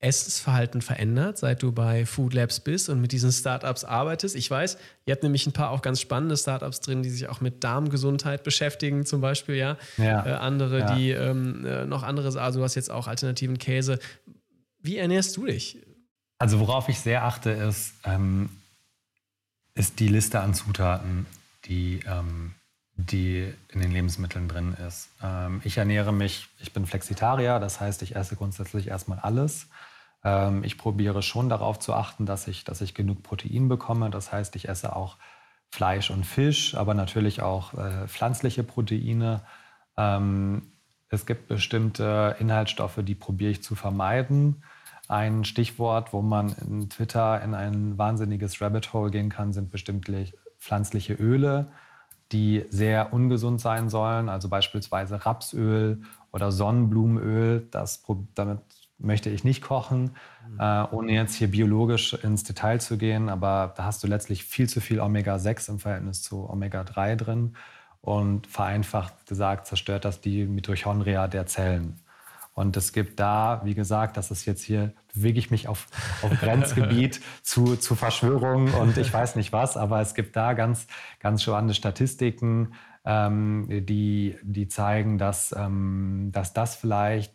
Essensverhalten 0.03 0.81
verändert, 0.81 1.37
seit 1.39 1.63
du 1.63 1.73
bei 1.73 2.07
Food 2.07 2.33
Labs 2.33 2.61
bist 2.61 2.89
und 2.89 3.01
mit 3.01 3.13
diesen 3.13 3.31
Startups 3.33 3.85
arbeitest? 3.85 4.35
Ich 4.35 4.51
weiß, 4.51 4.79
ihr 5.05 5.13
habt 5.13 5.23
nämlich 5.23 5.47
ein 5.47 5.53
paar 5.53 5.71
auch 5.71 5.83
ganz 5.83 6.01
spannende 6.01 6.37
Startups 6.37 6.81
drin, 6.81 7.03
die 7.03 7.11
sich 7.11 7.29
auch 7.29 7.41
mit 7.43 7.63
Darmgesundheit 7.65 8.43
beschäftigen, 8.43 9.05
zum 9.05 9.21
Beispiel, 9.21 9.57
ja. 9.57 9.77
Ja. 9.99 10.25
Äh, 10.27 10.31
andere, 10.33 10.79
Ja. 10.81 10.95
die 10.95 11.11
ähm, 11.11 11.67
äh, 11.67 11.85
noch 11.85 12.03
anderes, 12.03 12.37
also 12.37 12.61
du 12.61 12.65
hast 12.65 12.77
jetzt 12.77 12.91
auch 12.91 13.09
alternativen 13.09 13.59
Käse. 13.59 13.99
Wie 14.81 14.97
ernährst 14.97 15.37
du 15.37 15.45
dich? 15.45 15.79
Also 16.39 16.61
worauf 16.61 16.89
ich 16.89 16.99
sehr 17.01 17.25
achte, 17.25 17.51
ist, 17.51 17.93
ähm, 18.05 18.49
ist 19.75 20.01
die 20.01 20.09
Liste 20.09 20.41
an 20.41 20.55
Zutaten, 20.55 21.27
die, 21.67 22.01
ähm, 22.07 22.55
die 22.97 23.53
in 23.69 23.81
den 23.81 23.93
Lebensmitteln 23.93 24.49
drin 24.49 24.75
ist. 24.87 25.11
Ähm, 25.23 25.61
ich 25.65 25.77
ernähre 25.77 26.13
mich, 26.15 26.49
ich 26.59 26.73
bin 26.73 26.87
Flexitarier, 26.87 27.59
das 27.59 27.81
heißt, 27.81 28.01
ich 28.01 28.17
esse 28.17 28.37
grundsätzlich 28.37 28.89
erstmal 28.89 29.19
alles. 29.19 29.67
Ähm, 30.25 30.65
ich 30.65 30.79
probiere 30.79 31.23
schon 31.23 31.49
darauf 31.49 31.79
zu 31.79 31.95
achten, 31.95 32.27
dass 32.27 32.49
ich, 32.49 32.65
dass 32.65 32.81
ich 32.81 32.95
genug 32.95 33.23
Protein 33.23 33.69
bekomme. 33.69 34.11
Das 34.11 34.33
heißt, 34.33 34.57
ich 34.57 34.69
esse 34.69 34.95
auch 34.95 35.17
Fleisch 35.71 36.11
und 36.11 36.27
Fisch, 36.27 36.75
aber 36.75 36.95
natürlich 36.95 37.43
auch 37.43 37.75
äh, 37.75 38.09
pflanzliche 38.09 38.65
Proteine. 38.65 39.43
Ähm, 39.97 40.73
es 41.09 41.27
gibt 41.27 41.49
bestimmte 41.49 42.37
Inhaltsstoffe, 42.39 43.01
die 43.03 43.15
probiere 43.15 43.51
ich 43.51 43.63
zu 43.63 43.75
vermeiden. 43.75 44.63
Ein 45.09 45.45
Stichwort, 45.45 46.13
wo 46.13 46.23
man 46.23 46.55
in 46.69 46.89
Twitter 46.89 47.43
in 47.43 47.55
ein 47.55 47.99
wahnsinniges 47.99 48.61
Rabbit 48.61 48.93
Hole 48.93 49.11
gehen 49.11 49.29
kann, 49.29 49.53
sind 49.53 49.71
bestimmte 49.71 50.27
pflanzliche 50.59 51.15
Öle, 51.15 51.73
die 52.31 52.65
sehr 52.71 53.13
ungesund 53.13 53.61
sein 53.61 53.89
sollen. 53.89 54.29
Also 54.29 54.49
beispielsweise 54.49 55.27
Rapsöl 55.27 56.03
oder 56.31 56.53
Sonnenblumenöl. 56.53 57.67
Das, 57.73 58.05
damit 58.37 58.61
möchte 59.01 59.31
ich 59.31 59.45
nicht 59.45 59.63
kochen, 59.63 60.17
äh, 60.59 60.85
ohne 60.91 61.13
jetzt 61.13 61.35
hier 61.35 61.49
biologisch 61.49 62.15
ins 62.15 62.45
Detail 62.45 62.81
zu 62.81 62.99
gehen. 62.99 63.29
Aber 63.29 63.75
da 63.77 63.85
hast 63.85 64.03
du 64.03 64.07
letztlich 64.07 64.45
viel 64.45 64.69
zu 64.69 64.81
viel 64.81 65.01
Omega-6 65.01 65.71
im 65.71 65.79
Verhältnis 65.79 66.23
zu 66.23 66.49
Omega-3 66.49 67.17
drin. 67.17 67.57
Und 68.03 68.47
vereinfacht 68.47 69.27
gesagt 69.27 69.67
zerstört 69.67 70.05
das 70.05 70.21
die 70.21 70.47
Mitochondria 70.47 71.29
der 71.29 71.47
Zellen. 71.47 72.01
Und 72.55 72.77
es 72.77 72.93
gibt 72.93 73.21
da, 73.21 73.63
wie 73.65 73.75
gesagt, 73.75 74.17
das 74.17 74.31
ist 74.31 74.45
jetzt 74.45 74.63
hier, 74.63 74.93
bewege 75.15 75.39
ich 75.39 75.51
mich 75.51 75.69
auf, 75.69 75.87
auf 76.23 76.31
Grenzgebiet 76.41 77.21
zu, 77.43 77.77
zu 77.77 77.95
Verschwörungen 77.95 78.75
und 78.75 78.99
ich 78.99 79.13
weiß 79.13 79.37
nicht 79.37 79.53
was, 79.53 79.77
aber 79.77 80.01
es 80.01 80.15
gibt 80.15 80.37
da 80.37 80.53
ganz, 80.53 80.87
ganz 81.21 81.43
spannende 81.43 81.75
Statistiken, 81.75 82.75
ähm, 83.05 83.67
die, 83.71 84.37
die 84.43 84.69
zeigen, 84.69 85.17
dass, 85.17 85.55
ähm, 85.57 86.31
dass 86.33 86.53
das 86.53 86.77
vielleicht 86.77 87.33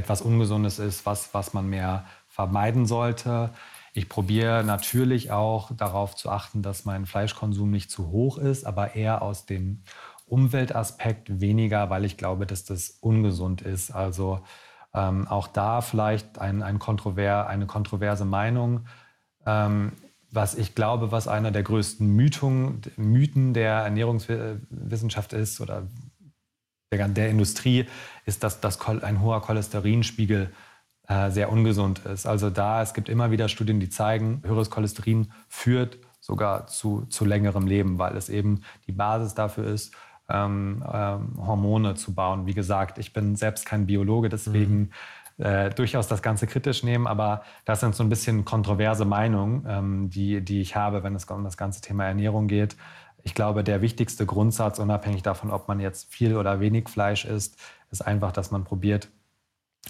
etwas 0.00 0.22
Ungesundes 0.22 0.78
ist, 0.78 1.06
was, 1.06 1.32
was 1.34 1.54
man 1.54 1.68
mehr 1.68 2.04
vermeiden 2.26 2.86
sollte. 2.86 3.50
Ich 3.92 4.08
probiere 4.08 4.64
natürlich 4.64 5.30
auch 5.30 5.70
darauf 5.76 6.16
zu 6.16 6.30
achten, 6.30 6.62
dass 6.62 6.84
mein 6.84 7.06
Fleischkonsum 7.06 7.70
nicht 7.70 7.90
zu 7.90 8.08
hoch 8.08 8.38
ist, 8.38 8.64
aber 8.64 8.94
eher 8.94 9.22
aus 9.22 9.46
dem 9.46 9.82
Umweltaspekt 10.26 11.40
weniger, 11.40 11.90
weil 11.90 12.04
ich 12.04 12.16
glaube, 12.16 12.46
dass 12.46 12.64
das 12.64 12.90
ungesund 13.00 13.62
ist. 13.62 13.90
Also 13.90 14.40
ähm, 14.94 15.28
auch 15.28 15.48
da 15.48 15.80
vielleicht 15.80 16.38
ein, 16.38 16.62
ein 16.62 16.78
kontrover, 16.78 17.46
eine 17.48 17.66
kontroverse 17.66 18.24
Meinung. 18.24 18.86
Ähm, 19.44 19.92
was 20.32 20.54
ich 20.54 20.76
glaube, 20.76 21.10
was 21.10 21.26
einer 21.26 21.50
der 21.50 21.64
größten 21.64 22.06
Mythung, 22.06 22.82
Mythen 22.96 23.52
der 23.52 23.72
Ernährungswissenschaft 23.72 25.32
ist 25.32 25.60
oder 25.60 25.88
der, 26.92 27.08
der 27.08 27.30
Industrie, 27.30 27.86
ist, 28.26 28.42
dass, 28.42 28.60
dass 28.60 28.80
ein 28.86 29.20
hoher 29.20 29.40
Cholesterinspiegel 29.40 30.50
äh, 31.08 31.30
sehr 31.30 31.50
ungesund 31.50 32.00
ist. 32.00 32.26
Also 32.26 32.50
da, 32.50 32.82
es 32.82 32.94
gibt 32.94 33.08
immer 33.08 33.30
wieder 33.30 33.48
Studien, 33.48 33.80
die 33.80 33.88
zeigen, 33.88 34.42
höheres 34.44 34.70
Cholesterin 34.70 35.32
führt 35.48 35.98
sogar 36.20 36.66
zu, 36.66 37.06
zu 37.06 37.24
längerem 37.24 37.66
Leben, 37.66 37.98
weil 37.98 38.16
es 38.16 38.28
eben 38.28 38.62
die 38.86 38.92
Basis 38.92 39.34
dafür 39.34 39.64
ist, 39.64 39.94
ähm, 40.28 40.84
ähm, 40.92 41.34
Hormone 41.44 41.94
zu 41.94 42.14
bauen. 42.14 42.46
Wie 42.46 42.54
gesagt, 42.54 42.98
ich 42.98 43.12
bin 43.12 43.36
selbst 43.36 43.66
kein 43.66 43.86
Biologe, 43.86 44.28
deswegen 44.28 44.90
mhm. 45.38 45.44
äh, 45.44 45.70
durchaus 45.70 46.08
das 46.08 46.22
Ganze 46.22 46.46
kritisch 46.46 46.82
nehmen, 46.82 47.06
aber 47.06 47.42
das 47.64 47.80
sind 47.80 47.94
so 47.94 48.04
ein 48.04 48.08
bisschen 48.08 48.44
kontroverse 48.44 49.04
Meinungen, 49.04 49.64
ähm, 49.66 50.10
die, 50.10 50.42
die 50.42 50.60
ich 50.60 50.76
habe, 50.76 51.02
wenn 51.02 51.14
es 51.14 51.24
um 51.24 51.44
das 51.44 51.56
ganze 51.56 51.80
Thema 51.80 52.04
Ernährung 52.04 52.46
geht. 52.46 52.76
Ich 53.22 53.34
glaube, 53.34 53.64
der 53.64 53.82
wichtigste 53.82 54.26
Grundsatz, 54.26 54.78
unabhängig 54.78 55.22
davon, 55.22 55.50
ob 55.50 55.68
man 55.68 55.80
jetzt 55.80 56.12
viel 56.12 56.36
oder 56.36 56.60
wenig 56.60 56.88
Fleisch 56.88 57.24
isst, 57.24 57.56
ist 57.90 58.02
einfach, 58.02 58.32
dass 58.32 58.50
man 58.50 58.64
probiert, 58.64 59.08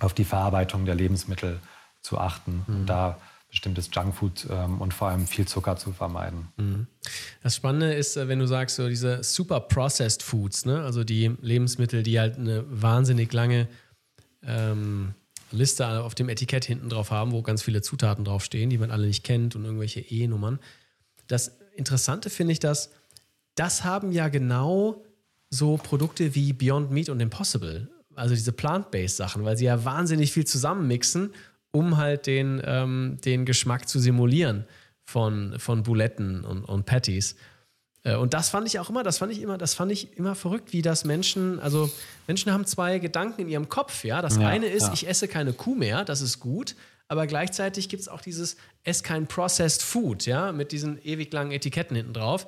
auf 0.00 0.14
die 0.14 0.24
Verarbeitung 0.24 0.84
der 0.84 0.94
Lebensmittel 0.94 1.60
zu 2.00 2.18
achten. 2.18 2.64
Mhm. 2.66 2.74
Und 2.74 2.86
da 2.86 3.18
bestimmtes 3.50 3.90
Junkfood 3.92 4.46
ähm, 4.48 4.80
und 4.80 4.94
vor 4.94 5.08
allem 5.08 5.26
viel 5.26 5.46
Zucker 5.46 5.76
zu 5.76 5.92
vermeiden. 5.92 6.48
Mhm. 6.56 6.86
Das 7.42 7.56
Spannende 7.56 7.92
ist, 7.92 8.16
äh, 8.16 8.28
wenn 8.28 8.38
du 8.38 8.46
sagst, 8.46 8.76
so 8.76 8.88
diese 8.88 9.22
super 9.24 9.60
processed 9.60 10.22
Foods, 10.22 10.64
ne? 10.64 10.82
also 10.84 11.04
die 11.04 11.36
Lebensmittel, 11.42 12.02
die 12.02 12.18
halt 12.20 12.38
eine 12.38 12.64
wahnsinnig 12.68 13.32
lange 13.32 13.66
ähm, 14.44 15.14
Liste 15.50 16.02
auf 16.02 16.14
dem 16.14 16.28
Etikett 16.28 16.64
hinten 16.64 16.88
drauf 16.88 17.10
haben, 17.10 17.32
wo 17.32 17.42
ganz 17.42 17.62
viele 17.62 17.82
Zutaten 17.82 18.24
draufstehen, 18.24 18.70
die 18.70 18.78
man 18.78 18.92
alle 18.92 19.06
nicht 19.06 19.24
kennt 19.24 19.56
und 19.56 19.64
irgendwelche 19.64 20.00
E-Nummern. 20.00 20.60
Das 21.26 21.58
Interessante 21.74 22.30
finde 22.30 22.52
ich, 22.52 22.60
dass 22.60 22.90
das 23.54 23.84
haben 23.84 24.12
ja 24.12 24.28
genau 24.28 25.04
so 25.50 25.76
Produkte 25.76 26.34
wie 26.34 26.52
Beyond 26.52 26.90
Meat 26.90 27.08
und 27.08 27.20
Impossible, 27.20 27.88
also 28.14 28.34
diese 28.34 28.52
plant-based 28.52 29.16
Sachen, 29.16 29.44
weil 29.44 29.56
sie 29.56 29.64
ja 29.64 29.84
wahnsinnig 29.84 30.32
viel 30.32 30.46
zusammenmixen 30.46 31.32
um 31.72 31.96
halt 31.96 32.26
den, 32.26 32.60
ähm, 32.64 33.18
den 33.24 33.44
Geschmack 33.44 33.88
zu 33.88 33.98
simulieren 33.98 34.64
von, 35.04 35.58
von 35.58 35.82
Buletten 35.82 36.44
und, 36.44 36.64
und 36.64 36.86
Patties. 36.86 37.36
Äh, 38.02 38.16
und 38.16 38.34
das 38.34 38.48
fand 38.48 38.66
ich 38.66 38.78
auch 38.78 38.90
immer, 38.90 39.02
das 39.02 39.18
fand 39.18 39.32
ich 39.32 39.40
immer, 39.40 39.58
das 39.58 39.74
fand 39.74 39.92
ich 39.92 40.16
immer 40.16 40.34
verrückt, 40.34 40.72
wie 40.72 40.82
das 40.82 41.04
Menschen, 41.04 41.60
also 41.60 41.90
Menschen 42.26 42.52
haben 42.52 42.66
zwei 42.66 42.98
Gedanken 42.98 43.42
in 43.42 43.48
ihrem 43.48 43.68
Kopf, 43.68 44.04
ja. 44.04 44.22
Das 44.22 44.36
ja, 44.36 44.48
eine 44.48 44.66
ist, 44.66 44.88
ja. 44.88 44.92
ich 44.92 45.08
esse 45.08 45.28
keine 45.28 45.52
Kuh 45.52 45.74
mehr, 45.74 46.04
das 46.04 46.20
ist 46.20 46.40
gut, 46.40 46.74
aber 47.08 47.26
gleichzeitig 47.26 47.88
gibt 47.88 48.02
es 48.02 48.08
auch 48.08 48.20
dieses 48.20 48.56
Ess 48.84 49.02
kein 49.02 49.26
Processed 49.26 49.82
Food, 49.82 50.26
ja, 50.26 50.52
mit 50.52 50.72
diesen 50.72 51.04
ewig 51.04 51.32
langen 51.32 51.52
Etiketten 51.52 51.96
hinten 51.96 52.12
drauf. 52.12 52.46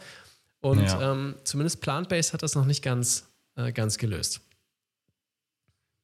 Und 0.63 0.85
ja. 0.85 1.13
ähm, 1.13 1.35
zumindest 1.45 1.83
Plant-Based 1.83 2.33
hat 2.33 2.43
das 2.43 2.55
noch 2.55 2.65
nicht 2.65 2.83
ganz, 2.83 3.29
äh, 3.57 3.73
ganz 3.73 3.99
gelöst. 3.99 4.41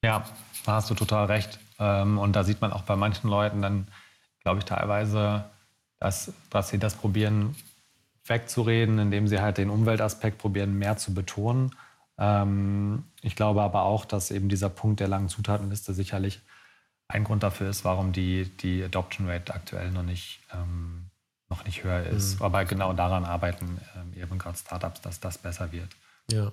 Ja, 0.05 0.25
da 0.67 0.73
hast 0.75 0.91
du 0.91 0.95
total 0.95 1.27
recht. 1.27 1.59
Ähm, 1.79 2.19
und 2.19 2.35
da 2.35 2.45
sieht 2.45 2.61
man 2.61 2.73
auch 2.73 2.83
bei 2.83 2.97
manchen 2.97 3.31
Leuten 3.31 3.63
dann, 3.63 3.89
glaube 4.43 4.59
ich, 4.59 4.65
teilweise, 4.65 5.45
dass, 6.01 6.33
dass 6.51 6.69
sie 6.69 6.79
das 6.79 6.95
probieren 6.95 7.57
wegzureden, 8.27 8.99
indem 8.99 9.27
sie 9.27 9.41
halt 9.41 9.59
den 9.59 9.71
Umweltaspekt 9.71 10.39
probieren 10.39 10.79
mehr 10.79 10.97
zu 10.97 11.15
betonen. 11.15 11.75
Ähm, 12.19 13.05
ich 13.23 13.37
glaube 13.37 13.63
aber 13.63 13.83
auch, 13.83 14.05
dass 14.05 14.31
eben 14.31 14.49
dieser 14.49 14.69
Punkt 14.69 15.01
der 15.01 15.09
langen 15.09 15.29
Zutatenliste 15.29 15.95
sicherlich 15.95 16.41
ein 17.07 17.25
Grund 17.25 17.43
dafür 17.43 17.71
ist, 17.71 17.85
warum 17.85 18.13
die, 18.13 18.45
die 18.45 18.85
Adoption 18.85 19.29
Rate 19.29 19.55
aktuell 19.55 19.91
noch 19.91 20.03
nicht, 20.03 20.41
ähm, 20.53 21.08
noch 21.49 21.65
nicht 21.65 21.85
höher 21.85 22.05
ist. 22.07 22.39
Mhm. 22.39 22.45
Aber 22.45 22.65
genau 22.65 22.93
daran 22.93 23.25
arbeiten 23.25 23.81
ähm, 23.97 24.21
eben 24.21 24.39
gerade 24.39 24.59
Startups, 24.59 25.01
dass 25.01 25.21
das 25.21 25.39
besser 25.39 25.73
wird. 25.73 25.89
Ja. 26.31 26.53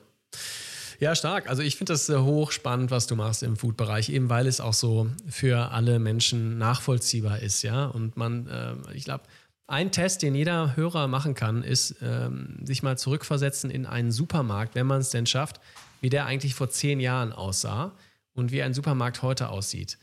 Ja, 1.00 1.14
stark. 1.14 1.50
Also 1.50 1.62
ich 1.62 1.76
finde 1.76 1.94
das 1.94 2.08
äh, 2.10 2.18
hochspannend, 2.18 2.90
was 2.92 3.08
du 3.08 3.16
machst 3.16 3.44
im 3.44 3.58
Food-Bereich, 3.58 4.10
eben 4.10 4.30
weil 4.30 4.48
es 4.48 4.62
auch 4.62 4.74
so 4.74 5.10
für 5.28 5.72
alle 5.72 6.00
Menschen 6.00 6.58
nachvollziehbar 6.58 7.40
ist, 7.40 7.64
ja. 7.64 7.86
Und 7.86 8.16
man, 8.16 8.48
äh, 8.48 8.94
ich 8.94 9.04
glaube, 9.04 9.24
ein 9.68 9.92
Test, 9.92 10.22
den 10.22 10.36
jeder 10.36 10.76
Hörer 10.76 11.08
machen 11.08 11.34
kann, 11.34 11.64
ist, 11.64 11.96
ähm, 12.02 12.60
sich 12.64 12.84
mal 12.84 12.98
zurückversetzen 12.98 13.72
in 13.72 13.86
einen 13.86 14.12
Supermarkt, 14.12 14.76
wenn 14.76 14.88
man 14.88 15.02
es 15.02 15.10
denn 15.10 15.26
schafft, 15.26 15.60
wie 16.02 16.10
der 16.10 16.26
eigentlich 16.28 16.56
vor 16.56 16.70
zehn 16.70 17.00
Jahren 17.00 17.34
aussah 17.34 17.92
und 18.34 18.52
wie 18.52 18.62
ein 18.62 18.74
Supermarkt 18.74 19.22
heute 19.22 19.50
aussieht. 19.50 19.98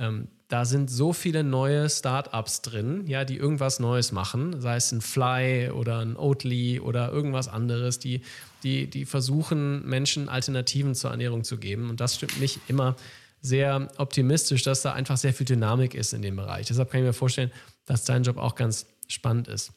Ähm, 0.00 0.28
da 0.48 0.64
sind 0.64 0.90
so 0.90 1.12
viele 1.12 1.44
neue 1.44 1.88
Startups 1.88 2.62
drin, 2.62 3.06
ja, 3.06 3.24
die 3.24 3.36
irgendwas 3.36 3.78
Neues 3.78 4.10
machen, 4.10 4.60
sei 4.60 4.74
es 4.74 4.90
ein 4.90 5.00
Fly 5.00 5.70
oder 5.70 6.00
ein 6.00 6.16
Oatly 6.16 6.80
oder 6.80 7.12
irgendwas 7.12 7.46
anderes, 7.46 8.00
die, 8.00 8.22
die, 8.64 8.88
die 8.88 9.04
versuchen, 9.04 9.86
Menschen 9.86 10.28
Alternativen 10.28 10.96
zur 10.96 11.12
Ernährung 11.12 11.44
zu 11.44 11.58
geben. 11.58 11.88
Und 11.88 12.00
das 12.00 12.16
stimmt 12.16 12.40
mich 12.40 12.58
immer 12.66 12.96
sehr 13.42 13.88
optimistisch, 13.98 14.64
dass 14.64 14.82
da 14.82 14.92
einfach 14.92 15.18
sehr 15.18 15.32
viel 15.32 15.46
Dynamik 15.46 15.94
ist 15.94 16.12
in 16.14 16.22
dem 16.22 16.34
Bereich. 16.34 16.66
Deshalb 16.66 16.90
kann 16.90 17.00
ich 17.00 17.06
mir 17.06 17.12
vorstellen, 17.12 17.52
dass 17.84 18.04
dein 18.04 18.24
Job 18.24 18.36
auch 18.38 18.56
ganz 18.56 18.86
spannend 19.06 19.46
ist. 19.46 19.72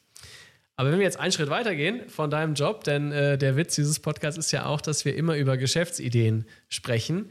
Aber 0.76 0.91
wenn 0.91 0.97
wir 0.97 1.05
jetzt 1.05 1.19
einen 1.19 1.32
Schritt 1.32 1.51
weitergehen 1.51 2.09
von 2.09 2.32
deinem 2.32 2.55
Job, 2.55 2.84
denn 2.84 3.11
äh, 3.11 3.38
der 3.38 3.55
Witz 3.55 3.76
dieses 3.76 3.99
Podcasts 3.99 4.39
ist 4.39 4.51
ja 4.51 4.65
auch, 4.65 4.82
dass 4.82 5.05
wir 5.05 5.15
immer 5.15 5.38
über 5.38 5.55
Geschäftsideen 5.55 6.45
sprechen. 6.67 7.30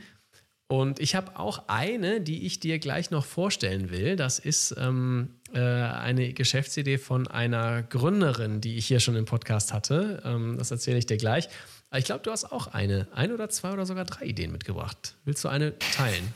Und 0.72 1.00
ich 1.00 1.14
habe 1.14 1.38
auch 1.38 1.64
eine, 1.66 2.22
die 2.22 2.46
ich 2.46 2.58
dir 2.58 2.78
gleich 2.78 3.10
noch 3.10 3.26
vorstellen 3.26 3.90
will. 3.90 4.16
Das 4.16 4.38
ist 4.38 4.74
ähm, 4.78 5.34
äh, 5.52 5.60
eine 5.60 6.32
Geschäftsidee 6.32 6.96
von 6.96 7.28
einer 7.28 7.82
Gründerin, 7.82 8.62
die 8.62 8.78
ich 8.78 8.86
hier 8.86 8.98
schon 8.98 9.14
im 9.14 9.26
Podcast 9.26 9.74
hatte. 9.74 10.22
Ähm, 10.24 10.56
das 10.56 10.70
erzähle 10.70 10.96
ich 10.96 11.04
dir 11.04 11.18
gleich. 11.18 11.50
Ich 11.94 12.06
glaube, 12.06 12.22
du 12.22 12.30
hast 12.30 12.50
auch 12.50 12.68
eine, 12.68 13.06
ein 13.14 13.32
oder 13.32 13.50
zwei 13.50 13.70
oder 13.72 13.84
sogar 13.84 14.06
drei 14.06 14.24
Ideen 14.24 14.50
mitgebracht. 14.50 15.14
Willst 15.26 15.44
du 15.44 15.50
eine 15.50 15.78
teilen? 15.78 16.32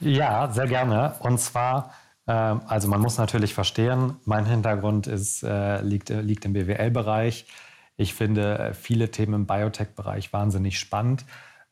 Ja, 0.00 0.52
sehr 0.52 0.66
gerne. 0.66 1.14
Und 1.20 1.40
zwar, 1.40 1.94
äh, 2.26 2.32
also 2.32 2.88
man 2.88 3.00
muss 3.00 3.16
natürlich 3.16 3.54
verstehen, 3.54 4.16
mein 4.26 4.44
Hintergrund 4.44 5.06
ist, 5.06 5.42
äh, 5.44 5.80
liegt, 5.80 6.10
liegt 6.10 6.44
im 6.44 6.52
BWL-Bereich. 6.52 7.46
Ich 7.96 8.12
finde 8.12 8.58
äh, 8.58 8.74
viele 8.74 9.10
Themen 9.10 9.32
im 9.32 9.46
Biotech-Bereich 9.46 10.34
wahnsinnig 10.34 10.78
spannend. 10.78 11.24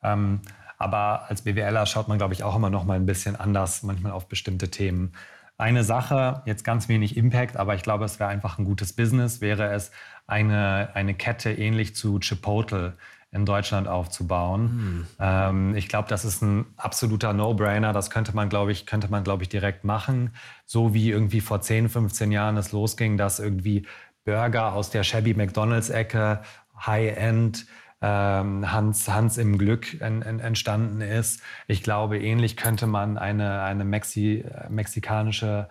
Ähm, 0.03 0.41
aber 0.79 1.29
als 1.29 1.43
BWLer 1.43 1.87
schaut 1.87 2.09
man, 2.09 2.19
glaube 2.19 2.35
ich, 2.35 2.45
auch 2.45 2.57
immer 2.57 2.71
noch 2.71 2.85
mal 2.85 2.95
ein 2.95 3.07
bisschen 3.07 3.37
anders 3.37 3.83
manchmal 3.83 4.13
auf 4.13 4.29
bestimmte 4.29 4.71
Themen. 4.71 5.13
Eine 5.59 5.83
Sache, 5.83 6.43
jetzt 6.47 6.63
ganz 6.63 6.89
wenig 6.89 7.17
Impact, 7.17 7.57
aber 7.57 7.75
ich 7.75 7.83
glaube, 7.83 8.05
es 8.05 8.21
wäre 8.21 8.31
einfach 8.31 8.59
ein 8.59 8.65
gutes 8.65 8.93
Business, 8.93 9.41
wäre 9.41 9.73
es, 9.73 9.91
eine, 10.29 10.91
eine 10.95 11.15
Kette 11.15 11.53
ähnlich 11.53 11.97
zu 11.97 12.21
Chipotle 12.21 12.97
in 13.31 13.45
Deutschland 13.45 13.89
aufzubauen. 13.89 14.69
Hm. 14.69 15.07
Ähm, 15.19 15.77
ich 15.77 15.89
glaube, 15.89 16.09
das 16.09 16.25
ist 16.25 16.43
ein 16.43 16.67
absoluter 16.77 17.33
No-Brainer. 17.33 17.93
Das 17.93 18.09
könnte 18.09 18.35
man, 18.35 18.49
glaube 18.49 18.73
ich, 18.73 18.87
könnte 18.87 19.09
man, 19.11 19.25
glaube 19.25 19.43
ich, 19.43 19.49
direkt 19.49 19.85
machen. 19.85 20.35
So 20.65 20.95
wie 20.95 21.11
irgendwie 21.11 21.41
vor 21.41 21.61
10, 21.61 21.89
15 21.89 22.33
Jahren 22.33 22.57
es 22.57 22.73
losging, 22.73 23.19
dass 23.19 23.39
irgendwie 23.39 23.87
Burger 24.25 24.73
aus 24.73 24.91
der 24.91 25.03
Shabby 25.03 25.35
McDonalds-Ecke, 25.35 26.41
High-End, 26.87 27.67
Hans, 28.07 29.09
Hans 29.09 29.39
im 29.39 29.59
Glück 29.59 30.01
en, 30.01 30.23
en, 30.23 30.39
entstanden 30.39 31.01
ist. 31.01 31.43
Ich 31.67 31.83
glaube, 31.83 32.19
ähnlich 32.19 32.57
könnte 32.57 32.87
man 32.87 33.19
eine, 33.19 33.63
eine 33.63 33.85
Mexi, 33.85 34.45
mexikanische 34.69 35.69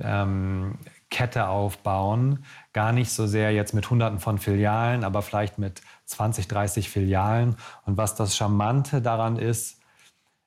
ähm, 0.00 0.78
Kette 1.10 1.48
aufbauen. 1.48 2.44
Gar 2.72 2.92
nicht 2.92 3.10
so 3.10 3.26
sehr 3.26 3.52
jetzt 3.52 3.74
mit 3.74 3.90
Hunderten 3.90 4.20
von 4.20 4.38
Filialen, 4.38 5.04
aber 5.04 5.22
vielleicht 5.22 5.58
mit 5.58 5.82
20, 6.06 6.48
30 6.48 6.90
Filialen. 6.90 7.56
Und 7.84 7.96
was 7.96 8.14
das 8.14 8.36
Charmante 8.36 9.02
daran 9.02 9.36
ist, 9.36 9.78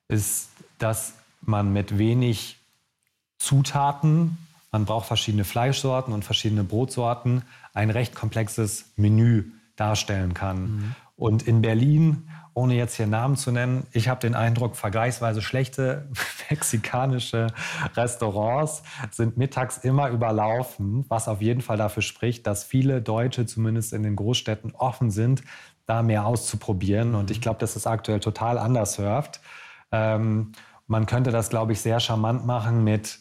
ist, 0.08 0.50
dass 0.78 1.14
man 1.40 1.72
mit 1.72 1.98
wenig 1.98 2.58
Zutaten, 3.38 4.36
man 4.70 4.84
braucht 4.84 5.06
verschiedene 5.06 5.44
Fleischsorten 5.44 6.12
und 6.12 6.24
verschiedene 6.24 6.64
Brotsorten, 6.64 7.42
ein 7.72 7.90
recht 7.90 8.14
komplexes 8.14 8.92
Menü 8.96 9.44
darstellen 9.76 10.34
kann. 10.34 10.62
Mhm. 10.62 10.94
Und 11.20 11.46
in 11.46 11.60
Berlin, 11.60 12.30
ohne 12.54 12.74
jetzt 12.76 12.94
hier 12.94 13.06
Namen 13.06 13.36
zu 13.36 13.52
nennen, 13.52 13.86
ich 13.92 14.08
habe 14.08 14.20
den 14.20 14.34
Eindruck, 14.34 14.74
vergleichsweise 14.74 15.42
schlechte 15.42 16.08
mexikanische 16.50 17.48
Restaurants 17.94 18.82
sind 19.10 19.36
mittags 19.36 19.76
immer 19.76 20.08
überlaufen, 20.08 21.04
was 21.08 21.28
auf 21.28 21.42
jeden 21.42 21.60
Fall 21.60 21.76
dafür 21.76 22.02
spricht, 22.02 22.46
dass 22.46 22.64
viele 22.64 23.02
Deutsche 23.02 23.44
zumindest 23.44 23.92
in 23.92 24.02
den 24.02 24.16
Großstädten 24.16 24.74
offen 24.74 25.10
sind, 25.10 25.42
da 25.84 26.02
mehr 26.02 26.24
auszuprobieren. 26.24 27.14
Und 27.14 27.30
ich 27.30 27.36
mhm. 27.36 27.42
glaube, 27.42 27.58
dass 27.58 27.76
es 27.76 27.86
aktuell 27.86 28.20
total 28.20 28.56
anders 28.56 28.94
surft. 28.94 29.42
Ähm, 29.92 30.52
man 30.86 31.04
könnte 31.04 31.32
das, 31.32 31.50
glaube 31.50 31.72
ich, 31.72 31.82
sehr 31.82 32.00
charmant 32.00 32.46
machen 32.46 32.82
mit 32.82 33.18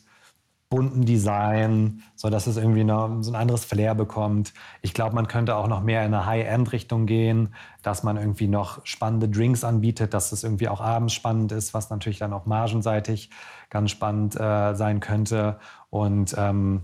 bunten 0.69 1.03
Design, 1.03 2.03
so 2.15 2.29
dass 2.29 2.45
es 2.45 2.57
irgendwie 2.57 2.83
noch 2.83 3.21
so 3.21 3.31
ein 3.31 3.35
anderes 3.35 3.65
Flair 3.65 3.95
bekommt. 3.95 4.53
Ich 4.81 4.93
glaube, 4.93 5.15
man 5.15 5.27
könnte 5.27 5.55
auch 5.55 5.67
noch 5.67 5.81
mehr 5.81 6.05
in 6.05 6.13
eine 6.13 6.27
High-End-Richtung 6.27 7.07
gehen, 7.07 7.55
dass 7.81 8.03
man 8.03 8.17
irgendwie 8.17 8.47
noch 8.47 8.85
spannende 8.85 9.27
Drinks 9.27 9.63
anbietet, 9.63 10.13
dass 10.13 10.31
es 10.31 10.43
irgendwie 10.43 10.67
auch 10.67 10.79
abends 10.79 11.13
spannend 11.13 11.51
ist, 11.51 11.73
was 11.73 11.89
natürlich 11.89 12.19
dann 12.19 12.33
auch 12.33 12.45
margenseitig 12.45 13.31
ganz 13.71 13.89
spannend 13.89 14.39
äh, 14.39 14.75
sein 14.75 14.99
könnte. 14.99 15.59
Und 15.89 16.35
ähm, 16.37 16.81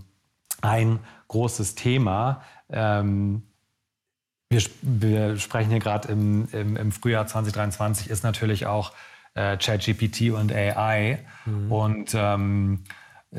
ein 0.62 0.98
großes 1.28 1.76
Thema, 1.76 2.42
ähm, 2.70 3.42
wir, 4.50 4.62
wir, 4.82 5.36
sprechen 5.38 5.70
hier 5.70 5.80
gerade 5.80 6.08
im, 6.08 6.48
im, 6.52 6.76
im, 6.76 6.92
Frühjahr 6.92 7.26
2023, 7.26 8.10
ist 8.10 8.24
natürlich 8.24 8.66
auch 8.66 8.92
äh, 9.34 9.56
ChatGPT 9.56 10.32
und 10.32 10.52
AI. 10.52 11.20
Mhm. 11.44 11.72
Und 11.72 12.14
ähm, 12.14 12.84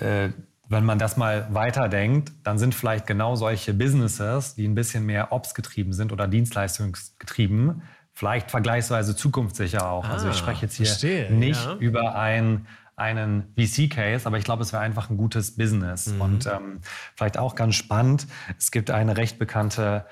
äh, 0.02 0.30
wenn 0.70 0.84
man 0.84 1.00
das 1.00 1.16
mal 1.18 1.48
weiterdenkt, 1.52 2.32
dann 2.44 2.58
sind 2.58 2.76
vielleicht 2.76 3.08
genau 3.08 3.36
solche 3.36 3.74
Businesses, 3.74 4.56
die 4.56 4.68
ein 4.68 4.76
bisschen 4.76 5.06
mehr 5.06 5.32
Ops 5.32 5.54
getrieben 5.54 5.94
sind 5.94 6.12
oder 6.12 6.28
Dienstleistungsgetrieben, 6.28 7.84
vielleicht 8.14 8.52
vergleichsweise 8.52 9.16
zukunftssicher 9.16 9.90
auch. 9.90 10.06
Ah, 10.06 10.14
also 10.14 10.28
ich 10.28 10.34
ah, 10.34 10.38
spreche 10.38 10.64
jetzt 10.64 10.76
hier 10.76 10.86
verstehe, 10.88 11.32
nicht 11.32 11.64
ja. 11.64 11.76
über 11.76 12.16
ein, 12.16 12.68
einen 12.96 13.54
VC-Case, 13.56 14.26
aber 14.26 14.38
ich 14.38 14.44
glaube, 14.44 14.64
es 14.64 14.74
wäre 14.74 14.82
einfach 14.82 15.10
ein 15.10 15.18
gutes 15.18 15.56
Business. 15.56 16.08
Mhm. 16.08 16.22
Und 16.22 16.46
ähm, 16.48 16.82
vielleicht 17.16 17.38
auch 17.38 17.56
ganz 17.56 17.76
spannend, 17.76 18.28
es 18.58 18.72
gibt 18.72 18.92
eine 18.92 19.16
recht 19.16 19.40
bekannte 19.40 20.06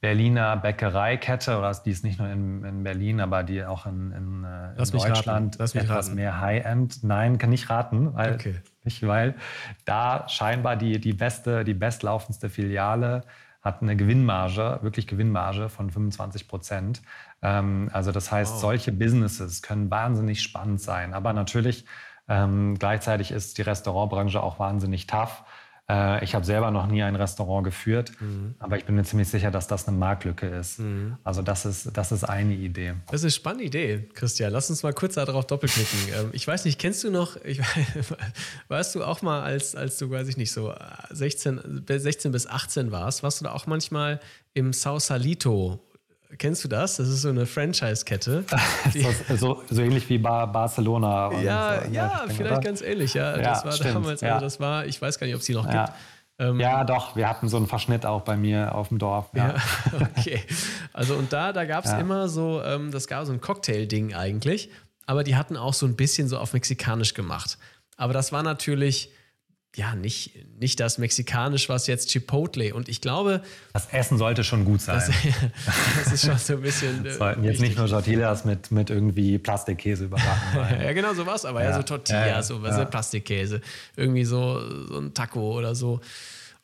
Berliner 0.00 0.56
Bäckereikette, 0.56 1.58
oder 1.58 1.72
die 1.84 1.90
ist 1.90 2.04
nicht 2.04 2.20
nur 2.20 2.28
in, 2.28 2.64
in 2.64 2.82
Berlin, 2.84 3.20
aber 3.20 3.42
die 3.42 3.64
auch 3.64 3.86
in, 3.86 4.12
in, 4.12 4.44
äh, 4.44 4.80
in 4.80 4.90
Deutschland 4.90 5.60
etwas 5.60 5.88
raten. 5.88 6.14
mehr 6.14 6.40
High-End. 6.40 7.02
Nein, 7.02 7.38
kann 7.38 7.52
ich 7.52 7.68
raten, 7.68 8.14
weil, 8.14 8.34
okay. 8.34 8.54
nicht, 8.84 9.04
weil 9.06 9.34
da 9.84 10.28
scheinbar 10.28 10.76
die, 10.76 11.00
die 11.00 11.14
beste, 11.14 11.64
die 11.64 11.74
bestlaufendste 11.74 12.48
Filiale 12.48 13.22
hat 13.60 13.82
eine 13.82 13.96
Gewinnmarge, 13.96 14.78
wirklich 14.82 15.08
Gewinnmarge 15.08 15.68
von 15.68 15.90
25 15.90 16.46
Prozent. 16.46 17.02
Ähm, 17.42 17.90
also 17.92 18.12
das 18.12 18.30
heißt, 18.30 18.54
wow. 18.54 18.60
solche 18.60 18.92
Businesses 18.92 19.62
können 19.62 19.90
wahnsinnig 19.90 20.42
spannend 20.42 20.80
sein. 20.80 21.12
Aber 21.12 21.32
natürlich 21.32 21.84
ähm, 22.28 22.76
gleichzeitig 22.78 23.32
ist 23.32 23.58
die 23.58 23.62
Restaurantbranche 23.62 24.40
auch 24.40 24.58
wahnsinnig 24.58 25.06
tough. 25.06 25.44
Äh, 25.90 26.22
ich 26.22 26.34
habe 26.34 26.44
selber 26.44 26.70
noch 26.70 26.86
nie 26.86 27.02
ein 27.02 27.16
Restaurant 27.16 27.64
geführt, 27.64 28.12
mhm. 28.20 28.54
aber 28.58 28.76
ich 28.76 28.84
bin 28.84 28.94
mir 28.94 29.04
ziemlich 29.04 29.28
sicher, 29.28 29.50
dass 29.50 29.68
das 29.68 29.88
eine 29.88 29.96
Marktlücke 29.96 30.46
ist. 30.46 30.80
Mhm. 30.80 31.16
Also 31.24 31.40
das 31.40 31.64
ist, 31.64 31.96
das 31.96 32.12
ist 32.12 32.24
eine 32.24 32.54
Idee. 32.54 32.94
Das 33.06 33.20
ist 33.20 33.24
eine 33.24 33.30
spannende 33.30 33.64
Idee, 33.64 34.08
Christian. 34.12 34.52
Lass 34.52 34.68
uns 34.68 34.82
mal 34.82 34.92
kurz 34.92 35.14
darauf 35.14 35.46
doppelklicken. 35.46 35.88
Ähm, 36.08 36.30
ich 36.32 36.46
weiß 36.46 36.64
nicht, 36.64 36.78
kennst 36.78 37.04
du 37.04 37.10
noch, 37.10 37.36
ich, 37.44 37.60
warst 38.68 38.94
du 38.94 39.04
auch 39.04 39.20
mal, 39.20 39.42
als, 39.42 39.74
als 39.74 39.98
du, 39.98 40.10
weiß 40.10 40.28
ich 40.28 40.36
nicht, 40.36 40.52
so 40.52 40.74
16, 41.10 41.84
16 41.86 42.32
bis 42.32 42.46
18 42.46 42.92
warst, 42.92 43.22
warst 43.22 43.40
du 43.40 43.44
da 43.44 43.52
auch 43.52 43.66
manchmal 43.66 44.20
im 44.54 44.72
Sausalito 44.72 45.80
Kennst 46.36 46.62
du 46.62 46.68
das? 46.68 46.96
Das 46.96 47.08
ist 47.08 47.22
so 47.22 47.30
eine 47.30 47.46
Franchise-Kette. 47.46 48.44
so, 49.36 49.62
so, 49.70 49.80
ähnlich 49.80 50.08
wie 50.10 50.18
Bar 50.18 50.52
Barcelona. 50.52 51.32
Ja, 51.40 51.82
so, 51.82 51.90
ja, 51.90 52.24
vielleicht 52.26 52.40
oder? 52.40 52.60
ganz 52.60 52.82
ähnlich. 52.82 53.14
Ja, 53.14 53.36
ja 53.36 53.42
das 53.42 53.64
war 53.64 53.72
stimmt, 53.72 53.94
damals, 53.94 54.20
ja. 54.20 54.34
also 54.34 54.44
das 54.44 54.60
war, 54.60 54.84
ich 54.84 55.00
weiß 55.00 55.18
gar 55.18 55.26
nicht, 55.26 55.34
ob 55.34 55.40
es 55.40 55.46
die 55.46 55.54
noch 55.54 55.66
ja. 55.66 55.86
gibt. 55.86 55.96
Ähm, 56.40 56.60
ja, 56.60 56.84
doch, 56.84 57.16
wir 57.16 57.28
hatten 57.28 57.48
so 57.48 57.56
einen 57.56 57.66
Verschnitt 57.66 58.04
auch 58.04 58.22
bei 58.22 58.36
mir 58.36 58.74
auf 58.74 58.88
dem 58.88 58.98
Dorf. 58.98 59.30
Ja, 59.34 59.48
ja 59.48 59.56
okay. 60.16 60.42
Also 60.92 61.14
und 61.14 61.32
da, 61.32 61.52
da 61.52 61.64
gab 61.64 61.84
es 61.84 61.92
immer 61.92 62.28
so, 62.28 62.62
ähm, 62.62 62.90
das 62.90 63.08
gab 63.08 63.24
so 63.24 63.32
ein 63.32 63.40
Cocktail-Ding 63.40 64.14
eigentlich, 64.14 64.70
aber 65.06 65.24
die 65.24 65.34
hatten 65.34 65.56
auch 65.56 65.74
so 65.74 65.86
ein 65.86 65.96
bisschen 65.96 66.28
so 66.28 66.38
auf 66.38 66.52
mexikanisch 66.52 67.14
gemacht. 67.14 67.58
Aber 67.96 68.12
das 68.12 68.32
war 68.32 68.42
natürlich 68.42 69.10
ja, 69.76 69.94
nicht, 69.94 70.32
nicht 70.58 70.80
das 70.80 70.98
Mexikanisch, 70.98 71.68
was 71.68 71.86
jetzt 71.86 72.10
Chipotle. 72.10 72.74
Und 72.74 72.88
ich 72.88 73.00
glaube. 73.00 73.42
Das 73.72 73.86
Essen 73.92 74.18
sollte 74.18 74.42
schon 74.42 74.64
gut 74.64 74.80
sein. 74.80 74.96
Das, 74.96 75.10
das 76.04 76.12
ist 76.12 76.26
schon 76.26 76.38
so 76.38 76.54
ein 76.54 76.62
bisschen. 76.62 77.04
Äh, 77.06 77.12
Sollten 77.12 77.44
jetzt 77.44 77.60
nicht 77.60 77.76
nur 77.76 77.86
Tortillas 77.86 78.44
mit, 78.44 78.70
mit 78.70 78.90
irgendwie 78.90 79.38
Plastikkäse 79.38 80.06
überbacken. 80.06 80.80
ja, 80.82 80.92
genau, 80.92 81.14
so 81.14 81.26
was. 81.26 81.44
Aber 81.44 81.62
ja, 81.62 81.70
ja 81.70 81.76
so 81.76 81.82
Tortillas, 81.82 82.26
ja, 82.28 82.42
so 82.42 82.62
was 82.62 82.76
ja. 82.76 82.84
Plastikkäse. 82.86 83.60
Irgendwie 83.96 84.24
so, 84.24 84.86
so 84.86 84.98
ein 84.98 85.14
Taco 85.14 85.56
oder 85.56 85.74
so. 85.74 86.00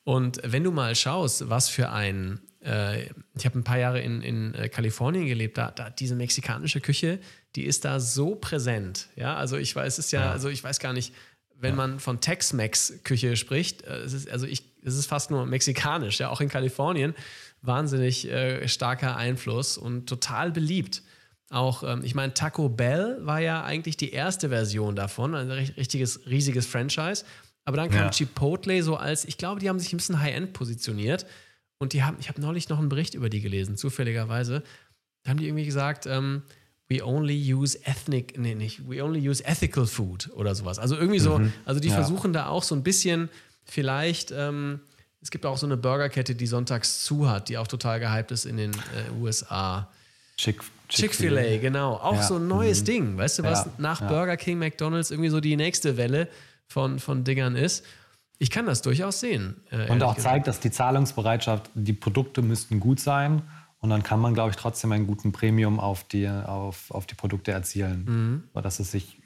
Und 0.02 0.40
wenn 0.44 0.64
du 0.64 0.72
mal 0.72 0.94
schaust, 0.94 1.48
was 1.48 1.68
für 1.68 1.90
ein. 1.90 2.40
Äh, 2.64 3.04
ich 3.36 3.44
habe 3.44 3.58
ein 3.58 3.64
paar 3.64 3.78
Jahre 3.78 4.00
in, 4.00 4.22
in 4.22 4.54
äh, 4.54 4.68
Kalifornien 4.68 5.26
gelebt, 5.26 5.58
da, 5.58 5.70
da 5.70 5.90
diese 5.90 6.16
mexikanische 6.16 6.80
Küche, 6.80 7.18
die 7.54 7.64
ist 7.64 7.84
da 7.84 8.00
so 8.00 8.34
präsent. 8.34 9.08
Ja, 9.16 9.36
also 9.36 9.56
ich 9.58 9.76
weiß, 9.76 9.98
es 9.98 10.06
ist 10.06 10.12
ja, 10.12 10.32
also 10.32 10.48
ich 10.48 10.64
weiß 10.64 10.80
gar 10.80 10.94
nicht 10.94 11.12
wenn 11.58 11.76
man 11.76 12.00
von 12.00 12.20
Tex-Mex-Küche 12.20 13.36
spricht, 13.36 13.82
äh, 13.82 13.98
es 13.98 14.12
ist, 14.12 14.30
also 14.30 14.46
ich, 14.46 14.64
es 14.82 14.96
ist 14.96 15.06
fast 15.06 15.30
nur 15.30 15.46
mexikanisch, 15.46 16.20
ja, 16.20 16.28
auch 16.30 16.40
in 16.40 16.48
Kalifornien, 16.48 17.14
wahnsinnig 17.62 18.28
äh, 18.30 18.68
starker 18.68 19.16
Einfluss 19.16 19.78
und 19.78 20.06
total 20.08 20.52
beliebt. 20.52 21.02
Auch, 21.50 21.82
ähm, 21.82 22.02
ich 22.04 22.14
meine, 22.14 22.34
Taco 22.34 22.68
Bell 22.68 23.18
war 23.20 23.40
ja 23.40 23.62
eigentlich 23.64 23.96
die 23.96 24.12
erste 24.12 24.48
Version 24.48 24.96
davon, 24.96 25.34
ein 25.34 25.50
richtiges, 25.50 26.26
riesiges 26.26 26.66
Franchise. 26.66 27.24
Aber 27.64 27.76
dann 27.76 27.90
kam 27.90 28.06
ja. 28.06 28.10
Chipotle 28.10 28.82
so 28.82 28.96
als, 28.96 29.24
ich 29.24 29.38
glaube, 29.38 29.60
die 29.60 29.68
haben 29.68 29.78
sich 29.78 29.92
ein 29.92 29.96
bisschen 29.96 30.20
High-End 30.20 30.52
positioniert. 30.52 31.26
Und 31.78 31.92
die 31.92 32.02
haben, 32.02 32.16
ich 32.20 32.28
habe 32.28 32.40
neulich 32.40 32.68
noch 32.68 32.78
einen 32.78 32.88
Bericht 32.88 33.14
über 33.14 33.28
die 33.28 33.40
gelesen, 33.40 33.76
zufälligerweise. 33.76 34.62
Da 35.22 35.30
haben 35.30 35.38
die 35.38 35.46
irgendwie 35.46 35.64
gesagt, 35.64 36.06
ähm, 36.06 36.42
we 36.94 37.04
only 37.04 37.34
use 37.34 37.78
ethnic, 37.84 38.38
nee, 38.38 38.54
nicht, 38.54 38.88
we 38.88 39.02
only 39.02 39.28
use 39.28 39.44
ethical 39.44 39.86
food 39.86 40.30
oder 40.34 40.54
sowas. 40.54 40.78
Also 40.78 40.96
irgendwie 40.96 41.18
so, 41.18 41.38
mhm. 41.38 41.52
also 41.64 41.80
die 41.80 41.88
ja. 41.88 41.94
versuchen 41.94 42.32
da 42.32 42.46
auch 42.46 42.62
so 42.62 42.74
ein 42.74 42.82
bisschen 42.82 43.28
vielleicht, 43.64 44.30
ähm, 44.30 44.80
es 45.20 45.30
gibt 45.30 45.46
auch 45.46 45.56
so 45.56 45.66
eine 45.66 45.76
Burgerkette, 45.76 46.34
die 46.34 46.46
sonntags 46.46 47.02
zu 47.04 47.28
hat, 47.28 47.48
die 47.48 47.58
auch 47.58 47.66
total 47.66 47.98
gehypt 48.00 48.30
ist 48.30 48.44
in 48.44 48.56
den 48.56 48.72
äh, 48.72 49.20
USA. 49.20 49.88
Chick, 50.36 50.60
Chick-fil-A, 50.88 51.42
Chick 51.42 51.62
genau. 51.62 51.94
Auch 51.94 52.16
ja. 52.16 52.22
so 52.22 52.36
ein 52.36 52.46
neues 52.46 52.82
mhm. 52.82 52.86
Ding, 52.86 53.16
weißt 53.16 53.38
du, 53.38 53.42
was 53.44 53.64
ja. 53.64 53.72
nach 53.78 54.06
Burger 54.06 54.36
King, 54.36 54.58
McDonalds 54.58 55.10
irgendwie 55.10 55.30
so 55.30 55.40
die 55.40 55.56
nächste 55.56 55.96
Welle 55.96 56.28
von, 56.66 56.98
von 56.98 57.24
Dingern 57.24 57.56
ist. 57.56 57.84
Ich 58.38 58.50
kann 58.50 58.66
das 58.66 58.82
durchaus 58.82 59.20
sehen. 59.20 59.62
Äh, 59.70 59.90
Und 59.90 60.02
auch 60.02 60.16
gesagt. 60.16 60.34
zeigt, 60.34 60.46
dass 60.48 60.60
die 60.60 60.70
Zahlungsbereitschaft, 60.70 61.70
die 61.74 61.92
Produkte 61.92 62.42
müssten 62.42 62.80
gut 62.80 63.00
sein 63.00 63.42
und 63.84 63.90
dann 63.90 64.02
kann 64.02 64.18
man, 64.18 64.32
glaube 64.32 64.48
ich, 64.48 64.56
trotzdem 64.56 64.92
einen 64.92 65.06
guten 65.06 65.30
Premium 65.30 65.78
auf 65.78 66.04
die, 66.04 66.26
auf, 66.26 66.90
auf 66.90 67.04
die 67.04 67.14
Produkte 67.14 67.52
erzielen, 67.52 68.04
mhm. 68.06 68.44
so 68.54 68.62
dass 68.62 68.80
es 68.80 68.90
sich, 68.90 69.20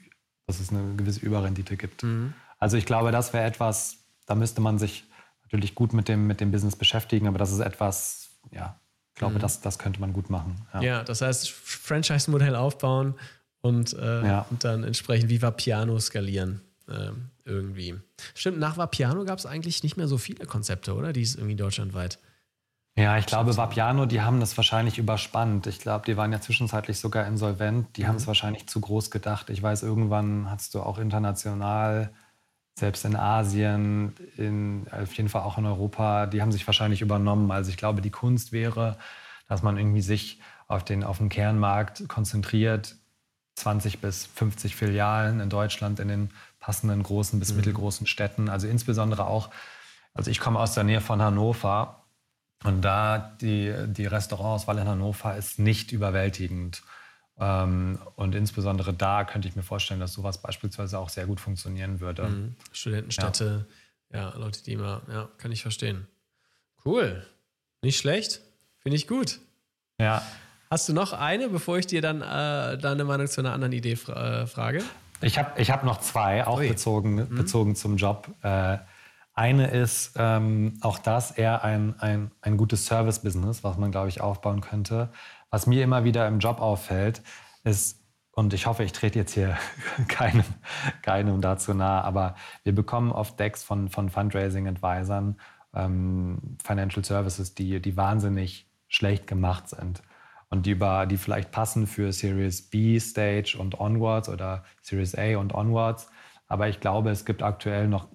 dass 0.47 0.59
es 0.59 0.69
eine 0.69 0.97
gewisse 0.97 1.21
Überrendite 1.21 1.77
gibt. 1.77 2.03
Mhm. 2.03 2.33
Also 2.57 2.75
ich 2.75 2.85
glaube, 2.85 3.13
das 3.13 3.31
wäre 3.31 3.45
etwas, 3.45 3.99
da 4.25 4.35
müsste 4.35 4.59
man 4.59 4.77
sich 4.77 5.05
natürlich 5.43 5.75
gut 5.75 5.93
mit 5.93 6.09
dem, 6.09 6.27
mit 6.27 6.41
dem 6.41 6.51
Business 6.51 6.75
beschäftigen, 6.75 7.25
aber 7.29 7.37
das 7.37 7.53
ist 7.53 7.61
etwas, 7.61 8.31
ja, 8.51 8.77
ich 9.13 9.15
glaube, 9.15 9.35
mhm. 9.35 9.39
das, 9.39 9.61
das 9.61 9.79
könnte 9.79 10.01
man 10.01 10.11
gut 10.11 10.29
machen. 10.29 10.57
Ja, 10.73 10.81
ja 10.81 11.03
das 11.05 11.21
heißt, 11.21 11.49
Franchise-Modell 11.49 12.57
aufbauen 12.57 13.15
und, 13.61 13.93
äh, 13.93 14.27
ja. 14.27 14.45
und 14.49 14.65
dann 14.65 14.83
entsprechend 14.83 15.29
Viva 15.29 15.51
Piano 15.51 15.97
skalieren. 16.01 16.59
Ähm, 16.89 17.29
irgendwie. 17.45 17.95
Stimmt, 18.35 18.59
nach 18.59 18.75
Vapiano 18.75 19.23
gab 19.23 19.39
es 19.39 19.45
eigentlich 19.45 19.83
nicht 19.83 19.95
mehr 19.95 20.09
so 20.09 20.17
viele 20.17 20.45
Konzepte, 20.45 20.95
oder? 20.95 21.13
Die 21.13 21.21
ist 21.21 21.35
irgendwie 21.35 21.55
deutschlandweit. 21.55 22.19
Ja, 22.99 23.17
ich 23.17 23.27
glaube, 23.27 23.55
Vapiano, 23.55 24.05
die 24.05 24.19
haben 24.19 24.41
das 24.41 24.57
wahrscheinlich 24.57 24.97
überspannt. 24.97 25.67
Ich 25.67 25.79
glaube, 25.79 26.03
die 26.05 26.17
waren 26.17 26.33
ja 26.33 26.41
zwischenzeitlich 26.41 26.99
sogar 26.99 27.25
insolvent. 27.25 27.95
Die 27.95 28.03
mhm. 28.03 28.07
haben 28.07 28.15
es 28.17 28.27
wahrscheinlich 28.27 28.67
zu 28.67 28.81
groß 28.81 29.09
gedacht. 29.09 29.49
Ich 29.49 29.63
weiß, 29.63 29.83
irgendwann 29.83 30.51
hast 30.51 30.75
du 30.75 30.81
auch 30.81 30.97
international, 30.97 32.11
selbst 32.77 33.05
in 33.05 33.15
Asien, 33.15 34.15
in, 34.35 34.85
auf 34.91 35.13
jeden 35.13 35.29
Fall 35.29 35.43
auch 35.43 35.57
in 35.57 35.65
Europa, 35.65 36.25
die 36.25 36.41
haben 36.41 36.51
sich 36.51 36.67
wahrscheinlich 36.67 37.01
übernommen. 37.01 37.49
Also 37.51 37.69
ich 37.69 37.77
glaube, 37.77 38.01
die 38.01 38.09
Kunst 38.09 38.51
wäre, 38.51 38.97
dass 39.47 39.63
man 39.63 39.77
irgendwie 39.77 40.01
sich 40.01 40.41
auf 40.67 40.83
den, 40.83 41.05
auf 41.05 41.19
den 41.19 41.29
Kernmarkt 41.29 42.09
konzentriert, 42.09 42.97
20 43.55 43.99
bis 43.99 44.25
50 44.25 44.75
Filialen 44.75 45.39
in 45.39 45.49
Deutschland 45.49 46.01
in 46.01 46.09
den 46.09 46.29
passenden 46.59 47.01
großen 47.03 47.39
bis 47.39 47.51
mhm. 47.51 47.57
mittelgroßen 47.57 48.07
Städten. 48.07 48.49
Also 48.49 48.67
insbesondere 48.67 49.25
auch, 49.25 49.51
also 50.13 50.29
ich 50.29 50.41
komme 50.41 50.59
aus 50.59 50.73
der 50.73 50.83
Nähe 50.83 50.99
von 50.99 51.21
Hannover 51.21 51.98
und 52.63 52.81
da 52.81 53.35
die, 53.41 53.73
die 53.87 54.05
Restaurantauswahl 54.05 54.77
in 54.79 54.87
Hannover 54.87 55.35
ist 55.35 55.59
nicht 55.59 55.91
überwältigend. 55.91 56.83
Ähm, 57.39 57.99
und 58.15 58.35
insbesondere 58.35 58.93
da 58.93 59.23
könnte 59.23 59.47
ich 59.47 59.55
mir 59.55 59.63
vorstellen, 59.63 60.01
dass 60.01 60.13
sowas 60.13 60.41
beispielsweise 60.41 60.99
auch 60.99 61.09
sehr 61.09 61.25
gut 61.25 61.39
funktionieren 61.39 62.01
würde. 62.01 62.23
Mhm. 62.23 62.55
Studentenstädte, 62.73 63.65
ja. 64.11 64.31
ja. 64.31 64.37
Leute, 64.37 64.61
die 64.63 64.73
immer, 64.73 65.01
ja, 65.09 65.29
kann 65.37 65.51
ich 65.51 65.61
verstehen. 65.61 66.07
Cool. 66.83 67.25
Nicht 67.81 67.97
schlecht. 67.97 68.41
Finde 68.79 68.97
ich 68.97 69.07
gut. 69.07 69.39
Ja. 69.99 70.21
Hast 70.69 70.87
du 70.89 70.93
noch 70.93 71.13
eine, 71.13 71.49
bevor 71.49 71.77
ich 71.77 71.87
dir 71.87 72.01
dann 72.01 72.21
äh, 72.21 72.77
deine 72.77 73.05
Meinung 73.05 73.27
zu 73.27 73.41
einer 73.41 73.53
anderen 73.53 73.73
Idee 73.73 73.95
fra 73.95 74.41
äh, 74.41 74.47
frage? 74.47 74.83
Ich 75.21 75.37
habe 75.37 75.59
ich 75.59 75.71
hab 75.71 75.83
noch 75.83 75.99
zwei, 75.99 76.45
auch 76.45 76.59
bezogen, 76.59 77.15
mhm. 77.15 77.35
bezogen 77.35 77.75
zum 77.75 77.97
Job. 77.97 78.29
Äh, 78.41 78.77
eine 79.39 79.67
ist 79.67 80.15
ähm, 80.17 80.77
auch 80.81 80.99
das 80.99 81.31
eher 81.31 81.63
ein, 81.63 81.97
ein, 81.99 82.31
ein 82.41 82.57
gutes 82.57 82.85
Service-Business, 82.85 83.63
was 83.63 83.77
man, 83.77 83.89
glaube 83.89 84.09
ich, 84.09 84.19
aufbauen 84.19 84.59
könnte. 84.59 85.11
Was 85.49 85.65
mir 85.65 85.81
immer 85.81 86.03
wieder 86.03 86.27
im 86.27 86.39
Job 86.39 86.59
auffällt, 86.59 87.23
ist, 87.63 88.03
und 88.33 88.53
ich 88.53 88.65
hoffe, 88.65 88.83
ich 88.83 88.91
trete 88.91 89.17
jetzt 89.17 89.33
hier 89.33 89.57
keinem, 90.09 90.43
keinem 91.03 91.39
dazu 91.39 91.73
nahe, 91.73 92.03
aber 92.03 92.35
wir 92.63 92.75
bekommen 92.75 93.13
oft 93.13 93.39
Decks 93.39 93.63
von, 93.63 93.87
von 93.87 94.09
Fundraising-Advisern, 94.09 95.39
ähm, 95.73 96.57
Financial 96.61 97.05
Services, 97.05 97.55
die, 97.55 97.81
die 97.81 97.95
wahnsinnig 97.95 98.69
schlecht 98.89 99.25
gemacht 99.25 99.69
sind 99.69 100.03
und 100.49 100.65
die, 100.65 100.71
über, 100.71 101.05
die 101.05 101.15
vielleicht 101.15 101.51
passen 101.51 101.87
für 101.87 102.11
Series 102.11 102.69
B 102.69 102.99
Stage 102.99 103.55
und 103.57 103.79
Onwards 103.79 104.27
oder 104.27 104.65
Series 104.81 105.15
A 105.15 105.37
und 105.37 105.53
Onwards. 105.55 106.09
Aber 106.47 106.67
ich 106.67 106.81
glaube, 106.81 107.11
es 107.11 107.23
gibt 107.23 107.41
aktuell 107.41 107.87
noch 107.87 108.09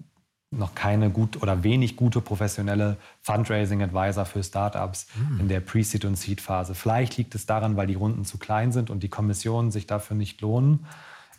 noch 0.57 0.75
keine 0.75 1.09
gut 1.09 1.41
oder 1.41 1.63
wenig 1.63 1.95
gute 1.95 2.21
professionelle 2.21 2.97
Fundraising-Advisor 3.21 4.25
für 4.25 4.43
Startups 4.43 5.07
mhm. 5.15 5.41
in 5.41 5.47
der 5.47 5.59
Pre-Seed- 5.59 6.05
und 6.05 6.15
Seed-Phase. 6.15 6.75
Vielleicht 6.75 7.17
liegt 7.17 7.35
es 7.35 7.45
daran, 7.45 7.77
weil 7.77 7.87
die 7.87 7.95
Runden 7.95 8.25
zu 8.25 8.37
klein 8.37 8.71
sind 8.71 8.89
und 8.89 9.03
die 9.03 9.09
Kommissionen 9.09 9.71
sich 9.71 9.87
dafür 9.87 10.15
nicht 10.15 10.41
lohnen. 10.41 10.85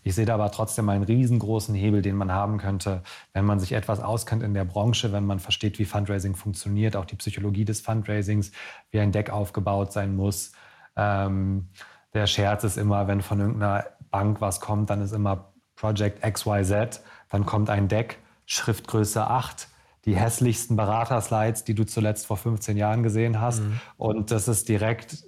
Ich 0.06 0.14
sehe 0.14 0.24
da 0.24 0.34
aber 0.34 0.52
trotzdem 0.52 0.88
einen 0.88 1.02
riesengroßen 1.02 1.74
Hebel, 1.74 2.00
den 2.00 2.14
man 2.14 2.30
haben 2.30 2.58
könnte, 2.58 3.02
wenn 3.32 3.44
man 3.44 3.58
sich 3.58 3.72
etwas 3.72 3.98
auskennt 3.98 4.44
in 4.44 4.54
der 4.54 4.64
Branche, 4.64 5.12
wenn 5.12 5.26
man 5.26 5.40
versteht, 5.40 5.80
wie 5.80 5.84
Fundraising 5.84 6.36
funktioniert, 6.36 6.94
auch 6.94 7.06
die 7.06 7.16
Psychologie 7.16 7.64
des 7.64 7.80
Fundraisings, 7.80 8.52
wie 8.92 9.00
ein 9.00 9.10
Deck 9.10 9.30
aufgebaut 9.30 9.92
sein 9.92 10.14
muss. 10.14 10.52
Ähm, 10.94 11.70
der 12.14 12.28
Scherz 12.28 12.62
ist 12.62 12.76
immer, 12.76 13.08
wenn 13.08 13.20
von 13.20 13.40
irgendeiner 13.40 13.84
Bank 14.12 14.40
was 14.40 14.60
kommt, 14.60 14.90
dann 14.90 15.02
ist 15.02 15.10
immer 15.10 15.52
Project 15.74 16.22
XYZ, 16.22 17.02
dann 17.28 17.44
kommt 17.44 17.68
ein 17.68 17.88
Deck, 17.88 18.18
Schriftgröße 18.47 19.26
8, 19.26 19.68
die 20.05 20.16
hässlichsten 20.16 20.76
Beraterslides, 20.76 21.64
die 21.64 21.74
du 21.74 21.84
zuletzt 21.84 22.26
vor 22.26 22.36
15 22.36 22.76
Jahren 22.76 23.03
gesehen 23.03 23.40
hast. 23.40 23.62
Mhm. 23.62 23.80
Und 23.97 24.30
das 24.30 24.49
ist 24.49 24.68
direkt 24.68 25.24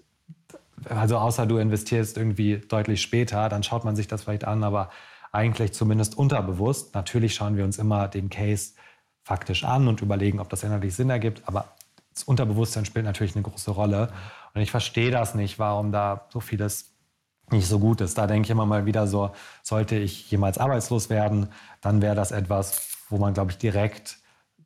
also 0.89 1.19
außer 1.19 1.47
du 1.47 1.59
investierst 1.59 2.17
irgendwie 2.17 2.59
deutlich 2.59 3.03
später, 3.03 3.49
dann 3.49 3.63
schaut 3.63 3.85
man 3.85 3.97
sich 3.97 4.07
das 4.07 4.25
vielleicht 4.25 4.45
an, 4.45 4.63
aber 4.63 4.91
eigentlich 5.33 5.73
zumindest 5.73 6.17
unterbewusst. 6.17 6.95
Natürlich 6.95 7.35
schauen 7.35 7.57
wir 7.57 7.65
uns 7.65 7.79
immer 7.79 8.09
den 8.09 8.31
Case 8.31 8.73
faktisch 9.23 9.65
an 9.65 9.89
und 9.89 10.01
überlegen, 10.01 10.41
ob 10.41 10.49
das 10.49 10.63
inhaltlich 10.63 10.95
Sinn 10.95 11.11
ergibt, 11.11 11.43
aber 11.47 11.73
das 12.15 12.25
Unterbewusstsein 12.25 12.85
spielt 12.85 13.05
natürlich 13.05 13.37
eine 13.37 13.43
große 13.43 13.71
Rolle. 13.71 14.11
Und 14.55 14.61
ich 14.61 14.71
verstehe 14.71 15.11
das 15.11 15.35
nicht, 15.35 15.59
warum 15.59 15.93
da 15.93 16.27
so 16.33 16.41
vieles 16.41 16.93
nicht 17.51 17.69
so 17.69 17.79
gut 17.79 18.01
ist. 18.01 18.19
Da 18.19 18.27
denke 18.27 18.47
ich 18.47 18.51
immer 18.51 18.67
mal 18.67 18.87
wieder 18.87 19.07
so, 19.07 19.31
sollte 19.63 19.97
ich 19.97 20.31
jemals 20.31 20.59
arbeitslos 20.59 21.11
werden, 21.11 21.49
dann 21.81 22.03
wäre 22.03 22.15
das 22.15 22.33
etwas, 22.33 22.98
wo 23.09 23.19
man, 23.19 23.35
glaube 23.35 23.51
ich, 23.51 23.59
direkt 23.59 24.19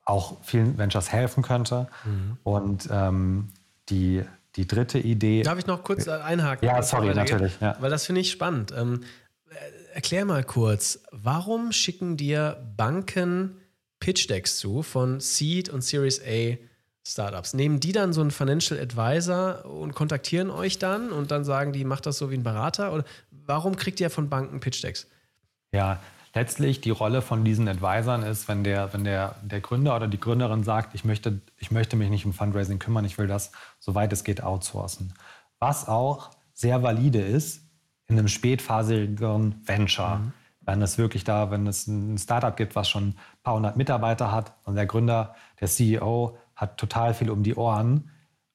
auch 0.04 0.42
vielen 0.42 0.78
Ventures 0.78 1.12
helfen 1.12 1.42
könnte. 1.42 1.88
Mhm. 2.04 2.38
Und 2.42 2.88
ähm, 2.90 3.48
die 3.88 4.24
die 4.56 4.66
dritte 4.66 4.98
Idee. 4.98 5.42
Darf 5.42 5.58
ich 5.58 5.66
noch 5.66 5.82
kurz 5.82 6.08
einhaken? 6.08 6.66
Ja, 6.66 6.82
sorry, 6.82 7.14
natürlich. 7.14 7.58
Ja. 7.60 7.76
Weil 7.80 7.90
das 7.90 8.06
finde 8.06 8.20
ich 8.20 8.30
spannend. 8.30 8.72
Ähm, 8.76 9.02
äh, 9.50 9.94
erklär 9.94 10.24
mal 10.24 10.44
kurz, 10.44 11.00
warum 11.10 11.72
schicken 11.72 12.16
dir 12.16 12.62
Banken 12.76 13.56
Pitch 14.00 14.28
Decks 14.28 14.58
zu 14.58 14.82
von 14.82 15.20
Seed 15.20 15.68
und 15.70 15.82
Series 15.82 16.20
A 16.20 16.58
Startups? 17.06 17.54
Nehmen 17.54 17.80
die 17.80 17.92
dann 17.92 18.12
so 18.12 18.20
einen 18.20 18.30
Financial 18.30 18.78
Advisor 18.78 19.64
und 19.64 19.94
kontaktieren 19.94 20.50
euch 20.50 20.78
dann 20.78 21.12
und 21.12 21.30
dann 21.30 21.44
sagen 21.44 21.72
die, 21.72 21.84
macht 21.84 22.06
das 22.06 22.18
so 22.18 22.30
wie 22.30 22.34
ein 22.34 22.42
Berater? 22.42 22.92
Oder 22.92 23.04
warum 23.30 23.76
kriegt 23.76 24.00
ihr 24.00 24.10
von 24.10 24.28
Banken 24.28 24.60
Pitch 24.60 24.82
Decks? 24.84 25.06
Ja, 25.72 25.98
letztlich 26.34 26.80
die 26.80 26.90
Rolle 26.90 27.22
von 27.22 27.44
diesen 27.44 27.68
Advisern 27.68 28.22
ist, 28.22 28.48
wenn 28.48 28.64
der, 28.64 28.92
wenn 28.92 29.04
der, 29.04 29.36
der 29.42 29.60
Gründer 29.60 29.96
oder 29.96 30.08
die 30.08 30.20
Gründerin 30.20 30.64
sagt, 30.64 30.94
ich 30.94 31.04
möchte, 31.04 31.40
ich 31.58 31.70
möchte 31.70 31.96
mich 31.96 32.10
nicht 32.10 32.24
um 32.24 32.32
Fundraising 32.32 32.78
kümmern, 32.78 33.04
ich 33.04 33.18
will 33.18 33.26
das, 33.26 33.52
soweit 33.78 34.12
es 34.12 34.24
geht, 34.24 34.42
outsourcen. 34.42 35.14
Was 35.58 35.88
auch 35.88 36.30
sehr 36.54 36.82
valide 36.82 37.20
ist 37.20 37.62
in 38.06 38.18
einem 38.18 38.28
spätphasigeren 38.28 39.60
Venture. 39.64 40.18
Mhm. 40.18 40.32
Wenn 40.60 40.82
es 40.82 40.96
wirklich 40.96 41.24
da, 41.24 41.50
wenn 41.50 41.66
es 41.66 41.86
ein 41.86 42.18
Startup 42.18 42.56
gibt, 42.56 42.76
was 42.76 42.88
schon 42.88 43.08
ein 43.08 43.16
paar 43.42 43.54
hundert 43.54 43.76
Mitarbeiter 43.76 44.30
hat 44.30 44.54
und 44.64 44.76
der 44.76 44.86
Gründer, 44.86 45.34
der 45.60 45.68
CEO, 45.68 46.38
hat 46.54 46.78
total 46.78 47.14
viel 47.14 47.30
um 47.30 47.42
die 47.42 47.56
Ohren, 47.56 48.10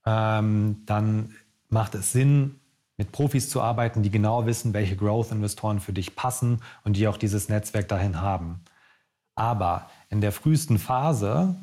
ähm, 0.06 0.84
dann 0.86 1.36
macht 1.70 1.96
es 1.96 2.14
Sinn, 2.14 2.60
mit 2.98 3.12
Profis 3.12 3.50
zu 3.50 3.62
arbeiten, 3.62 4.02
die 4.04 4.10
genau 4.10 4.46
wissen, 4.46 4.74
welche 4.74 4.96
Growth-Investoren 4.96 5.80
für 5.80 5.94
dich 5.94 6.16
passen 6.16 6.62
und 6.84 6.98
die 6.98 7.08
auch 7.08 7.18
dieses 7.18 7.48
Netzwerk 7.48 7.88
dahin 7.88 8.22
haben. 8.22 8.62
Aber 9.36 9.90
in 10.10 10.20
der 10.20 10.32
frühesten 10.32 10.80
Phase 10.80 11.56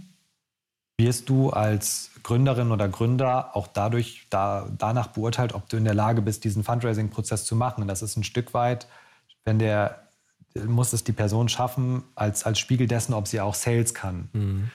wirst 0.97 1.29
du 1.29 1.51
als 1.51 2.13
Gründerin 2.23 2.71
oder 2.71 2.89
Gründer 2.89 3.57
auch 3.57 3.67
dadurch 3.67 4.29
da, 4.31 4.69
danach 4.79 5.09
beurteilt, 5.09 5.53
ob 5.55 5.69
du 5.69 5.77
in 5.77 5.85
der 5.85 5.95
Lage 5.95 6.23
bist, 6.23 6.45
diesen 6.45 6.63
Fundraising-Prozess 6.63 7.45
zu 7.45 7.57
machen. 7.57 7.89
Das 7.89 8.03
ist 8.03 8.17
ein 8.17 8.25
Stück 8.25 8.55
weit, 8.55 8.87
wenn 9.45 9.59
der 9.59 10.05
muss 10.67 10.93
es 10.93 11.03
die 11.03 11.13
Person 11.13 11.49
schaffen, 11.49 12.05
als, 12.15 12.45
als 12.45 12.61
Spiegel 12.61 12.87
dessen, 12.87 13.13
ob 13.13 13.27
sie 13.27 13.41
auch 13.41 13.55
Sales 13.55 13.93
kann. 13.93 14.29
Mhm. 14.33 14.71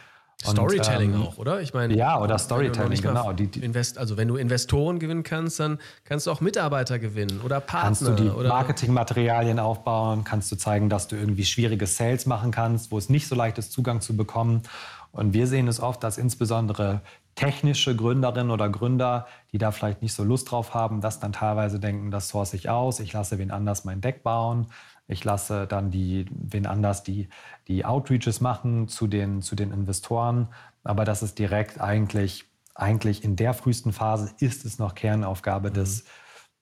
Storytelling 0.46 1.14
ähm, 1.14 1.24
auch, 1.24 1.38
oder? 1.38 1.62
Ich 1.62 1.74
meine, 1.74 1.96
ja, 1.96 2.20
oder 2.22 2.38
Storytelling, 2.38 3.02
genau. 3.02 3.34
Die, 3.34 3.48
die 3.48 3.60
Invest, 3.60 3.98
also 3.98 4.16
wenn 4.16 4.30
du 4.30 4.38
Investoren 4.38 4.98
gewinnen 4.98 5.24
kannst, 5.24 5.60
dann 5.60 5.80
kannst 6.06 6.28
du 6.28 6.32
auch 6.32 6.40
Mitarbeiter 6.40 6.98
gewinnen 6.98 7.42
oder 7.44 7.60
Partner. 7.60 7.88
Kannst 7.88 8.08
du 8.08 8.14
die 8.14 8.48
Marketingmaterialien 8.48 9.60
aufbauen, 9.60 10.24
kannst 10.24 10.50
du 10.52 10.56
zeigen, 10.56 10.90
dass 10.90 11.08
du 11.10 11.18
irgendwie 11.18 11.44
schwierige 11.44 11.88
Sales 11.88 12.26
machen 12.26 12.52
kannst, 12.52 12.92
wo 12.92 12.98
es 12.98 13.10
nicht 13.10 13.28
so 13.28 13.36
leicht 13.36 13.58
ist, 13.58 13.74
Zugang 13.74 14.00
zu 14.00 14.16
bekommen. 14.16 14.64
Und 15.12 15.34
wir 15.34 15.48
sehen 15.48 15.68
es 15.68 15.82
oft, 15.82 16.04
dass 16.04 16.18
insbesondere 16.18 17.02
technische 17.36 17.96
Gründerinnen 17.96 18.52
oder 18.52 18.70
Gründer, 18.70 19.28
die 19.52 19.58
da 19.58 19.72
vielleicht 19.72 20.02
nicht 20.02 20.14
so 20.14 20.24
Lust 20.24 20.52
drauf 20.52 20.74
haben, 20.74 21.02
das 21.02 21.20
dann 21.20 21.34
teilweise 21.34 21.80
denken, 21.80 22.12
das 22.12 22.30
source 22.30 22.54
ich 22.54 22.70
aus, 22.70 23.00
ich 23.00 23.14
lasse 23.14 23.40
wen 23.40 23.52
anders 23.52 23.86
mein 23.86 24.02
Deck 24.02 24.24
bauen, 24.24 24.68
ich 25.10 25.24
lasse 25.24 25.66
dann 25.68 25.90
die, 25.90 26.28
wen 26.32 26.68
anders 26.68 27.04
die, 27.04 27.28
die 27.68 27.84
Outreaches 27.84 28.42
machen 28.42 28.88
zu 28.88 29.08
den, 29.08 29.42
zu 29.42 29.56
den 29.56 29.72
Investoren. 29.72 30.48
Aber 30.84 31.04
das 31.04 31.24
ist 31.24 31.40
direkt 31.40 31.82
eigentlich, 31.82 32.46
eigentlich 32.76 33.24
in 33.24 33.36
der 33.36 33.54
frühesten 33.54 33.92
Phase 33.92 34.32
ist 34.40 34.66
es 34.66 34.78
noch 34.78 34.94
Kernaufgabe 34.94 35.72
mhm. 35.72 35.74
des, 35.74 36.06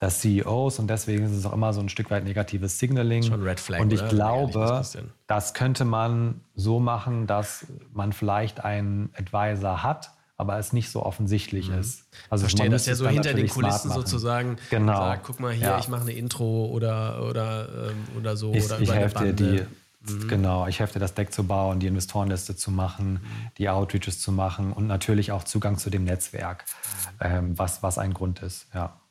des 0.01 0.21
CEOs 0.21 0.79
und 0.79 0.89
deswegen 0.89 1.25
ist 1.25 1.33
es 1.33 1.45
auch 1.45 1.53
immer 1.53 1.73
so 1.73 1.81
ein 1.81 1.89
Stück 1.89 2.09
weit 2.09 2.23
negatives 2.23 2.79
Signaling. 2.79 3.23
Schon 3.23 3.43
Red 3.43 3.59
Flag. 3.59 3.81
Und 3.81 3.91
ich 3.91 4.01
oder? 4.01 4.09
glaube, 4.09 4.81
das 5.27 5.53
könnte 5.53 5.83
man 5.83 6.41
so 6.55 6.79
machen, 6.79 7.27
dass 7.27 7.67
man 7.91 8.13
vielleicht 8.13 8.63
einen 8.63 9.09
Advisor 9.17 9.83
hat, 9.83 10.11
aber 10.37 10.59
es 10.59 10.71
nicht 10.71 10.91
so 10.91 11.03
offensichtlich 11.03 11.69
mhm. 11.69 11.79
ist. 11.79 12.05
Also 12.29 12.43
Verstehe, 12.43 12.69
dass 12.69 12.87
er 12.87 12.95
so 12.95 13.07
hinter 13.07 13.33
den 13.33 13.49
Kulissen 13.49 13.91
sozusagen 13.91 14.57
genau. 14.69 14.95
sagt, 14.95 15.23
guck 15.25 15.39
mal 15.39 15.51
hier, 15.51 15.67
ja. 15.67 15.79
ich 15.79 15.87
mache 15.87 16.01
eine 16.01 16.13
Intro 16.13 16.67
oder, 16.67 17.23
oder, 17.27 17.89
ähm, 17.89 18.17
oder 18.17 18.37
so. 18.37 18.53
Ich, 18.53 18.65
oder 18.65 18.79
ich 18.79 18.91
helfe 18.91 19.33
dir, 19.33 19.33
die, 19.33 20.13
mhm. 20.13 20.27
genau, 20.27 20.67
ich 20.67 20.79
helfe 20.79 20.93
dir, 20.93 20.99
das 20.99 21.15
Deck 21.15 21.33
zu 21.33 21.43
bauen, 21.43 21.79
die 21.79 21.87
Investorenliste 21.87 22.55
zu 22.55 22.69
machen, 22.69 23.13
mhm. 23.13 23.21
die 23.57 23.67
Outreaches 23.67 24.21
zu 24.21 24.31
machen 24.31 24.71
und 24.73 24.85
natürlich 24.85 25.31
auch 25.31 25.43
Zugang 25.43 25.79
zu 25.79 25.89
dem 25.89 26.03
Netzwerk, 26.03 26.65
mhm. 26.65 27.25
ähm, 27.25 27.59
was, 27.59 27.81
was 27.81 27.97
ein 27.97 28.13
Grund 28.13 28.43
ist, 28.43 28.67
ja. 28.73 29.01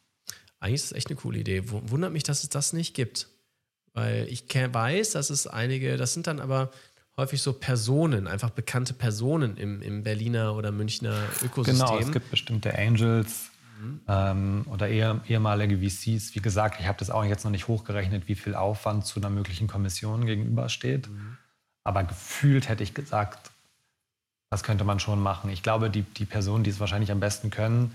Eigentlich 0.60 0.76
ist 0.76 0.84
es 0.86 0.92
echt 0.92 1.08
eine 1.08 1.16
coole 1.16 1.38
Idee. 1.38 1.64
Wundert 1.66 2.12
mich, 2.12 2.22
dass 2.22 2.42
es 2.42 2.48
das 2.48 2.72
nicht 2.72 2.94
gibt. 2.94 3.28
Weil 3.92 4.26
ich 4.28 4.44
weiß, 4.48 5.12
dass 5.12 5.30
es 5.30 5.46
einige, 5.46 5.96
das 5.96 6.14
sind 6.14 6.26
dann 6.26 6.40
aber 6.40 6.70
häufig 7.16 7.40
so 7.40 7.52
Personen, 7.52 8.26
einfach 8.26 8.50
bekannte 8.50 8.92
Personen 8.94 9.56
im, 9.56 9.80
im 9.82 10.02
Berliner 10.02 10.54
oder 10.54 10.70
Münchner 10.70 11.16
Ökosystem. 11.42 11.86
Genau, 11.86 11.98
es 11.98 12.12
gibt 12.12 12.30
bestimmte 12.30 12.76
Angels 12.78 13.50
mhm. 13.80 14.00
ähm, 14.06 14.66
oder 14.70 14.88
eher, 14.88 15.20
ehemalige 15.26 15.78
VCs. 15.78 16.34
Wie 16.34 16.40
gesagt, 16.40 16.80
ich 16.80 16.86
habe 16.86 16.98
das 16.98 17.10
auch 17.10 17.24
jetzt 17.24 17.44
noch 17.44 17.50
nicht 17.50 17.68
hochgerechnet, 17.68 18.28
wie 18.28 18.34
viel 18.34 18.54
Aufwand 18.54 19.06
zu 19.06 19.20
einer 19.20 19.30
möglichen 19.30 19.66
Kommission 19.66 20.26
gegenübersteht. 20.26 21.08
Mhm. 21.08 21.38
Aber 21.84 22.04
gefühlt 22.04 22.68
hätte 22.68 22.82
ich 22.82 22.94
gesagt, 22.94 23.50
das 24.50 24.62
könnte 24.62 24.84
man 24.84 25.00
schon 25.00 25.20
machen. 25.20 25.50
Ich 25.50 25.62
glaube, 25.62 25.90
die, 25.90 26.02
die 26.02 26.24
Personen, 26.24 26.64
die 26.64 26.70
es 26.70 26.80
wahrscheinlich 26.80 27.10
am 27.12 27.20
besten 27.20 27.50
können, 27.50 27.94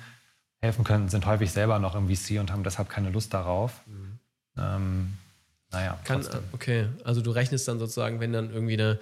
helfen 0.62 0.84
können, 0.84 1.10
sind 1.10 1.26
häufig 1.26 1.52
selber 1.52 1.80
noch 1.80 1.96
im 1.96 2.08
VC 2.08 2.40
und 2.40 2.52
haben 2.52 2.64
deshalb 2.64 2.90
keine 2.90 3.10
Lust 3.10 3.34
darauf. 3.34 3.82
Mhm. 3.86 4.20
Ähm, 4.58 5.14
naja, 5.72 6.00
Kann, 6.04 6.22
trotzdem. 6.22 6.44
okay, 6.52 6.88
also 7.04 7.22
du 7.22 7.32
rechnest 7.32 7.68
dann 7.68 7.80
sozusagen, 7.80 8.20
wenn 8.20 8.34
dann 8.34 8.52
irgendwie 8.52 8.74
eine, 8.74 9.00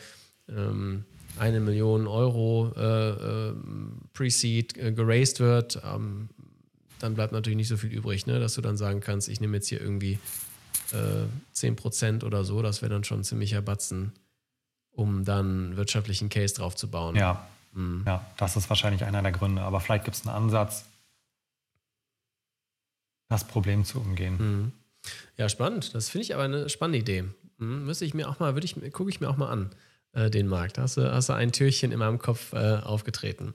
ähm, 0.47 1.05
eine 1.37 1.59
Million 1.59 2.07
Euro 2.07 2.71
äh, 2.75 3.09
äh, 3.49 3.53
Pre-Seed 4.13 4.77
äh, 4.77 4.91
geraced 4.91 5.39
wird, 5.39 5.81
ähm, 5.83 6.29
dann 6.99 7.15
bleibt 7.15 7.31
natürlich 7.31 7.57
nicht 7.57 7.69
so 7.69 7.77
viel 7.77 7.91
übrig, 7.91 8.27
ne? 8.27 8.39
dass 8.39 8.53
du 8.55 8.61
dann 8.61 8.77
sagen 8.77 8.99
kannst, 8.99 9.29
ich 9.29 9.41
nehme 9.41 9.57
jetzt 9.57 9.67
hier 9.67 9.81
irgendwie 9.81 10.19
äh, 10.91 11.25
10% 11.55 12.23
oder 12.23 12.43
so, 12.43 12.61
das 12.61 12.81
wäre 12.81 12.91
dann 12.91 13.03
schon 13.03 13.21
ein 13.21 13.23
ziemlicher 13.23 13.61
Batzen, 13.61 14.11
um 14.91 15.25
dann 15.25 15.77
wirtschaftlichen 15.77 16.29
Case 16.29 16.53
drauf 16.55 16.75
zu 16.75 16.89
bauen. 16.89 17.15
Ja, 17.15 17.47
mhm. 17.73 18.03
ja 18.05 18.25
das 18.37 18.57
ist 18.57 18.69
wahrscheinlich 18.69 19.05
einer 19.05 19.21
der 19.21 19.31
Gründe. 19.31 19.61
Aber 19.61 19.79
vielleicht 19.79 20.05
gibt 20.05 20.17
es 20.17 20.27
einen 20.27 20.35
Ansatz, 20.35 20.85
das 23.29 23.43
Problem 23.43 23.85
zu 23.85 23.99
umgehen. 23.99 24.37
Mhm. 24.37 24.71
Ja, 25.37 25.49
spannend. 25.49 25.95
Das 25.95 26.09
finde 26.09 26.23
ich 26.23 26.33
aber 26.33 26.43
eine 26.43 26.69
spannende 26.69 26.99
Idee. 26.99 27.25
Hm, 27.59 27.85
müsste 27.85 28.05
ich 28.05 28.13
mir 28.13 28.29
auch 28.29 28.39
mal, 28.39 28.55
würde 28.55 28.65
ich, 28.65 28.75
gucke 28.91 29.09
ich 29.09 29.21
mir 29.21 29.29
auch 29.29 29.37
mal 29.37 29.49
an, 29.49 29.69
äh, 30.13 30.29
den 30.29 30.47
Markt. 30.47 30.77
Da 30.77 30.83
hast 30.83 30.97
du, 30.97 31.11
hast 31.11 31.29
du 31.29 31.33
ein 31.33 31.51
Türchen 31.51 31.91
in 31.91 31.99
meinem 31.99 32.19
Kopf 32.19 32.53
äh, 32.53 32.77
aufgetreten. 32.83 33.53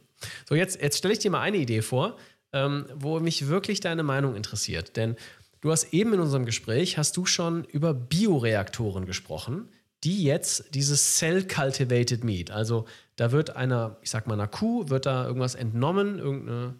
So, 0.49 0.55
jetzt, 0.55 0.81
jetzt 0.81 0.99
stelle 0.99 1.13
ich 1.13 1.21
dir 1.21 1.31
mal 1.31 1.41
eine 1.41 1.57
Idee 1.57 1.83
vor, 1.83 2.17
ähm, 2.53 2.87
wo 2.95 3.19
mich 3.21 3.49
wirklich 3.49 3.81
deine 3.81 4.03
Meinung 4.03 4.37
interessiert. 4.37 4.97
Denn 4.97 5.17
du 5.61 5.71
hast 5.71 5.93
eben 5.93 6.15
in 6.15 6.21
unserem 6.21 6.47
Gespräch, 6.47 6.99
hast 6.99 7.17
du 7.17 7.27
schon 7.27 7.65
über 7.65 7.93
Bioreaktoren 7.95 9.07
gesprochen, 9.07 9.69
die 10.05 10.23
jetzt 10.23 10.75
dieses 10.75 11.17
Cell-Cultivated 11.17 12.25
Meat, 12.25 12.51
also 12.51 12.85
da 13.17 13.33
wird 13.33 13.57
einer, 13.57 13.97
ich 14.03 14.11
sag 14.11 14.27
mal 14.27 14.35
einer 14.35 14.49
Kuh, 14.49 14.89
wird 14.89 15.07
da 15.07 15.27
irgendwas 15.27 15.55
entnommen, 15.55 16.19
irgendeine 16.19 16.75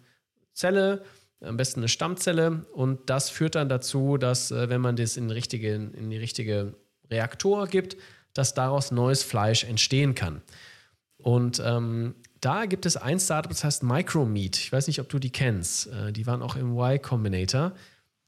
Zelle, 0.53 1.03
am 1.45 1.57
besten 1.57 1.81
eine 1.81 1.87
Stammzelle 1.87 2.65
und 2.73 3.09
das 3.09 3.29
führt 3.29 3.55
dann 3.55 3.69
dazu, 3.69 4.17
dass 4.17 4.51
äh, 4.51 4.69
wenn 4.69 4.81
man 4.81 4.95
das 4.95 5.17
in, 5.17 5.29
richtige, 5.31 5.73
in 5.73 6.09
die 6.09 6.17
richtige 6.17 6.73
Reaktor 7.09 7.67
gibt, 7.67 7.97
dass 8.33 8.53
daraus 8.53 8.91
neues 8.91 9.23
Fleisch 9.23 9.63
entstehen 9.63 10.15
kann. 10.15 10.41
Und 11.17 11.61
ähm, 11.65 12.15
da 12.41 12.65
gibt 12.65 12.85
es 12.85 12.97
ein 12.97 13.19
Startup, 13.19 13.49
das 13.49 13.63
heißt 13.63 13.83
Micromeat. 13.83 14.57
Ich 14.57 14.71
weiß 14.71 14.87
nicht, 14.87 14.99
ob 14.99 15.09
du 15.09 15.17
die 15.17 15.31
kennst. 15.31 15.87
Äh, 15.87 16.11
die 16.11 16.27
waren 16.27 16.41
auch 16.41 16.55
im 16.55 16.77
Y 16.77 17.01
Combinator. 17.01 17.73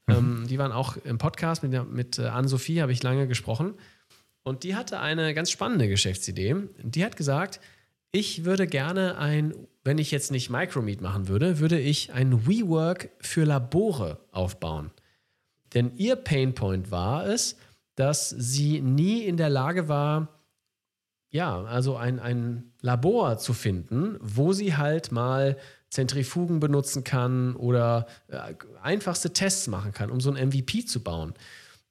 Mhm. 0.06 0.14
Ähm, 0.14 0.46
die 0.48 0.58
waren 0.58 0.72
auch 0.72 0.96
im 0.96 1.18
Podcast 1.18 1.62
mit, 1.62 1.92
mit 1.92 2.18
äh, 2.18 2.26
Anne-Sophie, 2.26 2.80
habe 2.82 2.92
ich 2.92 3.02
lange 3.02 3.28
gesprochen. 3.28 3.74
Und 4.42 4.64
die 4.64 4.74
hatte 4.74 5.00
eine 5.00 5.34
ganz 5.34 5.50
spannende 5.50 5.88
Geschäftsidee. 5.88 6.56
Die 6.82 7.04
hat 7.04 7.16
gesagt, 7.16 7.60
ich 8.12 8.44
würde 8.44 8.66
gerne 8.66 9.18
ein, 9.18 9.54
wenn 9.84 9.98
ich 9.98 10.10
jetzt 10.10 10.30
nicht 10.30 10.50
Micromeet 10.50 11.00
machen 11.00 11.28
würde, 11.28 11.58
würde 11.58 11.78
ich 11.78 12.12
ein 12.12 12.46
WeWork 12.46 13.10
für 13.20 13.44
Labore 13.44 14.18
aufbauen. 14.32 14.90
Denn 15.74 15.96
ihr 15.96 16.16
Painpoint 16.16 16.90
war 16.90 17.26
es, 17.26 17.56
dass 17.94 18.30
sie 18.30 18.80
nie 18.80 19.22
in 19.22 19.36
der 19.36 19.50
Lage 19.50 19.88
war, 19.88 20.28
ja, 21.30 21.62
also 21.64 21.96
ein, 21.96 22.20
ein 22.20 22.72
Labor 22.80 23.36
zu 23.38 23.52
finden, 23.52 24.16
wo 24.20 24.54
sie 24.54 24.76
halt 24.76 25.12
mal 25.12 25.58
Zentrifugen 25.90 26.60
benutzen 26.60 27.04
kann 27.04 27.54
oder 27.54 28.06
äh, 28.28 28.54
einfachste 28.82 29.32
Tests 29.32 29.66
machen 29.66 29.92
kann, 29.92 30.10
um 30.10 30.20
so 30.20 30.32
ein 30.32 30.48
MVP 30.48 30.86
zu 30.86 31.02
bauen. 31.02 31.34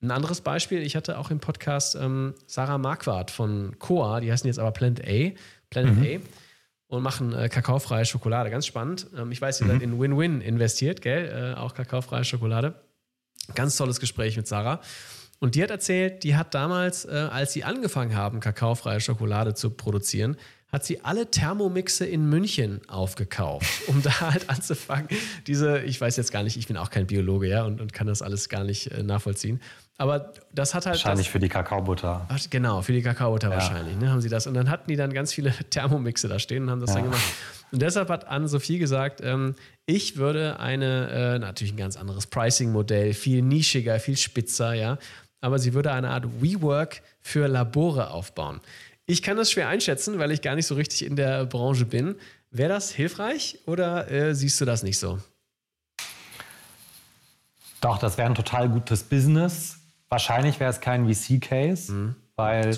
Ein 0.02 0.12
anderes 0.12 0.42
Beispiel, 0.42 0.82
ich 0.82 0.96
hatte 0.96 1.18
auch 1.18 1.32
im 1.32 1.40
Podcast 1.40 1.96
ähm, 1.96 2.36
Sarah 2.46 2.78
Marquardt 2.78 3.32
von 3.32 3.78
Coa, 3.80 4.20
die 4.20 4.32
heißen 4.32 4.48
jetzt 4.48 4.60
aber 4.60 4.72
Planet 4.72 5.04
A, 5.08 5.32
Planet 5.70 5.96
mhm. 5.96 6.04
A 6.04 6.96
und 6.96 7.04
machen 7.04 7.34
äh, 7.34 7.50
kakaofreie 7.50 8.06
Schokolade. 8.06 8.50
Ganz 8.50 8.66
spannend. 8.66 9.08
Ähm, 9.18 9.32
ich 9.32 9.42
weiß, 9.42 9.62
ihr 9.62 9.68
mhm. 9.68 9.72
seid 9.72 9.82
in 9.82 10.00
Win-Win 10.00 10.42
investiert, 10.42 11.02
gell? 11.02 11.54
Äh, 11.56 11.60
auch 11.60 11.74
kakaofreie 11.74 12.24
Schokolade. 12.24 12.76
Ganz 13.56 13.78
tolles 13.78 14.00
Gespräch 14.00 14.38
mit 14.38 14.48
Sarah. 14.48 14.82
Und 15.40 15.56
die 15.56 15.64
hat 15.64 15.70
erzählt, 15.70 16.24
die 16.24 16.36
hat 16.36 16.54
damals, 16.54 17.06
äh, 17.06 17.12
als 17.32 17.54
sie 17.54 17.64
angefangen 17.64 18.16
haben, 18.16 18.40
kakaofreie 18.40 19.00
Schokolade 19.00 19.54
zu 19.54 19.70
produzieren, 19.70 20.38
hat 20.72 20.86
sie 20.86 21.04
alle 21.04 21.32
Thermomixe 21.32 22.06
in 22.06 22.30
München 22.30 22.82
aufgekauft, 22.88 23.88
um 23.88 24.02
da 24.04 24.20
halt 24.20 24.50
anzufangen. 24.50 25.08
Diese, 25.48 25.80
ich 25.80 26.00
weiß 26.00 26.18
jetzt 26.18 26.32
gar 26.32 26.44
nicht, 26.44 26.58
ich 26.58 26.68
bin 26.68 26.78
auch 26.78 26.90
kein 26.90 27.08
Biologe, 27.08 27.48
ja, 27.48 27.64
und, 27.64 27.80
und 27.80 27.94
kann 27.94 28.08
das 28.08 28.22
alles 28.22 28.50
gar 28.50 28.64
nicht 28.64 28.92
äh, 28.92 29.04
nachvollziehen. 29.04 29.62
Aber 29.98 30.34
das 30.54 30.76
hat 30.76 30.86
halt. 30.86 30.96
Wahrscheinlich 30.96 31.28
das, 31.28 31.32
für 31.32 31.40
die 31.40 31.50
Kakaobutter. 31.50 32.28
Genau, 32.52 32.82
für 32.82 32.94
die 32.94 33.02
Kakaobutter 33.02 33.50
ja. 33.50 33.56
wahrscheinlich, 33.56 33.98
ne, 33.98 34.12
haben 34.12 34.22
sie 34.22 34.30
das. 34.30 34.46
Und 34.46 34.54
dann 34.54 34.70
hatten 34.70 34.90
die 34.90 34.96
dann 34.96 35.12
ganz 35.12 35.34
viele 35.34 35.52
Thermomixe 35.70 36.28
da 36.28 36.38
stehen 36.38 36.64
und 36.64 36.70
haben 36.70 36.82
das 36.82 36.92
ja. 36.92 36.96
dann 36.98 37.06
gemacht. 37.06 37.24
Und 37.72 37.82
deshalb 37.82 38.10
hat 38.10 38.28
Anne-Sophie 38.28 38.78
gesagt, 38.78 39.22
ähm, 39.22 39.56
ich 39.86 40.18
würde 40.18 40.60
eine, 40.60 41.36
äh, 41.36 41.40
natürlich 41.40 41.74
ein 41.74 41.78
ganz 41.78 41.98
anderes 41.98 42.28
Pricing-Modell, 42.28 43.14
viel 43.14 43.42
nischiger, 43.42 44.00
viel 44.00 44.18
spitzer, 44.18 44.74
ja. 44.74 44.98
Aber 45.42 45.60
sie 45.60 45.74
würde 45.74 45.92
eine 45.92 46.10
Art 46.10 46.26
WeWork 46.42 47.02
für 47.22 47.48
Labore 47.48 48.12
aufbauen. 48.12 48.62
Ich 49.10 49.22
kann 49.22 49.38
das 49.38 49.50
schwer 49.50 49.70
einschätzen, 49.70 50.20
weil 50.20 50.32
ich 50.32 50.42
gar 50.42 50.56
nicht 50.56 50.68
so 50.68 50.76
richtig 50.76 51.06
in 51.06 51.16
der 51.16 51.46
Branche 51.46 51.86
bin. 51.86 52.18
Wäre 52.52 52.68
das 52.68 52.92
hilfreich 52.92 53.60
oder 53.66 54.12
äh, 54.12 54.36
siehst 54.36 54.60
du 54.60 54.66
das 54.66 54.84
nicht 54.84 55.00
so? 55.00 55.20
Doch, 57.80 58.00
das 58.00 58.18
wäre 58.18 58.28
ein 58.28 58.36
total 58.36 58.68
gutes 58.68 59.04
Business. 59.04 59.78
Wahrscheinlich 60.10 60.60
wäre 60.60 60.70
es 60.70 60.82
kein 60.82 61.08
VC-Case, 61.08 61.92
mhm. 61.92 62.16
weil 62.36 62.78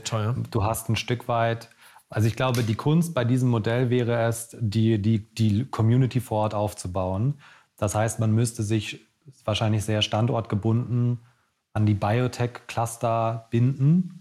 du 0.51 0.63
hast 0.63 0.88
ein 0.89 0.95
Stück 0.95 1.27
weit. 1.27 1.69
Also 2.09 2.27
ich 2.27 2.36
glaube, 2.36 2.61
die 2.61 2.75
Kunst 2.75 3.15
bei 3.15 3.25
diesem 3.25 3.49
Modell 3.49 3.89
wäre 3.89 4.27
es, 4.27 4.55
die, 4.59 5.01
die, 5.01 5.34
die 5.34 5.65
Community 5.65 6.19
vor 6.19 6.43
Ort 6.43 6.53
aufzubauen. 6.53 7.39
Das 7.75 7.95
heißt, 7.95 8.19
man 8.19 8.34
müsste 8.34 8.61
sich 8.61 9.03
wahrscheinlich 9.45 9.84
sehr 9.84 10.03
standortgebunden 10.03 11.21
an 11.73 11.88
die 11.88 11.95
Biotech-Cluster 11.95 13.47
binden 13.49 14.18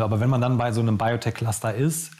aber 0.00 0.20
wenn 0.20 0.30
man 0.30 0.40
dann 0.40 0.58
bei 0.58 0.72
so 0.72 0.80
einem 0.80 0.98
Biotech-Cluster 0.98 1.74
ist, 1.74 2.12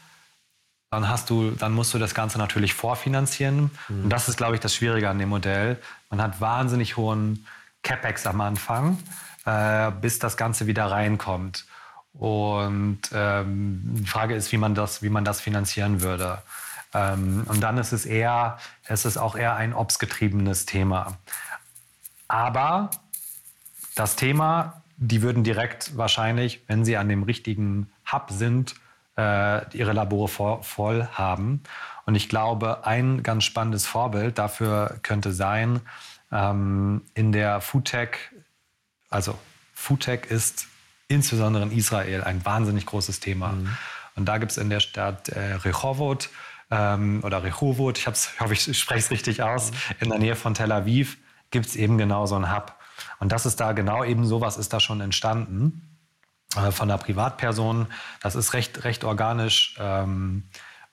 dann 0.91 1.07
hast 1.07 1.29
du, 1.29 1.51
dann 1.51 1.73
musst 1.73 1.93
du 1.93 1.99
das 1.99 2.15
Ganze 2.15 2.37
natürlich 2.37 2.73
vorfinanzieren. 2.73 3.71
Mhm. 3.87 4.05
Und 4.05 4.09
das 4.09 4.27
ist, 4.27 4.37
glaube 4.37 4.55
ich, 4.55 4.61
das 4.61 4.73
Schwierige 4.73 5.09
an 5.09 5.19
dem 5.19 5.29
Modell. 5.29 5.77
Man 6.09 6.21
hat 6.21 6.41
wahnsinnig 6.41 6.97
hohen 6.97 7.45
CapEx 7.83 8.25
am 8.25 8.41
Anfang, 8.41 8.97
äh, 9.45 9.91
bis 10.01 10.19
das 10.19 10.35
Ganze 10.35 10.67
wieder 10.67 10.85
reinkommt. 10.85 11.65
Und 12.13 13.01
ähm, 13.13 13.81
die 13.83 14.05
Frage 14.05 14.35
ist, 14.35 14.51
wie 14.51 14.57
man 14.57 14.73
das, 14.73 15.03
wie 15.03 15.09
man 15.09 15.23
das 15.23 15.41
finanzieren 15.41 16.01
würde. 16.01 16.41
Ähm, 16.93 17.43
und 17.47 17.61
dann 17.61 17.77
ist 17.77 17.91
es 17.91 18.05
eher, 18.05 18.57
es 18.83 19.05
ist 19.05 19.17
auch 19.17 19.35
eher 19.35 19.55
ein 19.55 19.73
Ops-getriebenes 19.73 20.65
Thema. 20.65 21.17
Aber 22.27 22.89
das 23.95 24.15
Thema 24.15 24.78
die 24.99 25.21
würden 25.21 25.43
direkt 25.43 25.97
wahrscheinlich, 25.97 26.61
wenn 26.67 26.83
sie 26.83 26.97
an 26.97 27.07
dem 27.07 27.23
richtigen 27.23 27.89
Hub 28.11 28.29
sind, 28.31 28.75
äh, 29.17 29.77
ihre 29.77 29.93
Labore 29.93 30.27
vor, 30.27 30.63
voll 30.63 31.07
haben. 31.13 31.63
Und 32.05 32.15
ich 32.15 32.27
glaube, 32.27 32.85
ein 32.85 33.23
ganz 33.23 33.45
spannendes 33.45 33.85
Vorbild 33.85 34.37
dafür 34.37 34.99
könnte 35.01 35.31
sein, 35.31 35.81
ähm, 36.31 37.01
in 37.13 37.31
der 37.31 37.61
Foodtech, 37.61 38.17
also 39.09 39.37
Foodtech 39.73 40.25
ist 40.29 40.67
insbesondere 41.07 41.63
in 41.63 41.71
Israel 41.71 42.23
ein 42.23 42.43
wahnsinnig 42.45 42.85
großes 42.85 43.19
Thema. 43.19 43.53
Mhm. 43.53 43.77
Und 44.15 44.25
da 44.25 44.37
gibt 44.37 44.51
es 44.51 44.57
in 44.57 44.69
der 44.69 44.81
Stadt 44.81 45.29
äh, 45.29 45.53
Rehovot 45.53 46.29
ähm, 46.71 47.21
oder 47.23 47.43
Rehovot, 47.43 47.97
ich, 47.97 48.05
ich 48.05 48.39
hoffe, 48.39 48.53
ich 48.53 48.77
spreche 48.77 48.99
es 48.99 49.11
richtig 49.11 49.41
aus, 49.43 49.71
mhm. 49.71 49.77
in 50.01 50.09
der 50.09 50.19
Nähe 50.19 50.35
von 50.35 50.53
Tel 50.53 50.71
Aviv 50.71 51.17
gibt 51.51 51.65
es 51.65 51.75
eben 51.75 51.97
genau 51.97 52.25
so 52.25 52.35
einen 52.35 52.53
Hub. 52.53 52.75
Und 53.19 53.31
das 53.31 53.45
ist 53.45 53.59
da 53.59 53.71
genau 53.73 54.03
eben 54.03 54.25
sowas 54.25 54.57
ist 54.57 54.73
da 54.73 54.79
schon 54.79 55.01
entstanden 55.01 55.97
äh, 56.55 56.71
von 56.71 56.89
einer 56.89 56.97
Privatperson. 56.97 57.87
Das 58.21 58.35
ist 58.35 58.53
recht, 58.53 58.83
recht 58.83 59.03
organisch 59.03 59.75
ähm, 59.79 60.43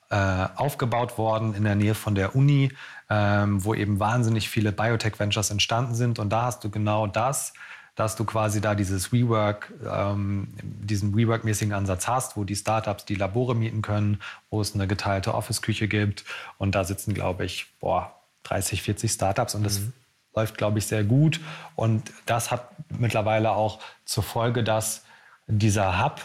äh, 0.09 0.47
aufgebaut 0.55 1.17
worden 1.17 1.53
in 1.53 1.63
der 1.63 1.75
Nähe 1.75 1.95
von 1.95 2.15
der 2.15 2.35
Uni, 2.35 2.71
ähm, 3.09 3.63
wo 3.63 3.73
eben 3.73 3.99
wahnsinnig 3.99 4.49
viele 4.49 4.71
Biotech-Ventures 4.71 5.49
entstanden 5.49 5.95
sind. 5.95 6.19
Und 6.19 6.29
da 6.29 6.43
hast 6.43 6.63
du 6.63 6.69
genau 6.69 7.07
das, 7.07 7.53
dass 7.95 8.15
du 8.15 8.23
quasi 8.23 8.61
da 8.61 8.75
dieses 8.75 9.11
WeWork, 9.11 9.73
ähm, 9.83 10.49
diesen 10.61 11.15
WeWork-mäßigen 11.15 11.73
Ansatz 11.73 12.07
hast, 12.07 12.37
wo 12.37 12.43
die 12.43 12.55
Startups 12.55 13.05
die 13.05 13.15
Labore 13.15 13.55
mieten 13.55 13.81
können, 13.81 14.21
wo 14.51 14.61
es 14.61 14.75
eine 14.75 14.87
geteilte 14.87 15.33
Office-Küche 15.33 15.87
gibt. 15.87 16.23
Und 16.59 16.75
da 16.75 16.83
sitzen, 16.83 17.13
glaube 17.13 17.45
ich, 17.45 17.65
boah, 17.79 18.13
30, 18.43 18.83
40 18.83 19.11
Startups 19.11 19.55
und 19.55 19.63
das 19.63 19.79
mhm 19.79 19.93
läuft, 20.37 20.57
glaube 20.57 20.77
ich, 20.79 20.85
sehr 20.85 21.03
gut. 21.03 21.39
Und 21.75 22.11
das 22.25 22.51
hat 22.51 22.69
mittlerweile 22.89 23.51
auch 23.51 23.79
zur 24.05 24.23
Folge, 24.23 24.63
dass 24.63 25.03
dieser 25.47 26.03
Hub 26.03 26.21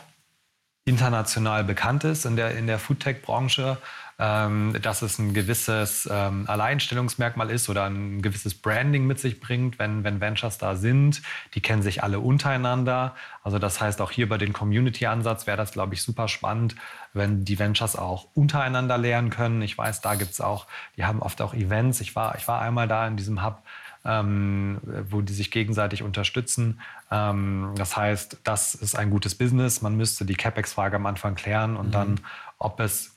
international 0.84 1.64
bekannt 1.64 2.04
ist 2.04 2.26
in 2.26 2.36
der, 2.36 2.56
in 2.56 2.66
der 2.66 2.78
Foodtech-Branche, 2.78 3.78
ähm, 4.18 4.76
dass 4.82 5.00
es 5.02 5.18
ein 5.18 5.32
gewisses 5.32 6.08
ähm, 6.10 6.44
Alleinstellungsmerkmal 6.48 7.50
ist 7.50 7.68
oder 7.68 7.84
ein 7.84 8.20
gewisses 8.20 8.54
Branding 8.54 9.06
mit 9.06 9.20
sich 9.20 9.40
bringt, 9.40 9.78
wenn, 9.78 10.02
wenn 10.04 10.20
Ventures 10.20 10.58
da 10.58 10.74
sind. 10.74 11.22
Die 11.54 11.60
kennen 11.60 11.82
sich 11.82 12.02
alle 12.02 12.18
untereinander. 12.18 13.14
Also 13.44 13.58
das 13.58 13.80
heißt, 13.80 14.00
auch 14.00 14.10
hier 14.10 14.28
bei 14.28 14.38
den 14.38 14.52
Community-Ansatz 14.52 15.46
wäre 15.46 15.56
das, 15.56 15.72
glaube 15.72 15.94
ich, 15.94 16.02
super 16.02 16.26
spannend, 16.28 16.74
wenn 17.12 17.44
die 17.44 17.58
Ventures 17.58 17.96
auch 17.96 18.26
untereinander 18.34 18.98
lernen 18.98 19.30
können. 19.30 19.62
Ich 19.62 19.78
weiß, 19.78 20.00
da 20.00 20.16
gibt 20.16 20.32
es 20.32 20.40
auch, 20.40 20.66
die 20.96 21.04
haben 21.04 21.22
oft 21.22 21.40
auch 21.40 21.54
Events. 21.54 22.00
Ich 22.00 22.14
war, 22.16 22.36
ich 22.36 22.46
war 22.48 22.60
einmal 22.60 22.88
da 22.88 23.06
in 23.06 23.16
diesem 23.16 23.44
Hub 23.44 23.62
ähm, 24.04 24.80
wo 25.10 25.20
die 25.20 25.32
sich 25.32 25.50
gegenseitig 25.50 26.02
unterstützen. 26.02 26.80
Ähm, 27.10 27.72
das 27.76 27.96
heißt, 27.96 28.38
das 28.44 28.74
ist 28.74 28.96
ein 28.96 29.10
gutes 29.10 29.34
Business. 29.34 29.82
Man 29.82 29.96
müsste 29.96 30.24
die 30.24 30.34
CapEx-Frage 30.34 30.96
am 30.96 31.06
Anfang 31.06 31.34
klären 31.34 31.76
und 31.76 31.88
mhm. 31.88 31.92
dann, 31.92 32.20
ob 32.58 32.80
es 32.80 33.12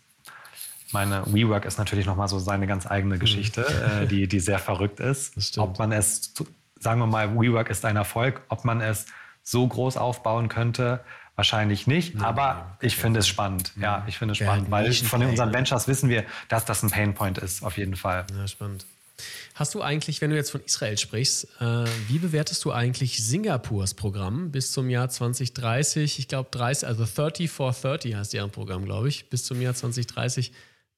meine 0.92 1.24
WeWork 1.26 1.66
ist 1.66 1.78
natürlich 1.78 2.06
nochmal 2.06 2.28
so 2.28 2.40
seine 2.40 2.68
ganz 2.68 2.86
eigene 2.86 3.16
mhm. 3.16 3.20
Geschichte, 3.20 3.62
mhm. 3.62 4.04
äh, 4.04 4.08
die, 4.08 4.28
die 4.28 4.40
sehr 4.40 4.60
verrückt 4.60 5.00
ist. 5.00 5.58
Ob 5.58 5.80
man 5.80 5.92
es, 5.92 6.34
sagen 6.80 7.00
wir 7.00 7.08
mal, 7.08 7.36
WeWork 7.36 7.70
ist 7.70 7.84
ein 7.86 7.96
Erfolg, 7.96 8.42
ob 8.50 8.64
man 8.64 8.82
es 8.82 9.08
so 9.44 9.68
groß 9.68 9.98
aufbauen 9.98 10.50
könnte, 10.50 11.02
wahrscheinlich 11.36 11.88
nicht. 11.88 12.16
Ja, 12.16 12.22
aber 12.22 12.78
ich 12.80 12.96
finde 12.96 13.20
es 13.20 13.28
spannend. 13.28 13.74
Ja, 13.80 14.04
ich 14.08 14.18
finde 14.18 14.34
es 14.34 14.38
spannend, 14.38 14.72
weil 14.72 14.92
von 14.94 15.24
unseren 15.24 15.54
Ventures 15.54 15.88
wissen 15.88 16.10
wir, 16.10 16.24
dass 16.48 16.66
das 16.66 16.82
ein 16.84 16.90
Painpoint 16.90 17.38
ist, 17.38 17.64
auf 17.64 17.78
jeden 17.78 17.96
Fall. 17.96 18.26
Ja, 18.36 18.48
spannend. 18.48 18.86
Hast 19.54 19.74
du 19.74 19.82
eigentlich, 19.82 20.22
wenn 20.22 20.32
du 20.32 20.36
jetzt 20.36 20.52
von 20.52 20.62
Israel 20.66 20.98
sprichst, 20.98 21.48
äh, 21.62 21.86
wie 22.08 22.20
bewertest 22.20 22.64
du 22.66 22.72
eigentlich 22.72 23.26
Singapurs 23.26 23.94
Programm 23.94 24.52
bis 24.52 24.72
zum 24.72 24.90
Jahr 24.90 25.10
2030? 25.10 26.20
Ich 26.20 26.28
glaube, 26.28 26.50
30, 26.52 26.88
also 26.88 27.06
30 27.06 27.50
for 27.50 27.72
30 27.72 28.16
heißt 28.16 28.34
deren 28.34 28.52
Programm, 28.52 28.86
glaube 28.86 29.08
ich, 29.08 29.30
bis 29.30 29.46
zum 29.46 29.62
Jahr 29.62 29.74
2030 29.74 30.52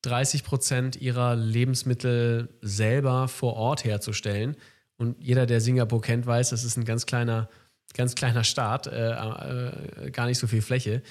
30 0.03 0.43
Prozent 0.43 0.95
ihrer 0.95 1.35
Lebensmittel 1.35 2.49
selber 2.61 3.27
vor 3.27 3.55
Ort 3.55 3.83
herzustellen. 3.83 4.55
Und 4.97 5.15
jeder, 5.19 5.45
der 5.45 5.61
Singapur 5.61 6.01
kennt, 6.01 6.25
weiß, 6.25 6.49
das 6.49 6.63
ist 6.63 6.77
ein 6.77 6.85
ganz 6.85 7.05
kleiner, 7.05 7.49
ganz 7.93 8.15
kleiner 8.15 8.43
Staat, 8.43 8.87
äh, 8.87 9.11
äh, 9.11 10.11
gar 10.11 10.27
nicht 10.27 10.39
so 10.39 10.47
viel 10.47 10.61
Fläche. 10.61 11.01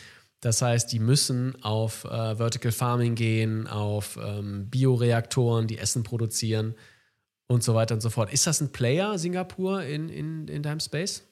Das 0.41 0.63
heißt, 0.63 0.93
die 0.93 0.99
müssen 0.99 1.63
auf 1.63 2.05
äh, 2.05 2.37
Vertical 2.37 2.73
Farming 2.73 3.15
gehen, 3.15 3.67
auf 3.67 4.19
ähm, 4.23 4.69
Bioreaktoren, 4.71 5.67
die 5.67 5.79
Essen 5.79 6.03
produzieren 6.03 6.75
und 7.49 7.63
so 7.63 7.75
weiter 7.75 7.95
und 7.95 8.01
so 8.01 8.11
fort. 8.11 8.33
Ist 8.33 8.47
das 8.47 8.61
ein 8.61 8.73
Player, 8.73 9.19
Singapur, 9.19 9.83
in, 9.83 10.09
in, 10.09 10.49
in 10.49 10.63
deinem 10.63 10.81
Space? 10.81 11.23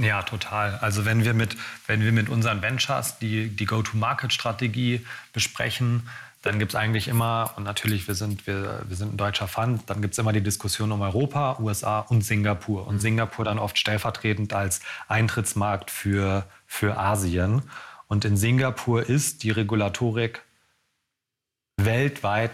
Ja, 0.00 0.22
total. 0.22 0.76
Also 0.76 1.06
wenn 1.06 1.24
wir 1.24 1.32
mit, 1.32 1.56
wenn 1.86 2.02
wir 2.02 2.12
mit 2.12 2.28
unseren 2.28 2.60
Ventures 2.60 3.18
die, 3.18 3.48
die 3.48 3.64
Go-to-Market-Strategie 3.64 5.06
besprechen, 5.32 6.08
dann 6.42 6.58
gibt 6.58 6.72
es 6.72 6.76
eigentlich 6.76 7.08
immer, 7.08 7.52
und 7.56 7.64
natürlich, 7.64 8.06
wir 8.06 8.14
sind, 8.14 8.46
wir, 8.46 8.82
wir 8.86 8.96
sind 8.96 9.14
ein 9.14 9.16
deutscher 9.16 9.48
Fund, 9.48 9.82
dann 9.86 10.02
gibt 10.02 10.12
es 10.12 10.18
immer 10.18 10.32
die 10.32 10.42
Diskussion 10.42 10.92
um 10.92 11.00
Europa, 11.00 11.58
USA 11.60 12.00
und 12.00 12.22
Singapur. 12.22 12.86
Und 12.86 13.00
Singapur 13.00 13.44
dann 13.44 13.58
oft 13.58 13.78
stellvertretend 13.78 14.52
als 14.52 14.80
Eintrittsmarkt 15.08 15.90
für, 15.90 16.46
für 16.66 16.98
Asien. 16.98 17.62
Und 18.06 18.24
in 18.24 18.36
Singapur 18.36 19.08
ist 19.08 19.42
die 19.42 19.50
Regulatorik 19.50 20.42
weltweit 21.78 22.52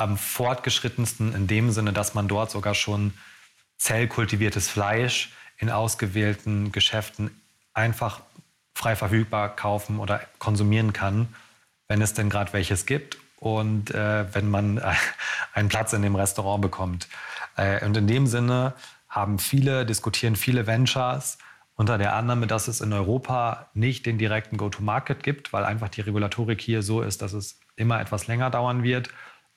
am 0.00 0.16
fortgeschrittensten 0.16 1.34
in 1.34 1.46
dem 1.46 1.70
Sinne, 1.70 1.92
dass 1.92 2.14
man 2.14 2.28
dort 2.28 2.50
sogar 2.50 2.74
schon 2.74 3.12
zellkultiviertes 3.78 4.68
Fleisch 4.68 5.32
in 5.58 5.70
ausgewählten 5.70 6.72
Geschäften 6.72 7.30
einfach 7.74 8.20
frei 8.74 8.96
verfügbar 8.96 9.54
kaufen 9.54 9.98
oder 9.98 10.20
konsumieren 10.38 10.92
kann, 10.92 11.28
wenn 11.88 12.00
es 12.00 12.14
denn 12.14 12.30
gerade 12.30 12.52
welches 12.52 12.86
gibt 12.86 13.18
und 13.36 13.90
äh, 13.90 14.32
wenn 14.34 14.50
man 14.50 14.78
äh, 14.78 14.92
einen 15.54 15.68
Platz 15.68 15.92
in 15.92 16.02
dem 16.02 16.14
Restaurant 16.14 16.62
bekommt. 16.62 17.08
Äh, 17.56 17.84
und 17.84 17.96
in 17.96 18.06
dem 18.06 18.26
Sinne 18.26 18.74
haben 19.08 19.38
viele, 19.38 19.84
diskutieren 19.84 20.36
viele 20.36 20.66
Ventures 20.66 21.38
unter 21.74 21.98
der 21.98 22.14
Annahme, 22.14 22.46
dass 22.46 22.68
es 22.68 22.80
in 22.80 22.92
Europa 22.92 23.70
nicht 23.74 24.06
den 24.06 24.18
direkten 24.18 24.56
Go-to-Market 24.56 25.22
gibt, 25.22 25.52
weil 25.52 25.64
einfach 25.64 25.88
die 25.88 26.02
Regulatorik 26.02 26.60
hier 26.60 26.82
so 26.82 27.02
ist, 27.02 27.22
dass 27.22 27.32
es 27.32 27.58
immer 27.76 28.00
etwas 28.00 28.26
länger 28.26 28.50
dauern 28.50 28.82
wird. 28.82 29.08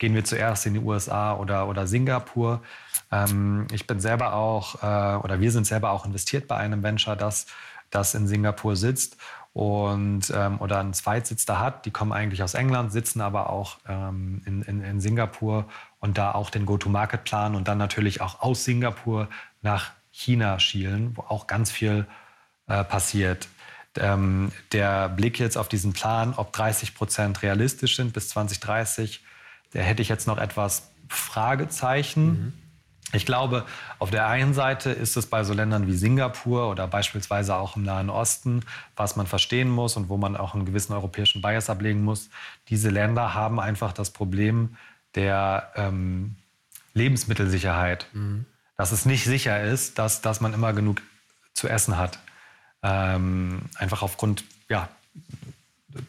Gehen 0.03 0.15
wir 0.15 0.25
zuerst 0.25 0.65
in 0.65 0.73
die 0.73 0.81
USA 0.81 1.33
oder, 1.33 1.69
oder 1.69 1.87
Singapur. 1.87 2.61
Ähm, 3.09 3.67
ich 3.71 3.87
bin 3.87 4.01
selber 4.01 4.33
auch, 4.33 4.83
äh, 4.83 5.15
oder 5.23 5.39
wir 5.39 5.49
sind 5.49 5.65
selber 5.65 5.91
auch 5.91 6.05
investiert 6.05 6.45
bei 6.45 6.57
einem 6.57 6.83
Venture, 6.83 7.15
das, 7.15 7.45
das 7.89 8.13
in 8.13 8.27
Singapur 8.27 8.75
sitzt 8.75 9.15
und, 9.53 10.23
ähm, 10.35 10.59
oder 10.59 10.81
einen 10.81 10.93
Zweitsitz 10.93 11.45
da 11.45 11.59
hat. 11.59 11.85
Die 11.85 11.91
kommen 11.91 12.11
eigentlich 12.11 12.43
aus 12.43 12.53
England, 12.53 12.91
sitzen 12.91 13.21
aber 13.21 13.49
auch 13.49 13.77
ähm, 13.87 14.41
in, 14.45 14.61
in, 14.63 14.83
in, 14.83 14.99
Singapur 14.99 15.67
und 16.01 16.17
da 16.17 16.33
auch 16.33 16.49
den 16.49 16.65
Go-to-Market 16.65 17.23
planen 17.23 17.55
und 17.55 17.69
dann 17.69 17.77
natürlich 17.77 18.19
auch 18.19 18.41
aus 18.41 18.65
Singapur 18.65 19.29
nach 19.61 19.91
China 20.11 20.59
schielen, 20.59 21.15
wo 21.15 21.21
auch 21.21 21.47
ganz 21.47 21.71
viel 21.71 22.07
äh, 22.67 22.83
passiert. 22.83 23.47
Ähm, 23.97 24.51
der 24.73 25.07
Blick 25.07 25.39
jetzt 25.39 25.57
auf 25.57 25.69
diesen 25.69 25.93
Plan, 25.93 26.33
ob 26.35 26.51
30 26.51 26.93
Prozent 26.93 27.41
realistisch 27.41 27.95
sind 27.95 28.11
bis 28.11 28.27
2030, 28.27 29.23
der 29.73 29.83
hätte 29.83 30.01
ich 30.01 30.09
jetzt 30.09 30.27
noch 30.27 30.37
etwas 30.37 30.89
Fragezeichen. 31.09 32.25
Mhm. 32.25 32.53
Ich 33.13 33.27
glaube, 33.27 33.65
auf 33.99 34.09
der 34.09 34.27
einen 34.27 34.55
Seite 34.55 34.89
ist 34.89 35.15
es 35.17 35.27
bei 35.27 35.43
so 35.43 35.53
Ländern 35.53 35.85
wie 35.85 35.93
Singapur 35.93 36.69
oder 36.69 36.87
beispielsweise 36.87 37.55
auch 37.55 37.75
im 37.75 37.83
Nahen 37.83 38.09
Osten, 38.09 38.61
was 38.95 39.15
man 39.15 39.27
verstehen 39.27 39.69
muss 39.69 39.95
und 39.95 40.09
wo 40.09 40.17
man 40.17 40.35
auch 40.35 40.55
einen 40.55 40.65
gewissen 40.65 40.93
europäischen 40.93 41.41
Bias 41.41 41.69
ablegen 41.69 42.03
muss. 42.03 42.29
Diese 42.69 42.89
Länder 42.89 43.35
haben 43.35 43.59
einfach 43.59 43.93
das 43.93 44.09
Problem 44.09 44.75
der 45.13 45.71
ähm, 45.75 46.35
Lebensmittelsicherheit. 46.95 48.07
Mhm. 48.13 48.45
Dass 48.77 48.91
es 48.91 49.05
nicht 49.05 49.25
sicher 49.25 49.61
ist, 49.61 49.99
dass, 49.99 50.21
dass 50.21 50.41
man 50.41 50.53
immer 50.53 50.73
genug 50.73 51.01
zu 51.53 51.67
essen 51.67 51.97
hat. 51.97 52.17
Ähm, 52.81 53.61
einfach 53.75 54.01
aufgrund 54.01 54.43
ja, 54.67 54.89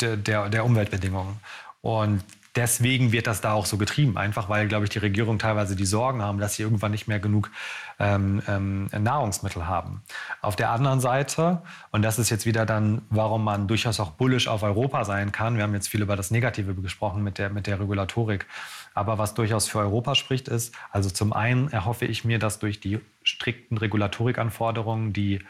der, 0.00 0.16
der, 0.16 0.48
der 0.48 0.64
Umweltbedingungen. 0.64 1.36
Und 1.82 2.24
deswegen 2.56 3.12
wird 3.12 3.26
das 3.26 3.40
da 3.40 3.52
auch 3.52 3.66
so 3.66 3.76
getrieben. 3.76 4.16
Einfach 4.16 4.48
weil, 4.48 4.68
glaube 4.68 4.84
ich, 4.84 4.90
die 4.90 4.98
Regierung 4.98 5.38
teilweise 5.38 5.76
die 5.76 5.84
Sorgen 5.84 6.22
haben, 6.22 6.38
dass 6.38 6.54
sie 6.54 6.62
irgendwann 6.62 6.92
nicht 6.92 7.08
mehr 7.08 7.18
genug 7.18 7.50
ähm, 7.98 8.42
ähm, 8.48 8.88
Nahrungsmittel 8.96 9.66
haben. 9.66 10.02
Auf 10.40 10.56
der 10.56 10.70
anderen 10.70 11.00
Seite, 11.00 11.62
und 11.90 12.02
das 12.02 12.18
ist 12.18 12.30
jetzt 12.30 12.46
wieder 12.46 12.66
dann, 12.66 13.02
warum 13.10 13.44
man 13.44 13.66
durchaus 13.66 14.00
auch 14.00 14.12
bullisch 14.12 14.48
auf 14.48 14.62
Europa 14.62 15.04
sein 15.04 15.32
kann. 15.32 15.56
Wir 15.56 15.64
haben 15.64 15.74
jetzt 15.74 15.88
viel 15.88 16.02
über 16.02 16.16
das 16.16 16.30
Negative 16.30 16.74
gesprochen 16.74 17.22
mit 17.22 17.38
der, 17.38 17.50
mit 17.50 17.66
der 17.66 17.80
Regulatorik. 17.80 18.46
Aber 18.94 19.18
was 19.18 19.34
durchaus 19.34 19.68
für 19.68 19.80
Europa 19.80 20.14
spricht, 20.14 20.48
ist, 20.48 20.74
also 20.92 21.10
zum 21.10 21.32
einen 21.32 21.68
erhoffe 21.68 22.06
ich 22.06 22.24
mir, 22.24 22.38
dass 22.38 22.60
durch 22.60 22.80
die 22.80 23.00
strikten 23.24 23.78
Regulatorikanforderungen 23.78 25.12
die, 25.12 25.40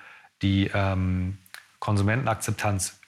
die 0.40 0.70
ähm, 0.72 1.38
Konsumentenakzeptanz 1.80 3.00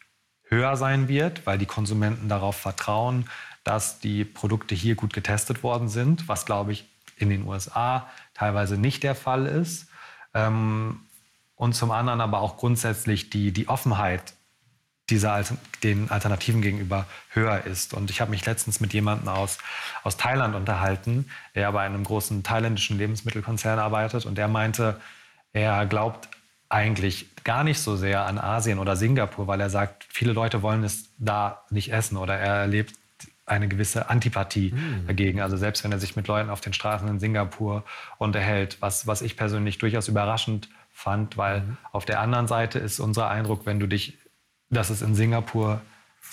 höher 0.49 0.77
sein 0.77 1.09
wird, 1.09 1.47
weil 1.47 1.59
die 1.59 1.67
Konsumenten 1.67 2.29
darauf 2.29 2.57
vertrauen, 2.57 3.27
dass 3.67 3.99
die 3.99 4.25
Produkte 4.25 4.77
hier 4.77 4.95
gut 4.95 5.13
getestet 5.13 5.65
worden 5.65 5.89
sind, 5.89 6.29
was, 6.29 6.47
glaube 6.47 6.71
ich, 6.71 6.89
in 7.17 7.31
den 7.31 7.47
USA 7.47 8.09
teilweise 8.33 8.79
nicht 8.79 9.03
der 9.03 9.17
Fall 9.17 9.47
ist. 9.47 9.89
Ähm, 10.35 11.01
und 11.57 11.75
zum 11.75 11.91
anderen 11.91 12.21
aber 12.21 12.41
auch 12.41 12.59
grundsätzlich 12.59 13.31
die, 13.31 13.51
die 13.51 13.69
Offenheit 13.69 14.35
dieser 15.11 15.43
den 15.83 16.11
Alternativen 16.11 16.63
gegenüber 16.63 17.07
höher 17.31 17.65
ist. 17.65 17.95
Und 17.95 18.11
ich 18.11 18.21
habe 18.21 18.31
mich 18.31 18.45
letztens 18.45 18.81
mit 18.81 18.93
jemandem 18.93 19.29
aus, 19.29 19.59
aus 20.05 20.17
Thailand 20.17 20.55
unterhalten, 20.55 21.29
der 21.55 21.71
bei 21.73 21.85
einem 21.85 22.05
großen 22.05 22.43
thailändischen 22.43 22.99
Lebensmittelkonzern 22.99 23.79
arbeitet 23.79 24.27
und 24.27 24.37
der 24.37 24.49
meinte, 24.49 25.01
er 25.53 25.87
glaubt 25.87 26.29
eigentlich 26.69 27.29
gar 27.45 27.65
nicht 27.65 27.81
so 27.81 27.97
sehr 27.97 28.27
an 28.27 28.39
Asien 28.39 28.79
oder 28.79 28.97
Singapur, 28.97 29.47
weil 29.47 29.61
er 29.61 29.71
sagt, 29.71 30.07
viele 30.09 30.33
Leute 30.33 30.63
wollen 30.63 30.85
es 30.85 31.11
da 31.19 31.65
nicht 31.71 31.93
essen 31.93 32.17
oder 32.17 32.37
er 32.37 32.55
erlebt 32.55 32.95
eine 33.47 33.69
gewisse 33.69 34.11
Antipathie 34.11 34.73
mhm. 34.73 35.07
dagegen. 35.07 35.41
Also 35.41 35.57
selbst 35.57 35.85
wenn 35.85 35.93
er 35.93 35.99
sich 35.99 36.17
mit 36.17 36.27
Leuten 36.27 36.51
auf 36.51 36.61
den 36.61 36.73
Straßen 36.73 37.09
in 37.09 37.21
Singapur 37.21 37.85
unterhält, 38.19 38.79
was, 38.81 39.07
was 39.07 39.23
ich 39.23 39.37
persönlich 39.37 39.79
durchaus 39.79 40.09
überraschend 40.09 40.69
fand, 40.91 41.37
weil 41.37 41.61
mhm. 41.61 41.77
auf 41.93 42.05
der 42.05 42.21
anderen 42.21 42.49
Seite 42.49 42.79
ist 42.79 42.99
unser 42.99 43.31
Eindruck, 43.31 43.65
wenn 43.65 43.79
du 43.79 43.87
dich, 43.87 44.19
dass 44.69 44.91
es 44.91 45.01
in 45.01 45.15
Singapur 45.15 45.81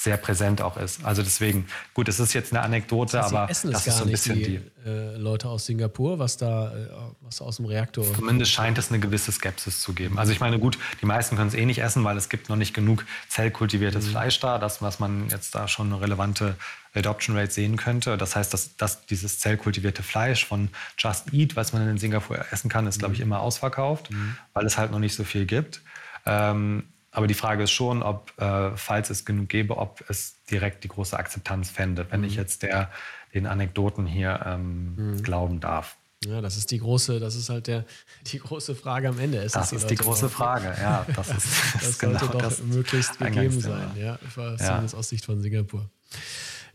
sehr 0.04 0.18
präsent 0.18 0.62
auch 0.62 0.76
ist. 0.76 1.04
Also 1.06 1.24
deswegen, 1.24 1.66
gut, 1.94 2.10
es 2.10 2.20
ist 2.20 2.34
jetzt 2.34 2.52
eine 2.52 2.62
Anekdote, 2.62 3.14
das 3.14 3.26
heißt, 3.26 3.34
aber 3.34 3.50
essen 3.50 3.72
das 3.72 3.88
ist 3.88 3.98
so 3.98 4.04
ein 4.04 4.12
bisschen 4.12 4.36
die, 4.36 4.44
die 4.44 4.62
äh, 4.86 5.16
Leute 5.16 5.48
aus 5.48 5.66
Singapur, 5.66 6.20
was 6.20 6.36
da 6.36 6.76
äh, 6.76 6.88
was 7.22 7.42
aus 7.42 7.58
dem 7.58 7.66
Reaktor. 7.66 8.06
Zumindest 8.14 8.52
scheint 8.52 8.78
es 8.78 8.90
eine 8.90 9.00
gewisse 9.00 9.32
Skepsis 9.32 9.82
zu 9.82 9.94
geben. 9.94 10.20
Also 10.20 10.34
ich 10.34 10.42
meine, 10.42 10.60
gut, 10.60 10.78
die 11.02 11.06
meisten 11.06 11.38
können 11.38 11.48
es 11.48 11.54
eh 11.54 11.66
nicht 11.66 11.80
essen, 11.80 12.04
weil 12.04 12.18
es 12.18 12.28
gibt 12.28 12.50
noch 12.50 12.58
nicht 12.58 12.74
genug 12.74 13.06
zellkultiviertes 13.30 14.08
mhm. 14.08 14.12
Fleisch 14.12 14.40
da, 14.42 14.58
das 14.58 14.82
was 14.82 15.00
man 15.00 15.30
jetzt 15.30 15.56
da 15.56 15.68
schon 15.68 15.94
eine 15.94 16.02
relevante 16.02 16.56
Adoption 16.94 17.38
Rate 17.38 17.52
sehen 17.52 17.78
könnte. 17.78 18.18
Das 18.18 18.36
heißt, 18.36 18.54
dass, 18.54 18.76
dass 18.76 19.06
dieses 19.06 19.40
zellkultivierte 19.40 20.04
Fleisch 20.04 20.46
von 20.46 20.70
Just 20.98 21.34
Eat, 21.34 21.56
was 21.56 21.74
man 21.74 21.88
in 21.90 21.98
Singapur 21.98 22.46
essen 22.52 22.70
kann, 22.70 22.88
ist, 22.88 23.00
glaube 23.00 23.14
ich, 23.14 23.20
mhm. 23.20 23.28
immer 23.28 23.40
ausverkauft, 23.40 24.12
mhm. 24.12 24.36
weil 24.54 24.66
es 24.66 24.78
halt 24.78 24.92
noch 24.92 25.00
nicht 25.00 25.16
so 25.16 25.24
viel 25.24 25.46
gibt. 25.46 25.82
Ähm, 26.26 26.84
aber 27.14 27.28
die 27.28 27.36
Frage 27.36 27.64
ist 27.64 27.72
schon, 27.72 28.02
ob, 28.02 28.34
äh, 28.42 28.76
falls 28.76 29.12
es 29.12 29.24
genug 29.24 29.48
gäbe, 29.48 29.78
ob 29.78 30.04
es 30.10 30.44
direkt 30.50 30.84
die 30.84 30.88
große 30.88 31.18
Akzeptanz 31.18 31.70
fände, 31.70 32.08
wenn 32.10 32.22
mhm. 32.22 32.28
ich 32.28 32.36
jetzt 32.36 32.64
der, 32.64 32.92
den 33.34 33.46
Anekdoten 33.46 34.08
hier 34.08 34.42
ähm, 34.46 34.96
mhm. 34.96 35.24
glauben 35.24 35.60
darf. 35.60 35.96
Ja, 36.26 36.42
das 36.42 36.58
ist 36.58 36.72
die 36.72 36.80
große, 36.80 37.20
das 37.20 37.36
ist 37.36 37.50
halt 37.50 37.68
der, 37.68 37.86
die 38.28 38.40
große 38.40 38.76
Frage 38.76 39.10
am 39.10 39.20
Ende. 39.20 39.38
Ist 39.38 39.56
das, 39.56 39.70
das 39.70 39.84
ist 39.84 39.92
die 39.92 39.96
große 39.96 40.28
Frage, 40.30 40.74
ja. 40.82 41.06
Das, 41.16 41.30
ist, 41.38 41.48
das, 41.76 41.82
das 41.82 41.98
sollte 42.00 42.28
genau 42.28 42.50
doch 42.50 42.64
möglichst 42.64 43.20
gegeben 43.20 43.60
sein, 43.60 43.92
ja, 43.96 44.18
zumindest 44.34 44.94
ja. 44.94 45.00
aus 45.00 45.10
Sicht 45.10 45.26
von 45.26 45.42
Singapur. 45.42 45.90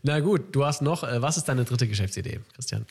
Na 0.03 0.19
gut, 0.21 0.55
du 0.55 0.65
hast 0.65 0.81
noch, 0.81 1.03
äh, 1.03 1.21
was 1.21 1.35
ist 1.35 1.49
deine 1.49 1.65
dritte 1.65 1.87
Geschäftsidee, 1.87 2.39
Christian? 2.55 2.85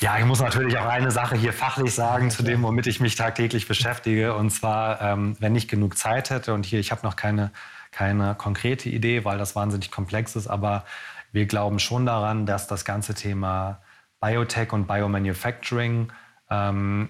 Ja, 0.00 0.18
ich 0.18 0.26
muss 0.26 0.40
natürlich 0.40 0.76
auch 0.76 0.86
eine 0.86 1.10
Sache 1.10 1.36
hier 1.36 1.54
fachlich 1.54 1.94
sagen, 1.94 2.30
zu 2.30 2.42
dem, 2.42 2.62
womit 2.62 2.86
ich 2.86 3.00
mich 3.00 3.14
tagtäglich 3.14 3.66
beschäftige. 3.66 4.34
Und 4.34 4.50
zwar, 4.50 5.00
ähm, 5.00 5.36
wenn 5.40 5.56
ich 5.56 5.68
genug 5.68 5.96
Zeit 5.96 6.28
hätte, 6.28 6.52
und 6.52 6.66
hier, 6.66 6.80
ich 6.80 6.90
habe 6.90 7.00
noch 7.02 7.16
keine, 7.16 7.50
keine 7.92 8.34
konkrete 8.34 8.90
Idee, 8.90 9.24
weil 9.24 9.38
das 9.38 9.56
wahnsinnig 9.56 9.90
komplex 9.90 10.36
ist, 10.36 10.48
aber 10.48 10.84
wir 11.32 11.46
glauben 11.46 11.78
schon 11.78 12.04
daran, 12.04 12.44
dass 12.44 12.66
das 12.66 12.84
ganze 12.84 13.14
Thema 13.14 13.80
Biotech 14.20 14.72
und 14.74 14.86
Biomanufacturing 14.86 16.12
ähm, 16.50 17.08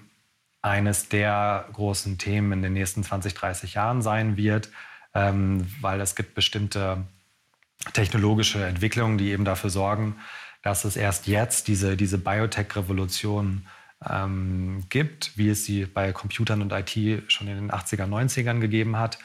eines 0.61 1.09
der 1.09 1.65
großen 1.73 2.17
Themen 2.17 2.53
in 2.53 2.61
den 2.61 2.73
nächsten 2.73 3.03
20, 3.03 3.33
30 3.33 3.73
Jahren 3.73 4.01
sein 4.01 4.37
wird, 4.37 4.69
ähm, 5.13 5.67
weil 5.81 5.99
es 5.99 6.15
gibt 6.15 6.35
bestimmte 6.35 7.03
technologische 7.91 8.65
Entwicklungen, 8.65 9.17
die 9.17 9.31
eben 9.31 9.43
dafür 9.43 9.69
sorgen, 9.69 10.15
dass 10.67 10.83
es 10.83 10.97
erst 10.97 11.27
jetzt 11.27 11.69
diese, 11.69 11.95
diese 11.95 12.17
Biotech-Revolution 12.17 13.65
ähm, 14.05 14.83
gibt, 14.89 15.37
wie 15.37 15.47
es 15.47 15.63
sie 15.63 15.85
bei 15.85 16.11
Computern 16.11 16.61
und 16.61 16.73
IT 16.73 17.31
schon 17.31 17.47
in 17.47 17.55
den 17.55 17.71
80er, 17.71 18.05
90ern 18.05 18.59
gegeben 18.59 18.97
hat. 18.97 19.17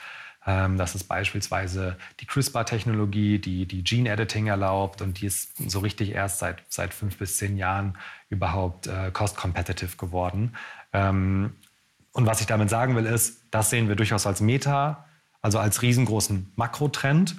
Ähm, 0.47 0.79
das 0.79 0.95
ist 0.95 1.05
beispielsweise 1.05 1.97
die 2.21 2.27
CRISPR-Technologie, 2.27 3.41
die, 3.41 3.67
die 3.67 3.83
Gene-Editing 3.83 4.47
erlaubt 4.47 5.03
und 5.03 5.21
die 5.21 5.27
ist 5.27 5.57
so 5.69 5.81
richtig 5.81 6.13
erst 6.13 6.39
seit, 6.39 6.63
seit 6.69 6.95
fünf 6.95 7.19
bis 7.19 7.39
zehn 7.39 7.57
Jahren 7.57 7.99
überhaupt 8.29 8.87
äh, 8.87 9.11
cost-competitive 9.11 9.97
geworden. 9.97 10.55
Ähm, 10.93 11.55
und 12.13 12.25
was 12.25 12.41
ich 12.41 12.47
damit 12.47 12.71
sagen 12.71 12.95
will, 12.95 13.07
ist, 13.07 13.43
das 13.51 13.71
sehen 13.71 13.89
wir 13.89 13.97
durchaus 13.97 14.29
als 14.29 14.41
Meta, 14.41 15.07
also 15.41 15.59
als 15.59 15.83
riesengroßen 15.83 16.53
Makrotrend. 16.55 17.35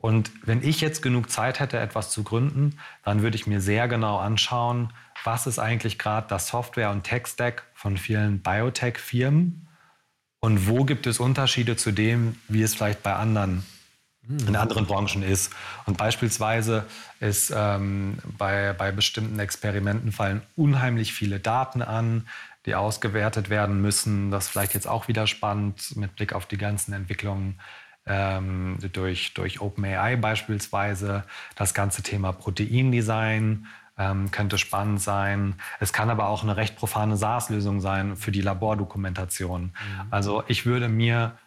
Und 0.00 0.30
wenn 0.44 0.62
ich 0.62 0.80
jetzt 0.80 1.02
genug 1.02 1.30
Zeit 1.30 1.60
hätte, 1.60 1.78
etwas 1.78 2.10
zu 2.10 2.24
gründen, 2.24 2.78
dann 3.04 3.22
würde 3.22 3.36
ich 3.36 3.46
mir 3.46 3.60
sehr 3.60 3.86
genau 3.86 4.18
anschauen, 4.18 4.92
was 5.24 5.46
ist 5.46 5.58
eigentlich 5.58 5.98
gerade 5.98 6.26
das 6.28 6.48
Software- 6.48 6.90
und 6.90 7.04
Tech-Stack 7.04 7.64
von 7.74 7.98
vielen 7.98 8.40
Biotech-Firmen 8.40 9.68
und 10.40 10.68
wo 10.68 10.84
gibt 10.84 11.06
es 11.06 11.20
Unterschiede 11.20 11.76
zu 11.76 11.92
dem, 11.92 12.36
wie 12.48 12.62
es 12.62 12.74
vielleicht 12.74 13.02
bei 13.02 13.14
anderen 13.14 13.64
in 14.28 14.54
anderen 14.54 14.86
Branchen 14.86 15.22
ist. 15.22 15.52
Und 15.86 15.96
beispielsweise 15.96 16.86
ist 17.18 17.52
ähm, 17.54 18.18
bei, 18.38 18.72
bei 18.72 18.92
bestimmten 18.92 19.38
Experimenten 19.38 20.12
fallen 20.12 20.42
unheimlich 20.56 21.12
viele 21.12 21.40
Daten 21.40 21.82
an, 21.82 22.28
die 22.66 22.74
ausgewertet 22.74 23.50
werden 23.50 23.80
müssen. 23.80 24.30
Das 24.30 24.44
ist 24.44 24.50
vielleicht 24.50 24.74
jetzt 24.74 24.86
auch 24.86 25.08
wieder 25.08 25.26
spannend 25.26 25.96
mit 25.96 26.14
Blick 26.16 26.32
auf 26.32 26.46
die 26.46 26.58
ganzen 26.58 26.92
Entwicklungen 26.92 27.58
ähm, 28.10 28.76
durch, 28.92 29.34
durch 29.34 29.60
OpenAI 29.60 30.16
beispielsweise. 30.16 31.22
Das 31.54 31.74
ganze 31.74 32.02
Thema 32.02 32.32
Proteindesign 32.32 33.66
ähm, 33.96 34.30
könnte 34.32 34.58
spannend 34.58 35.00
sein. 35.00 35.54
Es 35.78 35.92
kann 35.92 36.10
aber 36.10 36.26
auch 36.26 36.42
eine 36.42 36.56
recht 36.56 36.76
profane 36.76 37.16
SaaS-Lösung 37.16 37.80
sein 37.80 38.16
für 38.16 38.32
die 38.32 38.40
Labordokumentation. 38.40 39.62
Mhm. 39.62 39.72
Also 40.10 40.42
ich 40.48 40.66
würde 40.66 40.88
mir 40.88 41.38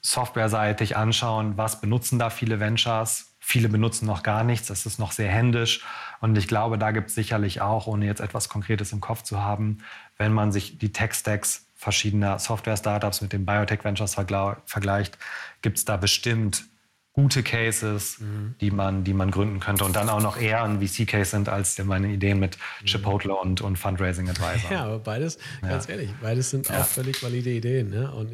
softwareseitig 0.00 0.96
anschauen, 0.96 1.56
was 1.56 1.80
benutzen 1.80 2.18
da 2.18 2.28
viele 2.28 2.58
Ventures. 2.58 3.30
Viele 3.38 3.68
benutzen 3.68 4.06
noch 4.06 4.22
gar 4.22 4.42
nichts, 4.42 4.68
das 4.68 4.86
ist 4.86 4.98
noch 4.98 5.12
sehr 5.12 5.28
händisch. 5.28 5.84
Und 6.20 6.36
ich 6.36 6.48
glaube, 6.48 6.78
da 6.78 6.92
gibt 6.92 7.10
es 7.10 7.14
sicherlich 7.14 7.60
auch, 7.60 7.86
ohne 7.86 8.06
jetzt 8.06 8.20
etwas 8.20 8.48
Konkretes 8.48 8.92
im 8.92 9.02
Kopf 9.02 9.22
zu 9.22 9.42
haben, 9.42 9.78
wenn 10.16 10.32
man 10.32 10.50
sich 10.50 10.78
die 10.78 10.92
Tech-Stacks 10.92 11.63
verschiedener 11.84 12.38
Software-Startups 12.38 13.20
mit 13.20 13.32
den 13.32 13.46
Biotech-Ventures 13.46 14.14
vergleicht, 14.14 15.18
gibt 15.62 15.78
es 15.78 15.84
da 15.84 15.96
bestimmt 15.96 16.64
gute 17.12 17.44
Cases, 17.44 18.18
mhm. 18.18 18.56
die, 18.60 18.72
man, 18.72 19.04
die 19.04 19.14
man 19.14 19.30
gründen 19.30 19.60
könnte 19.60 19.84
und 19.84 19.94
dann 19.94 20.08
auch 20.08 20.20
noch 20.20 20.36
eher 20.36 20.64
ein 20.64 20.80
VC-Case 20.80 21.30
sind 21.30 21.48
als 21.48 21.78
meine 21.84 22.08
Ideen 22.08 22.40
mit 22.40 22.58
mhm. 22.80 22.86
Chipotle 22.86 23.34
und, 23.36 23.60
und 23.60 23.76
Fundraising 23.76 24.28
Advisor. 24.28 24.72
Ja, 24.72 24.84
aber 24.84 24.98
beides, 24.98 25.38
ja. 25.62 25.68
ganz 25.68 25.88
ehrlich, 25.88 26.10
beides 26.20 26.50
sind 26.50 26.68
ja. 26.68 26.80
auch 26.80 26.86
völlig 26.86 27.22
valide 27.22 27.50
Ideen. 27.50 27.90
Ne? 27.90 28.10
Und, 28.12 28.32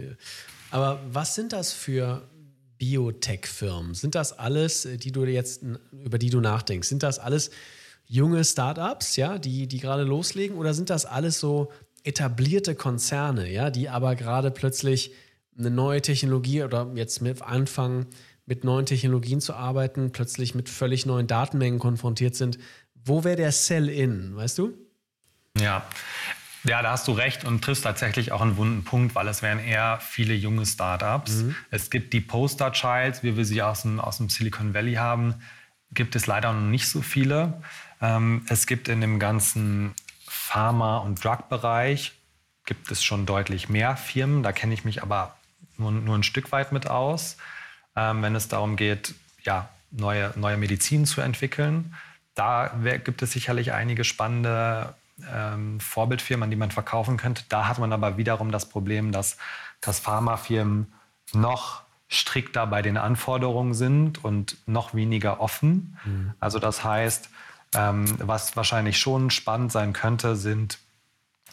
aber 0.71 1.01
was 1.13 1.35
sind 1.35 1.53
das 1.53 1.73
für 1.73 2.23
Biotech-Firmen? 2.79 3.95
Sind 3.95 4.15
das 4.15 4.39
alles, 4.39 4.89
die 4.91 5.13
du 5.13 5.25
jetzt, 5.27 5.63
über 5.93 6.19
die 6.19 6.31
du 6.31 6.41
nachdenkst? 6.41 6.89
Sind 6.89 7.03
das 7.03 7.19
alles 7.19 7.51
junge 8.07 8.43
Startups, 8.45 9.17
ja, 9.17 9.39
die, 9.39 9.67
die 9.67 9.79
gerade 9.79 10.05
loslegen? 10.05 10.57
Oder 10.57 10.73
sind 10.73 10.89
das 10.89 11.05
alles 11.05 11.39
so 11.39 11.71
etablierte 12.05 12.75
Konzerne, 12.75 13.51
ja, 13.51 13.71
die 13.71 13.89
aber 13.89 14.17
gerade 14.17 14.51
plötzlich 14.51 15.13
eine 15.59 15.71
neue 15.71 16.03
Technologie 16.03 16.63
oder 16.63 16.91
jetzt 16.95 17.21
mit 17.21 17.43
anfangen, 17.43 18.07
mit 18.47 18.65
neuen 18.65 18.87
Technologien 18.87 19.41
zu 19.41 19.55
arbeiten, 19.55 20.13
plötzlich 20.13 20.55
mit 20.55 20.69
völlig 20.69 21.07
neuen 21.07 21.27
Datenmengen 21.27 21.79
konfrontiert 21.79 22.35
sind? 22.35 22.59
Wo 22.95 23.25
wäre 23.25 23.37
der 23.37 23.53
Sell-in, 23.53 24.35
weißt 24.37 24.59
du? 24.59 24.75
Ja, 25.59 25.85
ja, 26.65 26.83
da 26.83 26.91
hast 26.93 27.09
du 27.09 27.13
recht 27.13 27.45
und 27.45 27.63
triffst 27.63 27.85
tatsächlich 27.85 28.33
auch 28.33 28.43
einen 28.43 28.57
wunden 28.57 28.85
Punkt, 28.85 29.15
weil 29.15 29.29
es 29.29 29.41
wären 29.41 29.59
eher 29.59 29.99
viele 30.01 30.35
junge 30.35 30.67
Startups. 30.67 31.37
Mhm. 31.37 31.57
Es 31.71 31.91
gibt 31.91 32.13
die 32.13 32.21
Poster 32.21 32.73
Childs, 32.73 33.23
wie 33.23 33.37
wir 33.37 33.45
sie 33.45 33.63
aus 33.63 33.83
dem, 33.83 33.99
aus 33.99 34.19
dem 34.19 34.29
Silicon 34.29 34.75
Valley 34.75 34.95
haben, 34.95 35.37
gibt 35.93 36.17
es 36.17 36.27
leider 36.27 36.53
noch 36.53 36.69
nicht 36.69 36.87
so 36.87 37.01
viele. 37.03 37.63
Ähm, 38.03 38.45
es 38.49 38.67
gibt 38.67 38.89
in 38.89 39.01
dem 39.01 39.19
ganzen 39.19 39.95
Pharma- 40.51 40.99
und 40.99 41.25
Drug-Bereich 41.25 42.13
gibt 42.65 42.91
es 42.91 43.05
schon 43.05 43.25
deutlich 43.25 43.69
mehr 43.69 43.97
Firmen. 43.97 44.43
Da 44.43 44.51
kenne 44.51 44.75
ich 44.75 44.85
mich 44.85 45.01
aber 45.01 45.37
nur, 45.77 45.93
nur 45.93 46.19
ein 46.19 46.25
Stück 46.25 46.51
weit 46.51 46.73
mit 46.73 46.91
aus, 46.91 47.37
ähm, 47.95 48.21
wenn 48.23 48.35
es 48.35 48.49
darum 48.49 48.75
geht, 48.75 49.15
ja, 49.45 49.69
neue, 49.93 50.33
neue 50.35 50.57
Medizin 50.57 51.07
zu 51.07 51.21
entwickeln. 51.21 51.95
Da 52.35 52.67
gibt 53.05 53.23
es 53.23 53.31
sicherlich 53.31 53.73
einige 53.73 54.03
spannende 54.03 54.95
ähm, 55.33 55.79
Vorbildfirmen, 55.79 56.43
an 56.43 56.51
die 56.51 56.57
man 56.57 56.73
verkaufen 56.73 57.17
könnte. 57.17 57.45
Da 57.49 57.69
hat 57.69 57.79
man 57.79 57.93
aber 57.93 58.17
wiederum 58.17 58.51
das 58.51 58.69
Problem, 58.69 59.13
dass, 59.13 59.37
dass 59.81 60.01
Pharmafirmen 60.01 60.93
noch 61.33 61.83
strikter 62.09 62.67
bei 62.67 62.83
den 62.83 62.97
Anforderungen 62.97 63.75
sind 63.75 64.25
und 64.25 64.57
noch 64.67 64.95
weniger 64.95 65.41
offen. 65.41 65.97
Mhm. 66.05 66.33
Also 66.41 66.59
das 66.59 66.83
heißt, 66.83 67.31
ähm, 67.75 68.07
was 68.19 68.57
wahrscheinlich 68.57 68.99
schon 68.99 69.31
spannend 69.31 69.73
sein 69.73 69.93
könnte, 69.93 70.37
sind 70.37 70.79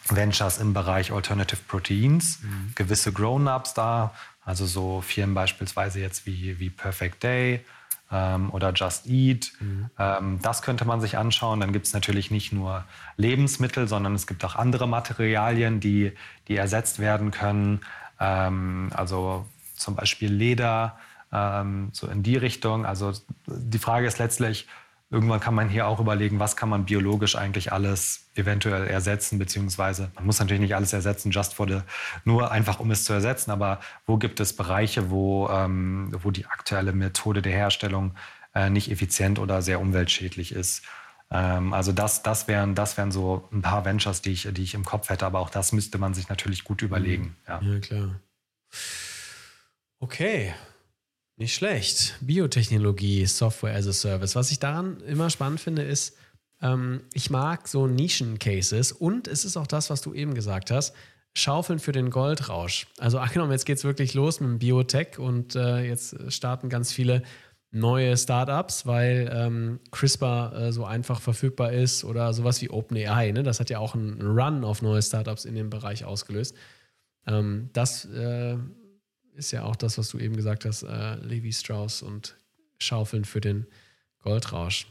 Ventures 0.08 0.58
im 0.58 0.74
Bereich 0.74 1.12
Alternative 1.12 1.60
Proteins, 1.68 2.40
mhm. 2.42 2.72
gewisse 2.74 3.12
Grown-ups 3.12 3.74
da, 3.74 4.14
also 4.44 4.66
so 4.66 5.00
Firmen 5.00 5.34
beispielsweise 5.34 6.00
jetzt 6.00 6.26
wie, 6.26 6.58
wie 6.58 6.70
Perfect 6.70 7.22
Day 7.22 7.64
ähm, 8.10 8.50
oder 8.50 8.72
Just 8.72 9.06
Eat. 9.06 9.52
Mhm. 9.60 9.90
Ähm, 9.98 10.38
das 10.42 10.62
könnte 10.62 10.84
man 10.84 11.00
sich 11.00 11.18
anschauen. 11.18 11.60
Dann 11.60 11.72
gibt 11.72 11.86
es 11.86 11.92
natürlich 11.92 12.30
nicht 12.30 12.52
nur 12.52 12.84
Lebensmittel, 13.16 13.86
sondern 13.88 14.14
es 14.14 14.26
gibt 14.26 14.44
auch 14.44 14.56
andere 14.56 14.88
Materialien, 14.88 15.80
die, 15.80 16.12
die 16.48 16.56
ersetzt 16.56 16.98
werden 16.98 17.30
können. 17.30 17.80
Ähm, 18.18 18.90
also 18.94 19.46
zum 19.76 19.94
Beispiel 19.94 20.32
Leder, 20.32 20.98
ähm, 21.32 21.90
so 21.92 22.06
in 22.06 22.22
die 22.22 22.36
Richtung. 22.36 22.86
Also 22.86 23.12
die 23.46 23.78
Frage 23.78 24.06
ist 24.06 24.18
letztlich, 24.18 24.66
Irgendwann 25.10 25.40
kann 25.40 25.54
man 25.54 25.70
hier 25.70 25.86
auch 25.86 26.00
überlegen, 26.00 26.38
was 26.38 26.54
kann 26.54 26.68
man 26.68 26.84
biologisch 26.84 27.34
eigentlich 27.34 27.72
alles 27.72 28.26
eventuell 28.34 28.86
ersetzen, 28.86 29.38
beziehungsweise 29.38 30.10
man 30.14 30.26
muss 30.26 30.38
natürlich 30.38 30.60
nicht 30.60 30.74
alles 30.74 30.92
ersetzen, 30.92 31.30
just 31.30 31.54
for 31.54 31.66
the, 31.66 31.80
nur 32.24 32.50
einfach 32.50 32.78
um 32.78 32.90
es 32.90 33.04
zu 33.04 33.14
ersetzen, 33.14 33.50
aber 33.50 33.80
wo 34.04 34.18
gibt 34.18 34.38
es 34.38 34.54
Bereiche, 34.54 35.08
wo, 35.08 35.48
ähm, 35.48 36.14
wo 36.22 36.30
die 36.30 36.44
aktuelle 36.44 36.92
Methode 36.92 37.40
der 37.40 37.52
Herstellung 37.52 38.14
äh, 38.54 38.68
nicht 38.68 38.90
effizient 38.90 39.38
oder 39.38 39.62
sehr 39.62 39.80
umweltschädlich 39.80 40.52
ist. 40.52 40.82
Ähm, 41.30 41.72
also 41.72 41.92
das, 41.92 42.22
das, 42.22 42.46
wären, 42.46 42.74
das 42.74 42.98
wären 42.98 43.10
so 43.10 43.48
ein 43.50 43.62
paar 43.62 43.86
Ventures, 43.86 44.20
die 44.20 44.32
ich, 44.32 44.48
die 44.52 44.62
ich 44.62 44.74
im 44.74 44.84
Kopf 44.84 45.08
hätte, 45.08 45.24
aber 45.24 45.40
auch 45.40 45.50
das 45.50 45.72
müsste 45.72 45.96
man 45.96 46.12
sich 46.12 46.28
natürlich 46.28 46.64
gut 46.64 46.82
überlegen. 46.82 47.34
Ja, 47.46 47.60
ja 47.62 47.80
klar. 47.80 48.20
Okay, 50.00 50.54
nicht 51.38 51.54
schlecht. 51.54 52.16
Biotechnologie, 52.20 53.26
Software 53.26 53.74
as 53.74 53.86
a 53.86 53.92
Service. 53.92 54.34
Was 54.34 54.50
ich 54.50 54.58
daran 54.58 55.00
immer 55.02 55.30
spannend 55.30 55.60
finde, 55.60 55.82
ist, 55.82 56.16
ähm, 56.60 57.02
ich 57.12 57.30
mag 57.30 57.68
so 57.68 57.86
Nischen-Cases 57.86 58.92
und 58.92 59.28
es 59.28 59.44
ist 59.44 59.56
auch 59.56 59.66
das, 59.66 59.90
was 59.90 60.00
du 60.00 60.14
eben 60.14 60.34
gesagt 60.34 60.70
hast. 60.70 60.94
Schaufeln 61.34 61.78
für 61.78 61.92
den 61.92 62.10
Goldrausch. 62.10 62.88
Also 62.98 63.18
angenommen, 63.20 63.52
jetzt 63.52 63.66
geht 63.66 63.78
es 63.78 63.84
wirklich 63.84 64.14
los 64.14 64.40
mit 64.40 64.50
dem 64.50 64.58
Biotech 64.58 65.18
und 65.18 65.54
äh, 65.54 65.84
jetzt 65.84 66.16
starten 66.32 66.68
ganz 66.68 66.92
viele 66.92 67.22
neue 67.70 68.16
Startups, 68.16 68.86
weil 68.86 69.30
ähm, 69.32 69.80
CRISPR 69.90 70.52
äh, 70.54 70.72
so 70.72 70.84
einfach 70.84 71.20
verfügbar 71.20 71.72
ist 71.72 72.02
oder 72.02 72.32
sowas 72.32 72.62
wie 72.62 72.70
OpenAI. 72.70 73.30
Ne? 73.32 73.42
Das 73.42 73.60
hat 73.60 73.70
ja 73.70 73.78
auch 73.78 73.94
einen 73.94 74.20
Run 74.20 74.64
auf 74.64 74.80
neue 74.82 75.02
Startups 75.02 75.44
in 75.44 75.54
dem 75.54 75.68
Bereich 75.68 76.04
ausgelöst. 76.04 76.56
Ähm, 77.26 77.68
das 77.74 78.06
äh, 78.06 78.56
ist 79.38 79.52
ja 79.52 79.62
auch 79.62 79.76
das, 79.76 79.96
was 79.96 80.08
du 80.10 80.18
eben 80.18 80.36
gesagt 80.36 80.64
hast, 80.64 80.82
äh, 80.82 81.14
Levi 81.16 81.52
Strauss 81.52 82.02
und 82.02 82.36
Schaufeln 82.78 83.24
für 83.24 83.40
den 83.40 83.66
Goldrausch. 84.22 84.86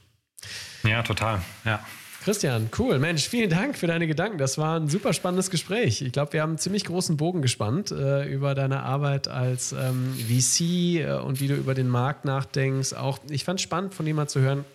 Ja, 0.83 1.03
total. 1.03 1.41
Ja. 1.65 1.85
Christian, 2.23 2.69
cool. 2.77 2.99
Mensch, 2.99 3.27
vielen 3.29 3.49
Dank 3.49 3.77
für 3.77 3.87
deine 3.87 4.05
Gedanken. 4.05 4.37
Das 4.37 4.57
war 4.57 4.77
ein 4.77 4.89
super 4.89 5.13
spannendes 5.13 5.49
Gespräch. 5.49 6.01
Ich 6.01 6.11
glaube, 6.11 6.33
wir 6.33 6.41
haben 6.41 6.51
einen 6.51 6.57
ziemlich 6.57 6.83
großen 6.83 7.15
Bogen 7.15 7.41
gespannt 7.41 7.91
äh, 7.91 8.25
über 8.25 8.53
deine 8.53 8.83
Arbeit 8.83 9.29
als 9.29 9.71
ähm, 9.71 10.13
VC 10.13 10.61
äh, 10.99 11.19
und 11.23 11.39
wie 11.39 11.47
du 11.47 11.55
über 11.55 11.73
den 11.73 11.87
Markt 11.87 12.25
nachdenkst. 12.25 12.93
Auch 12.93 13.19
ich 13.29 13.45
fand 13.45 13.59
es 13.59 13.63
spannend, 13.63 13.93
von 13.93 14.05
dir 14.05 14.13
mal 14.13 14.27
zu 14.27 14.41
hören, 14.41 14.65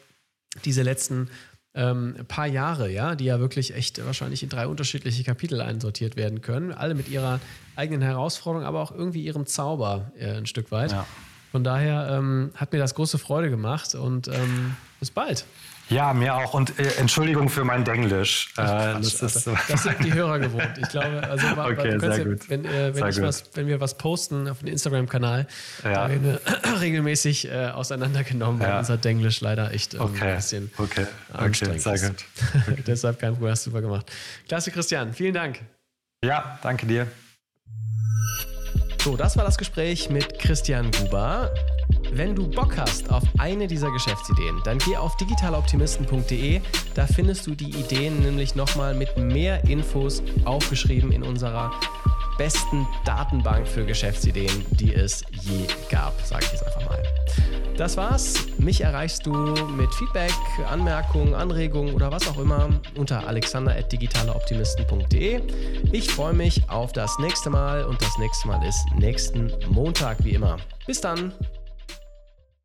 diese 0.64 0.82
letzten 0.82 1.28
ähm, 1.74 2.16
paar 2.28 2.46
Jahre, 2.46 2.90
ja, 2.90 3.14
die 3.14 3.24
ja 3.24 3.40
wirklich 3.40 3.74
echt 3.74 4.04
wahrscheinlich 4.04 4.42
in 4.42 4.48
drei 4.48 4.66
unterschiedliche 4.66 5.24
Kapitel 5.24 5.60
einsortiert 5.60 6.16
werden 6.16 6.42
können. 6.42 6.72
Alle 6.72 6.94
mit 6.94 7.08
ihrer 7.08 7.40
eigenen 7.76 8.02
Herausforderung, 8.02 8.66
aber 8.66 8.80
auch 8.80 8.92
irgendwie 8.92 9.24
ihrem 9.24 9.46
Zauber 9.46 10.12
äh, 10.18 10.32
ein 10.32 10.46
Stück 10.46 10.70
weit. 10.70 10.92
Ja. 10.92 11.06
Von 11.50 11.64
daher 11.64 12.08
ähm, 12.10 12.50
hat 12.54 12.72
mir 12.72 12.78
das 12.78 12.94
große 12.94 13.18
Freude 13.18 13.50
gemacht 13.50 13.94
und 13.94 14.28
ähm, 14.28 14.76
bis 15.00 15.10
bald. 15.10 15.44
Ja, 15.92 16.14
mir 16.14 16.34
auch. 16.34 16.54
Und 16.54 16.78
äh, 16.78 16.94
Entschuldigung 16.98 17.48
für 17.48 17.64
mein 17.64 17.84
Denglisch. 17.84 18.52
Äh, 18.56 18.62
das, 18.62 19.14
ist, 19.22 19.46
das, 19.68 19.82
sind 19.82 20.02
die 20.02 20.12
Hörer 20.12 20.38
gewohnt. 20.38 20.72
Ich 20.80 20.88
glaube, 20.88 21.22
also 21.28 21.46
okay, 21.56 21.98
sehr 21.98 22.18
ja, 22.18 22.24
gut. 22.24 22.48
wenn, 22.48 22.64
äh, 22.64 22.94
wenn, 22.94 23.12
sehr 23.12 23.24
was, 23.24 23.44
wenn, 23.54 23.66
wir 23.66 23.80
was 23.80 23.98
posten 23.98 24.48
auf 24.48 24.60
dem 24.60 24.68
Instagram-Kanal, 24.68 25.46
ja. 25.84 25.92
da 25.92 26.08
werden 26.08 26.24
wir 26.24 26.40
regelmäßig 26.80 27.50
äh, 27.50 27.66
auseinandergenommen, 27.68 28.60
weil 28.60 28.70
ja. 28.70 28.78
unser 28.78 28.96
Denglisch 28.96 29.40
leider 29.40 29.72
echt 29.72 29.94
ähm, 29.94 30.00
okay. 30.00 30.30
ein 30.30 30.36
bisschen 30.36 30.70
okay. 30.78 31.06
anstrengend 31.32 31.86
okay, 31.86 31.96
sehr 31.96 32.08
gut. 32.10 32.24
Okay. 32.72 32.82
Deshalb 32.86 33.18
kein 33.18 33.32
Problem, 33.32 33.50
hast 33.50 33.66
du 33.66 33.70
super 33.70 33.82
gemacht. 33.82 34.10
Klasse, 34.48 34.70
Christian. 34.70 35.12
Vielen 35.12 35.34
Dank. 35.34 35.60
Ja, 36.24 36.58
danke 36.62 36.86
dir. 36.86 37.06
So, 39.02 39.16
das 39.16 39.36
war 39.36 39.44
das 39.44 39.58
Gespräch 39.58 40.10
mit 40.10 40.38
Christian 40.38 40.90
Guber. 40.92 41.52
Wenn 42.14 42.34
du 42.34 42.46
Bock 42.46 42.76
hast 42.76 43.10
auf 43.10 43.22
eine 43.38 43.66
dieser 43.66 43.90
Geschäftsideen, 43.90 44.60
dann 44.64 44.76
geh 44.78 44.98
auf 44.98 45.16
digitaloptimisten.de. 45.16 46.60
Da 46.94 47.06
findest 47.06 47.46
du 47.46 47.54
die 47.54 47.70
Ideen 47.70 48.20
nämlich 48.20 48.54
nochmal 48.54 48.94
mit 48.94 49.16
mehr 49.16 49.64
Infos 49.64 50.22
aufgeschrieben 50.44 51.10
in 51.10 51.22
unserer 51.22 51.72
besten 52.36 52.86
Datenbank 53.06 53.66
für 53.66 53.86
Geschäftsideen, 53.86 54.66
die 54.72 54.94
es 54.94 55.24
je 55.30 55.66
gab, 55.90 56.20
sage 56.20 56.44
ich 56.44 56.52
jetzt 56.52 56.66
einfach 56.66 56.84
mal. 56.84 57.02
Das 57.78 57.96
war's. 57.96 58.44
Mich 58.58 58.82
erreichst 58.82 59.24
du 59.24 59.32
mit 59.32 59.94
Feedback, 59.94 60.34
Anmerkungen, 60.70 61.34
Anregungen 61.34 61.94
oder 61.94 62.12
was 62.12 62.28
auch 62.28 62.38
immer 62.38 62.68
unter 62.94 63.26
alexander.digitaleoptimisten.de. 63.26 65.40
Ich 65.92 66.10
freue 66.10 66.34
mich 66.34 66.68
auf 66.68 66.92
das 66.92 67.18
nächste 67.18 67.48
Mal 67.48 67.84
und 67.84 68.02
das 68.02 68.18
nächste 68.18 68.48
Mal 68.48 68.62
ist 68.66 68.84
nächsten 68.98 69.50
Montag 69.70 70.22
wie 70.24 70.32
immer. 70.32 70.58
Bis 70.86 71.00
dann. 71.00 71.32